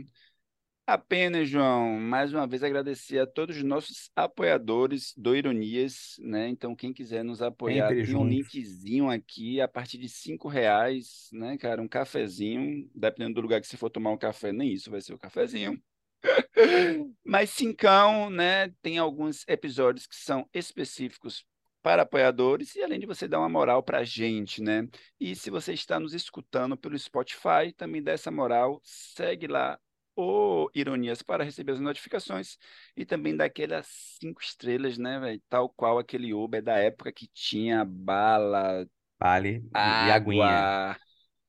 Apenas, 0.88 1.46
João, 1.50 2.00
mais 2.00 2.32
uma 2.32 2.46
vez 2.46 2.64
agradecer 2.64 3.18
a 3.18 3.26
todos 3.26 3.58
os 3.58 3.62
nossos 3.62 4.10
apoiadores 4.16 5.12
do 5.14 5.36
Ironias, 5.36 6.16
né? 6.18 6.48
Então, 6.48 6.74
quem 6.74 6.94
quiser 6.94 7.22
nos 7.22 7.42
apoiar, 7.42 7.88
Sempre 7.88 8.06
tem 8.06 8.16
um 8.16 8.26
linkzinho 8.26 9.10
aqui 9.10 9.60
a 9.60 9.68
partir 9.68 9.98
de 9.98 10.08
cinco 10.08 10.48
reais, 10.48 11.28
né, 11.30 11.58
cara? 11.58 11.82
Um 11.82 11.86
cafezinho, 11.86 12.90
dependendo 12.94 13.34
do 13.34 13.42
lugar 13.42 13.60
que 13.60 13.66
você 13.66 13.76
for 13.76 13.90
tomar 13.90 14.12
um 14.12 14.16
café, 14.16 14.50
nem 14.50 14.72
isso 14.72 14.90
vai 14.90 15.02
ser 15.02 15.12
o 15.12 15.18
cafezinho. 15.18 15.78
Mas 17.22 17.50
cincão, 17.50 18.30
né? 18.30 18.72
Tem 18.80 18.96
alguns 18.96 19.44
episódios 19.46 20.06
que 20.06 20.16
são 20.16 20.48
específicos 20.54 21.44
para 21.82 22.00
apoiadores 22.00 22.74
e 22.76 22.82
além 22.82 22.98
de 22.98 23.04
você 23.04 23.28
dar 23.28 23.40
uma 23.40 23.48
moral 23.50 23.82
para 23.82 23.98
a 23.98 24.04
gente, 24.04 24.62
né? 24.62 24.88
E 25.20 25.36
se 25.36 25.50
você 25.50 25.74
está 25.74 26.00
nos 26.00 26.14
escutando 26.14 26.78
pelo 26.78 26.98
Spotify, 26.98 27.74
também 27.76 28.02
dá 28.02 28.12
essa 28.12 28.30
moral, 28.30 28.80
segue 28.82 29.46
lá 29.46 29.78
o 30.20 30.70
Ironias 30.74 31.22
para 31.22 31.44
receber 31.44 31.72
as 31.72 31.80
notificações 31.80 32.58
e 32.96 33.04
também 33.06 33.36
dá 33.36 33.44
aquelas 33.46 33.86
cinco 34.20 34.42
estrelas, 34.42 34.98
né, 34.98 35.18
velho? 35.20 35.42
Tal 35.48 35.68
qual 35.70 35.98
aquele 35.98 36.34
Uber 36.34 36.62
da 36.62 36.76
época 36.78 37.12
que 37.12 37.28
tinha 37.28 37.84
bala, 37.84 38.86
Vale. 39.20 39.64
E, 39.74 40.04
e 40.06 40.10
aguinha, 40.10 40.58
água, 40.60 40.98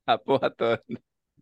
a 0.06 0.18
porra 0.18 0.50
toda. 0.50 0.82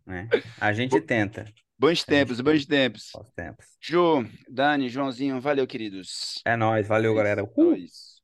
né? 0.05 0.33
A 0.59 0.73
gente 0.73 0.99
tenta. 1.01 1.53
Bons 1.77 2.03
gente 2.05 2.05
tempos, 2.05 2.41
bons 2.41 2.65
tempos. 2.65 3.11
Aos 3.13 3.31
tempos. 3.31 3.79
Ju, 3.81 4.23
Dani, 4.49 4.89
Joãozinho, 4.89 5.41
valeu, 5.41 5.67
queridos. 5.67 6.45
É 6.45 6.55
nóis. 6.57 6.87
Valeu, 6.87 7.13
É 7.13 7.15
galera. 7.15 7.43
Uhul. 7.43 7.79
nóis. 7.79 8.18